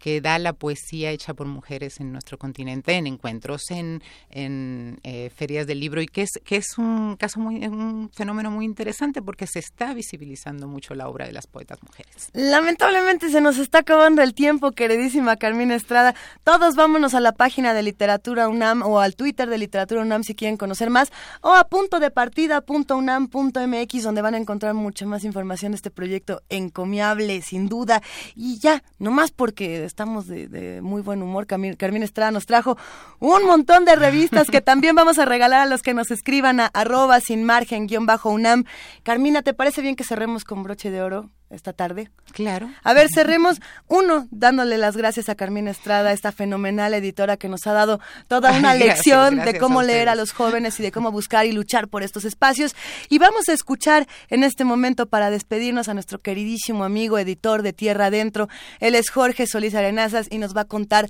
que 0.00 0.20
da 0.20 0.38
la 0.38 0.54
poesía 0.54 1.10
hecha 1.10 1.34
por 1.34 1.46
mujeres 1.46 2.00
en 2.00 2.10
nuestro 2.10 2.38
continente, 2.38 2.94
en 2.94 3.06
encuentros, 3.06 3.70
en, 3.70 4.02
eh, 4.30 5.30
ferias 5.36 5.66
del 5.66 5.78
libro, 5.78 6.00
y 6.00 6.06
que 6.06 6.22
es, 6.22 6.30
que 6.42 6.56
es 6.56 6.78
un 6.78 7.16
caso 7.16 7.38
muy, 7.38 7.64
un 7.66 8.10
fenómeno 8.12 8.50
muy 8.50 8.64
interesante 8.64 9.20
porque 9.22 9.46
se 9.46 9.58
está 9.58 9.92
visibilizando 9.92 10.66
mucho 10.66 10.94
la 10.94 11.06
obra 11.08 11.26
de 11.26 11.32
las 11.32 11.46
poetas 11.46 11.78
mujeres. 11.82 12.30
Lamentablemente 12.32 13.28
se 13.28 13.42
nos 13.42 13.58
está 13.58 13.80
acabando 13.80 14.22
el 14.22 14.32
tiempo, 14.34 14.72
queridísima 14.72 15.36
Carmina 15.36 15.74
Estrada. 15.74 16.14
Todos 16.44 16.76
vámonos 16.76 17.12
a 17.14 17.20
la 17.20 17.32
página 17.32 17.74
de 17.74 17.82
Literatura 17.82 18.48
UNAM 18.48 18.82
o 18.82 19.00
al 19.00 19.14
Twitter 19.16 19.50
de 19.50 19.58
Literatura 19.58 20.00
UNAM 20.00 20.24
si 20.24 20.34
quieren 20.34 20.56
conocer 20.56 20.88
más, 20.88 21.12
o 21.42 21.52
a 21.54 21.68
punto 21.68 22.00
de 22.00 22.10
partida.unam.mx 22.10 24.02
donde 24.02 24.22
van 24.22 24.34
a 24.34 24.38
encontrar 24.38 24.72
mucha 24.72 25.04
más 25.04 25.24
información 25.24 25.72
de 25.72 25.76
este 25.76 25.90
proyecto 25.90 26.40
encomiable, 26.48 27.42
sin 27.42 27.68
duda. 27.68 28.02
Y 28.34 28.58
ya, 28.58 28.82
nomás 28.98 29.30
porque 29.30 29.89
estamos 29.90 30.26
de, 30.28 30.80
muy 30.82 31.02
buen 31.02 31.20
humor, 31.22 31.46
Carmina 31.46 32.04
Estrada 32.04 32.30
nos 32.30 32.46
trajo 32.46 32.78
un 33.18 33.44
montón 33.44 33.84
de 33.84 33.96
revistas 33.96 34.48
que 34.48 34.60
también 34.60 34.94
vamos 34.94 35.18
a 35.18 35.24
regalar 35.24 35.60
a 35.60 35.66
los 35.66 35.82
que 35.82 35.94
nos 35.94 36.10
escriban 36.10 36.60
a 36.60 36.66
arroba 36.66 37.20
sin 37.20 37.44
margen 37.44 37.86
guion 37.86 38.06
bajo 38.06 38.30
UNAM. 38.30 38.64
Carmina, 39.02 39.42
¿te 39.42 39.52
parece 39.52 39.82
bien 39.82 39.96
que 39.96 40.04
cerremos 40.04 40.44
con 40.44 40.62
broche 40.62 40.90
de 40.90 41.02
oro? 41.02 41.30
Esta 41.50 41.72
tarde. 41.72 42.10
Claro. 42.32 42.70
A 42.82 42.94
ver, 42.94 43.08
cerremos 43.12 43.60
uno 43.88 44.28
dándole 44.30 44.78
las 44.78 44.96
gracias 44.96 45.28
a 45.28 45.34
Carmina 45.34 45.70
Estrada, 45.70 46.12
esta 46.12 46.32
fenomenal 46.32 46.94
editora 46.94 47.36
que 47.36 47.48
nos 47.48 47.66
ha 47.66 47.72
dado 47.72 48.00
toda 48.28 48.52
una 48.52 48.74
lección 48.74 49.36
de 49.36 49.58
cómo 49.58 49.82
leer 49.82 50.08
a 50.08 50.14
los 50.14 50.32
jóvenes 50.32 50.78
y 50.78 50.82
de 50.82 50.92
cómo 50.92 51.10
buscar 51.10 51.46
y 51.46 51.52
luchar 51.52 51.88
por 51.88 52.02
estos 52.02 52.24
espacios. 52.24 52.74
Y 53.08 53.18
vamos 53.18 53.48
a 53.48 53.52
escuchar 53.52 54.06
en 54.28 54.44
este 54.44 54.64
momento 54.64 55.06
para 55.06 55.30
despedirnos 55.30 55.88
a 55.88 55.94
nuestro 55.94 56.20
queridísimo 56.20 56.84
amigo 56.84 57.18
editor 57.18 57.62
de 57.62 57.72
Tierra 57.72 58.06
Adentro. 58.06 58.48
Él 58.78 58.94
es 58.94 59.10
Jorge 59.10 59.46
Solís 59.46 59.74
Arenazas 59.74 60.28
y 60.30 60.38
nos 60.38 60.56
va 60.56 60.62
a 60.62 60.66
contar 60.66 61.08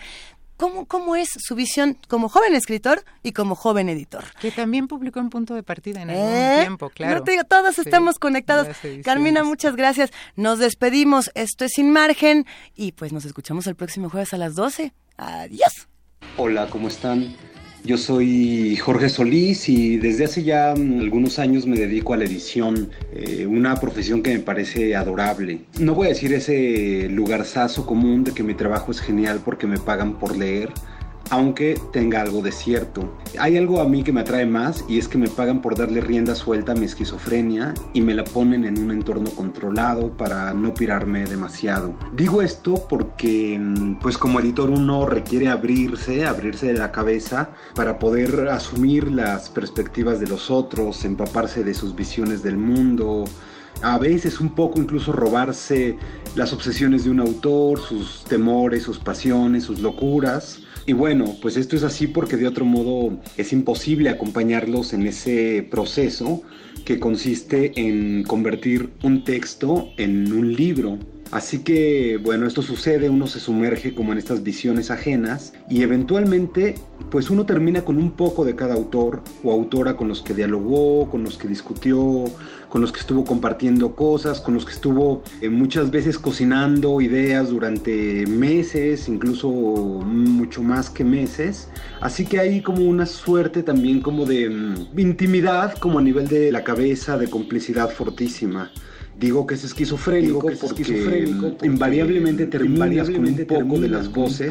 ¿Cómo, 0.61 0.85
¿Cómo 0.85 1.17
es 1.17 1.31
su 1.39 1.55
visión 1.55 1.97
como 2.07 2.29
joven 2.29 2.55
escritor 2.55 3.03
y 3.23 3.33
como 3.33 3.55
joven 3.55 3.89
editor? 3.89 4.25
Que 4.43 4.51
también 4.51 4.89
publicó 4.89 5.19
en 5.19 5.31
punto 5.31 5.55
de 5.55 5.63
partida 5.63 6.03
en 6.03 6.11
algún 6.11 6.27
¿Eh? 6.27 6.59
tiempo, 6.61 6.91
claro. 6.91 7.15
No 7.15 7.25
te 7.25 7.31
digo, 7.31 7.45
todos 7.45 7.79
estamos 7.79 8.19
conectados. 8.19 8.69
Carmina, 9.03 9.43
muchas 9.43 9.75
gracias. 9.75 10.11
Nos 10.37 10.59
despedimos. 10.59 11.31
Esto 11.35 11.65
es 11.65 11.73
Sin 11.77 11.91
Margen 11.91 12.45
y 12.77 12.93
pues 12.93 13.11
nos 13.11 13.25
escuchamos 13.25 13.67
el 13.69 13.75
próximo 13.75 14.11
jueves 14.11 14.35
a 14.35 14.37
las 14.37 14.55
12. 14.55 14.93
Adiós. 15.17 15.89
Hola, 16.37 16.69
¿cómo 16.69 16.89
están? 16.89 17.35
Yo 17.83 17.97
soy 17.97 18.77
Jorge 18.77 19.09
Solís 19.09 19.69
y 19.71 19.97
desde 19.97 20.25
hace 20.25 20.43
ya 20.43 20.73
algunos 20.73 21.39
años 21.39 21.67
me 21.67 21.79
dedico 21.79 22.13
a 22.13 22.19
la 22.19 22.25
edición, 22.25 22.91
eh, 23.15 23.47
una 23.47 23.75
profesión 23.77 24.23
que 24.23 24.35
me 24.35 24.41
parece 24.41 24.95
adorable. 24.95 25.63
No 25.79 25.95
voy 25.95 26.07
a 26.07 26.11
decir 26.11 26.33
ese 26.35 27.09
lugarzazo 27.09 27.87
común 27.87 28.25
de 28.25 28.33
que 28.33 28.43
mi 28.43 28.53
trabajo 28.53 28.93
es 28.93 29.01
genial 29.01 29.41
porque 29.43 29.67
me 29.67 29.79
pagan 29.79 30.19
por 30.19 30.37
leer, 30.37 30.69
aunque 31.31 31.81
tenga 31.93 32.21
algo 32.21 32.43
de 32.43 32.53
cierto. 32.53 33.09
Hay 33.39 33.57
algo 33.57 33.81
a 33.81 33.89
mí 33.89 34.03
que 34.03 34.13
me 34.13 34.21
atrae 34.21 34.47
más 34.47 34.85
y 34.89 34.99
es 34.99 35.09
que 35.09 35.17
me 35.17 35.29
pagan 35.29 35.63
por 35.63 35.77
darle 35.77 36.01
rienda 36.01 36.35
suelta 36.35 36.73
a 36.73 36.75
mi 36.75 36.85
esquizofrenia 36.85 37.73
y 37.95 38.01
me 38.01 38.15
la 38.15 38.25
ponen 38.25 38.65
en 38.65 38.83
un 38.83 38.91
entorno 38.91 39.31
controlado 39.31 40.17
para 40.17 40.53
no 40.53 40.75
pirarme 40.75 41.25
demasiado. 41.25 41.95
Digo 42.15 42.43
esto 42.43 42.85
porque 42.89 43.57
mm, 43.59 44.01
pues 44.01 44.19
como 44.19 44.41
editor 44.41 44.71
uno 44.71 45.07
requiere 45.07 45.49
abrirse, 45.49 46.27
abrirse 46.27 46.67
de 46.67 46.79
la 46.79 46.91
cabeza 46.91 47.51
para 47.75 47.99
poder 47.99 48.49
asumir 48.49 49.11
las 49.11 49.49
perspectivas 49.49 50.19
de 50.19 50.27
los 50.27 50.51
otros, 50.51 51.05
empaparse 51.05 51.63
de 51.63 51.75
sus 51.75 51.95
visiones 51.95 52.43
del 52.43 52.57
mundo, 52.57 53.25
a 53.83 53.99
veces 53.99 54.41
un 54.41 54.55
poco 54.55 54.81
incluso 54.81 55.13
robarse 55.13 55.97
las 56.35 56.53
obsesiones 56.53 57.05
de 57.05 57.11
un 57.11 57.21
autor, 57.21 57.81
sus 57.81 58.25
temores, 58.25 58.83
sus 58.83 58.99
pasiones, 58.99 59.65
sus 59.65 59.81
locuras 59.81 60.61
y 60.91 60.93
bueno, 60.93 61.37
pues 61.41 61.57
esto 61.57 61.77
es 61.77 61.85
así 61.85 62.09
porque 62.09 62.37
de 62.37 62.49
otro 62.49 62.65
modo 62.65 63.17
es 63.37 63.53
imposible 63.53 64.11
acompañarlos 64.11 64.93
en 64.93 65.07
ese 65.07 65.65
proceso 65.71 66.43
que 66.85 66.99
consiste 66.99 67.81
en 67.81 68.25
convertir 68.25 68.91
un 69.05 69.23
texto 69.23 69.91
en 69.99 70.33
un 70.33 70.53
libro. 70.53 70.99
Así 71.31 71.61
que 71.61 72.19
bueno, 72.23 72.47
esto 72.47 72.61
sucede, 72.61 73.09
uno 73.09 73.29
se 73.29 73.39
sumerge 73.39 73.95
como 73.95 74.11
en 74.13 74.19
estas 74.19 74.43
visiones 74.43 74.91
ajenas 74.91 75.53
y 75.69 75.83
eventualmente 75.83 76.75
pues 77.11 77.31
uno 77.31 77.47
termina 77.47 77.83
con 77.85 77.99
un 77.99 78.11
poco 78.13 78.45
de 78.45 78.57
cada 78.57 78.75
autor 78.75 79.23
o 79.45 79.53
autora 79.53 79.97
con 79.97 80.09
los 80.09 80.23
que 80.23 80.35
dialogó, 80.35 81.09
con 81.09 81.23
los 81.23 81.39
que 81.39 81.47
discutió, 81.47 82.25
con 82.69 82.81
los 82.81 82.91
que 82.91 82.99
estuvo 82.99 83.25
compartiendo 83.25 83.95
cosas, 83.95 84.41
con 84.41 84.55
los 84.55 84.65
que 84.65 84.73
estuvo 84.73 85.23
eh, 85.41 85.49
muchas 85.49 85.93
veces 85.93 86.19
cocinando 86.19 87.01
ideas 87.01 87.51
durante 87.51 88.27
meses, 88.27 89.09
incluso 89.09 89.49
mucho 89.51 90.65
más 90.65 90.91
que 90.91 91.05
meses. 91.05 91.69
Así 92.01 92.27
que 92.27 92.41
hay 92.41 92.61
como 92.61 92.85
una 92.85 93.07
suerte 93.07 93.63
también 93.63 94.01
como 94.01 94.27
de 94.27 94.51
mm, 94.51 94.99
intimidad, 94.99 95.79
como 95.79 96.01
a 96.01 96.03
nivel 96.03 96.27
de 96.27 96.51
la 96.51 96.65
cabeza, 96.65 97.17
de 97.17 97.31
complicidad 97.31 97.91
fortísima. 97.91 98.71
Digo 99.21 99.47
que 99.47 99.55
es 99.55 99.65
esquizofrénico, 99.65 100.51
porque, 100.59 101.29
invariablemente 101.63 102.47
terminas 102.47 103.11
con 103.11 103.27
un 103.27 103.37
poco 103.47 103.79
de 103.79 103.89
las 103.89 104.11
voces, 104.11 104.51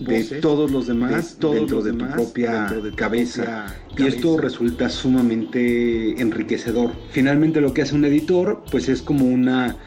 de, 0.00 0.38
todos 0.42 0.70
los 0.70 0.86
demás 0.86 1.38
dentro 1.40 1.80
de 1.80 1.94
tu 1.94 2.06
propia 2.10 2.70
cabeza. 2.94 3.74
Y 3.96 4.06
esto 4.06 4.36
resulta 4.36 4.90
sumamente 4.90 6.20
enriquecedor. 6.20 6.92
Finalmente 7.10 7.62
lo 7.62 7.72
que 7.72 7.80
hace 7.80 7.94
un 7.94 8.04
editor 8.04 8.62
pues 8.70 8.90
es 8.90 9.00
como 9.00 9.24
una 9.24 9.78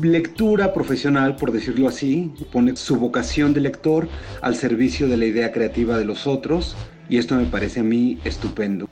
lectura 0.00 0.72
profesional, 0.72 1.34
por 1.34 1.50
decirlo 1.50 1.88
así, 1.88 2.32
pone 2.52 2.76
su 2.76 3.00
vocación 3.00 3.52
de 3.52 3.62
lector 3.62 4.08
al 4.42 4.54
servicio 4.54 5.08
de 5.08 5.16
la 5.16 5.26
idea 5.26 5.50
creativa 5.50 5.98
de 5.98 6.04
los 6.04 6.28
otros 6.28 6.76
y 7.08 7.16
esto 7.16 7.34
me 7.34 7.46
parece 7.46 7.80
a 7.80 7.82
mí 7.82 8.20
estupendo. 8.24 8.88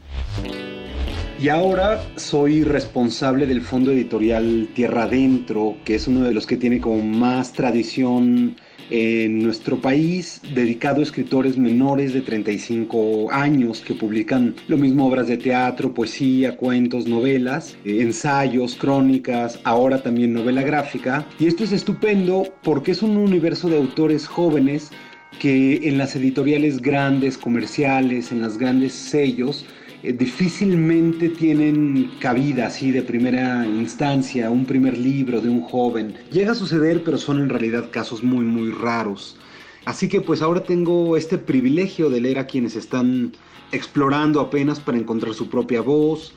Y 1.41 1.49
ahora 1.49 2.03
soy 2.17 2.65
responsable 2.65 3.47
del 3.47 3.63
fondo 3.63 3.93
editorial 3.93 4.69
Tierra 4.75 5.05
Adentro, 5.05 5.75
que 5.87 5.95
es 5.95 6.07
uno 6.07 6.21
de 6.25 6.35
los 6.35 6.47
que 6.47 6.59
tiene 6.59 6.81
como 6.81 7.03
más 7.03 7.55
tradición 7.55 8.57
en 8.91 9.43
nuestro 9.43 9.81
país, 9.81 10.43
dedicado 10.55 11.01
a 11.01 11.05
escritores 11.05 11.57
menores 11.57 12.13
de 12.13 12.21
35 12.21 13.33
años 13.33 13.81
que 13.81 13.95
publican 13.95 14.55
lo 14.69 14.77
mismo 14.77 15.07
obras 15.07 15.29
de 15.29 15.39
teatro, 15.39 15.95
poesía, 15.95 16.59
cuentos, 16.59 17.07
novelas, 17.07 17.75
eh, 17.87 18.03
ensayos, 18.03 18.75
crónicas, 18.75 19.61
ahora 19.65 20.03
también 20.03 20.35
novela 20.35 20.61
gráfica. 20.61 21.27
Y 21.39 21.47
esto 21.47 21.65
es 21.65 21.73
estupendo 21.73 22.53
porque 22.63 22.91
es 22.91 23.03
un 23.03 23.17
universo 23.17 23.71
de 23.71 23.79
autores 23.79 24.27
jóvenes 24.27 24.91
que 25.39 25.89
en 25.89 25.97
las 25.97 26.17
editoriales 26.17 26.83
grandes, 26.83 27.39
comerciales, 27.39 28.31
en 28.31 28.43
las 28.43 28.59
grandes 28.59 28.93
sellos, 28.93 29.65
eh, 30.03 30.13
difícilmente 30.13 31.29
tienen 31.29 32.13
cabida 32.21 32.67
así 32.67 32.91
de 32.91 33.03
primera 33.03 33.67
instancia, 33.67 34.51
un 34.51 34.65
primer 34.65 34.97
libro 34.97 35.41
de 35.41 35.49
un 35.49 35.61
joven. 35.61 36.15
Llega 36.33 36.53
a 36.53 36.55
suceder, 36.55 37.05
pero 37.05 37.19
son 37.19 37.41
en 37.41 37.49
realidad 37.49 37.91
casos 37.91 38.23
muy, 38.23 38.45
muy 38.45 38.71
raros. 38.71 39.37
Así 39.85 40.09
que 40.09 40.21
pues 40.21 40.43
ahora 40.43 40.63
tengo 40.63 41.17
este 41.17 41.39
privilegio 41.39 42.11
de 42.11 42.21
leer 42.21 42.39
a 42.39 42.47
quienes 42.47 42.77
están 42.77 43.33
explorando 43.73 44.41
apenas 44.41 44.81
para 44.81 44.99
encontrar 44.99 45.35
su 45.35 45.49
propia 45.49 45.81
voz, 45.81 46.35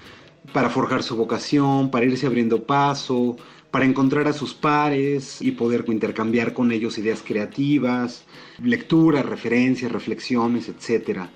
para 0.52 0.70
forjar 0.70 1.04
su 1.04 1.16
vocación, 1.16 1.90
para 1.90 2.06
irse 2.06 2.26
abriendo 2.26 2.64
paso, 2.64 3.38
para 3.72 3.86
encontrar 3.86 4.28
a 4.28 4.34
sus 4.34 4.54
pares 4.54 5.42
y 5.42 5.52
poder 5.52 5.86
intercambiar 5.88 6.54
con 6.54 6.72
ellos 6.72 6.98
ideas 6.98 7.24
creativas, 7.26 8.26
lecturas, 8.62 9.26
referencias, 9.26 9.92
reflexiones, 9.92 10.70
etcétera. 10.70 11.32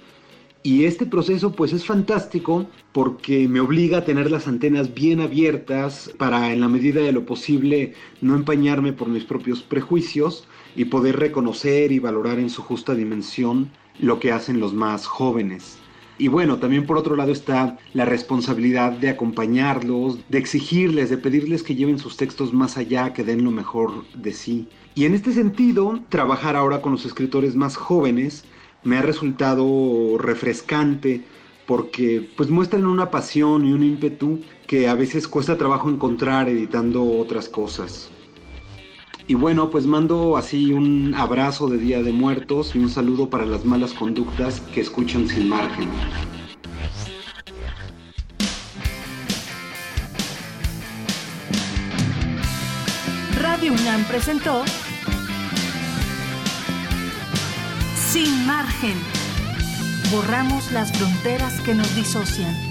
Y 0.63 0.85
este 0.85 1.05
proceso 1.05 1.51
pues 1.51 1.71
es 1.71 1.85
fantástico 1.85 2.67
porque 2.91 3.47
me 3.47 3.59
obliga 3.59 3.99
a 3.99 4.05
tener 4.05 4.29
las 4.31 4.47
antenas 4.47 4.93
bien 4.93 5.21
abiertas 5.21 6.11
para 6.17 6.51
en 6.51 6.61
la 6.61 6.67
medida 6.67 7.01
de 7.01 7.11
lo 7.11 7.25
posible 7.25 7.93
no 8.21 8.35
empañarme 8.35 8.91
por 8.91 9.07
mis 9.07 9.23
propios 9.23 9.61
prejuicios 9.61 10.47
y 10.75 10.85
poder 10.85 11.17
reconocer 11.17 11.91
y 11.91 11.99
valorar 11.99 12.39
en 12.39 12.49
su 12.49 12.61
justa 12.63 12.95
dimensión 12.95 13.71
lo 13.99 14.19
que 14.19 14.31
hacen 14.31 14.59
los 14.59 14.73
más 14.73 15.05
jóvenes. 15.05 15.77
Y 16.19 16.29
bueno, 16.29 16.57
también 16.57 16.87
por 16.87 16.97
otro 16.97 17.15
lado 17.15 17.31
está 17.31 17.77
la 17.93 18.05
responsabilidad 18.05 18.91
de 18.91 19.09
acompañarlos, 19.09 20.17
de 20.29 20.39
exigirles, 20.39 21.11
de 21.11 21.17
pedirles 21.17 21.61
que 21.61 21.75
lleven 21.75 21.99
sus 21.99 22.17
textos 22.17 22.53
más 22.53 22.77
allá, 22.77 23.13
que 23.13 23.23
den 23.23 23.43
lo 23.43 23.51
mejor 23.51 24.03
de 24.15 24.33
sí. 24.33 24.67
Y 24.95 25.05
en 25.05 25.13
este 25.13 25.31
sentido, 25.31 25.99
trabajar 26.09 26.55
ahora 26.55 26.81
con 26.81 26.91
los 26.91 27.05
escritores 27.05 27.55
más 27.55 27.75
jóvenes 27.75 28.45
me 28.83 28.97
ha 28.97 29.01
resultado 29.01 30.17
refrescante 30.17 31.23
porque 31.65 32.27
pues 32.37 32.49
muestran 32.49 32.85
una 32.85 33.11
pasión 33.11 33.65
y 33.65 33.73
un 33.73 33.83
ímpetu 33.83 34.39
que 34.65 34.87
a 34.87 34.95
veces 34.95 35.27
cuesta 35.27 35.57
trabajo 35.57 35.89
encontrar 35.89 36.47
editando 36.47 37.03
otras 37.03 37.49
cosas. 37.49 38.09
Y 39.27 39.33
bueno, 39.33 39.69
pues 39.69 39.85
mando 39.85 40.37
así 40.37 40.71
un 40.71 41.13
abrazo 41.13 41.67
de 41.67 41.77
Día 41.77 42.01
de 42.01 42.13
Muertos 42.13 42.73
y 42.75 42.79
un 42.79 42.89
saludo 42.89 43.29
para 43.29 43.45
las 43.45 43.65
malas 43.65 43.93
conductas 43.93 44.61
que 44.73 44.79
escuchan 44.79 45.27
sin 45.27 45.49
margen. 45.49 45.89
Radio 53.37 53.73
UNAM 53.73 54.03
presentó 54.05 54.63
Sin 58.17 58.47
margen. 58.47 58.95
Borramos 60.11 60.71
las 60.71 60.91
fronteras 60.91 61.61
que 61.61 61.75
nos 61.75 61.95
disocian. 61.95 62.66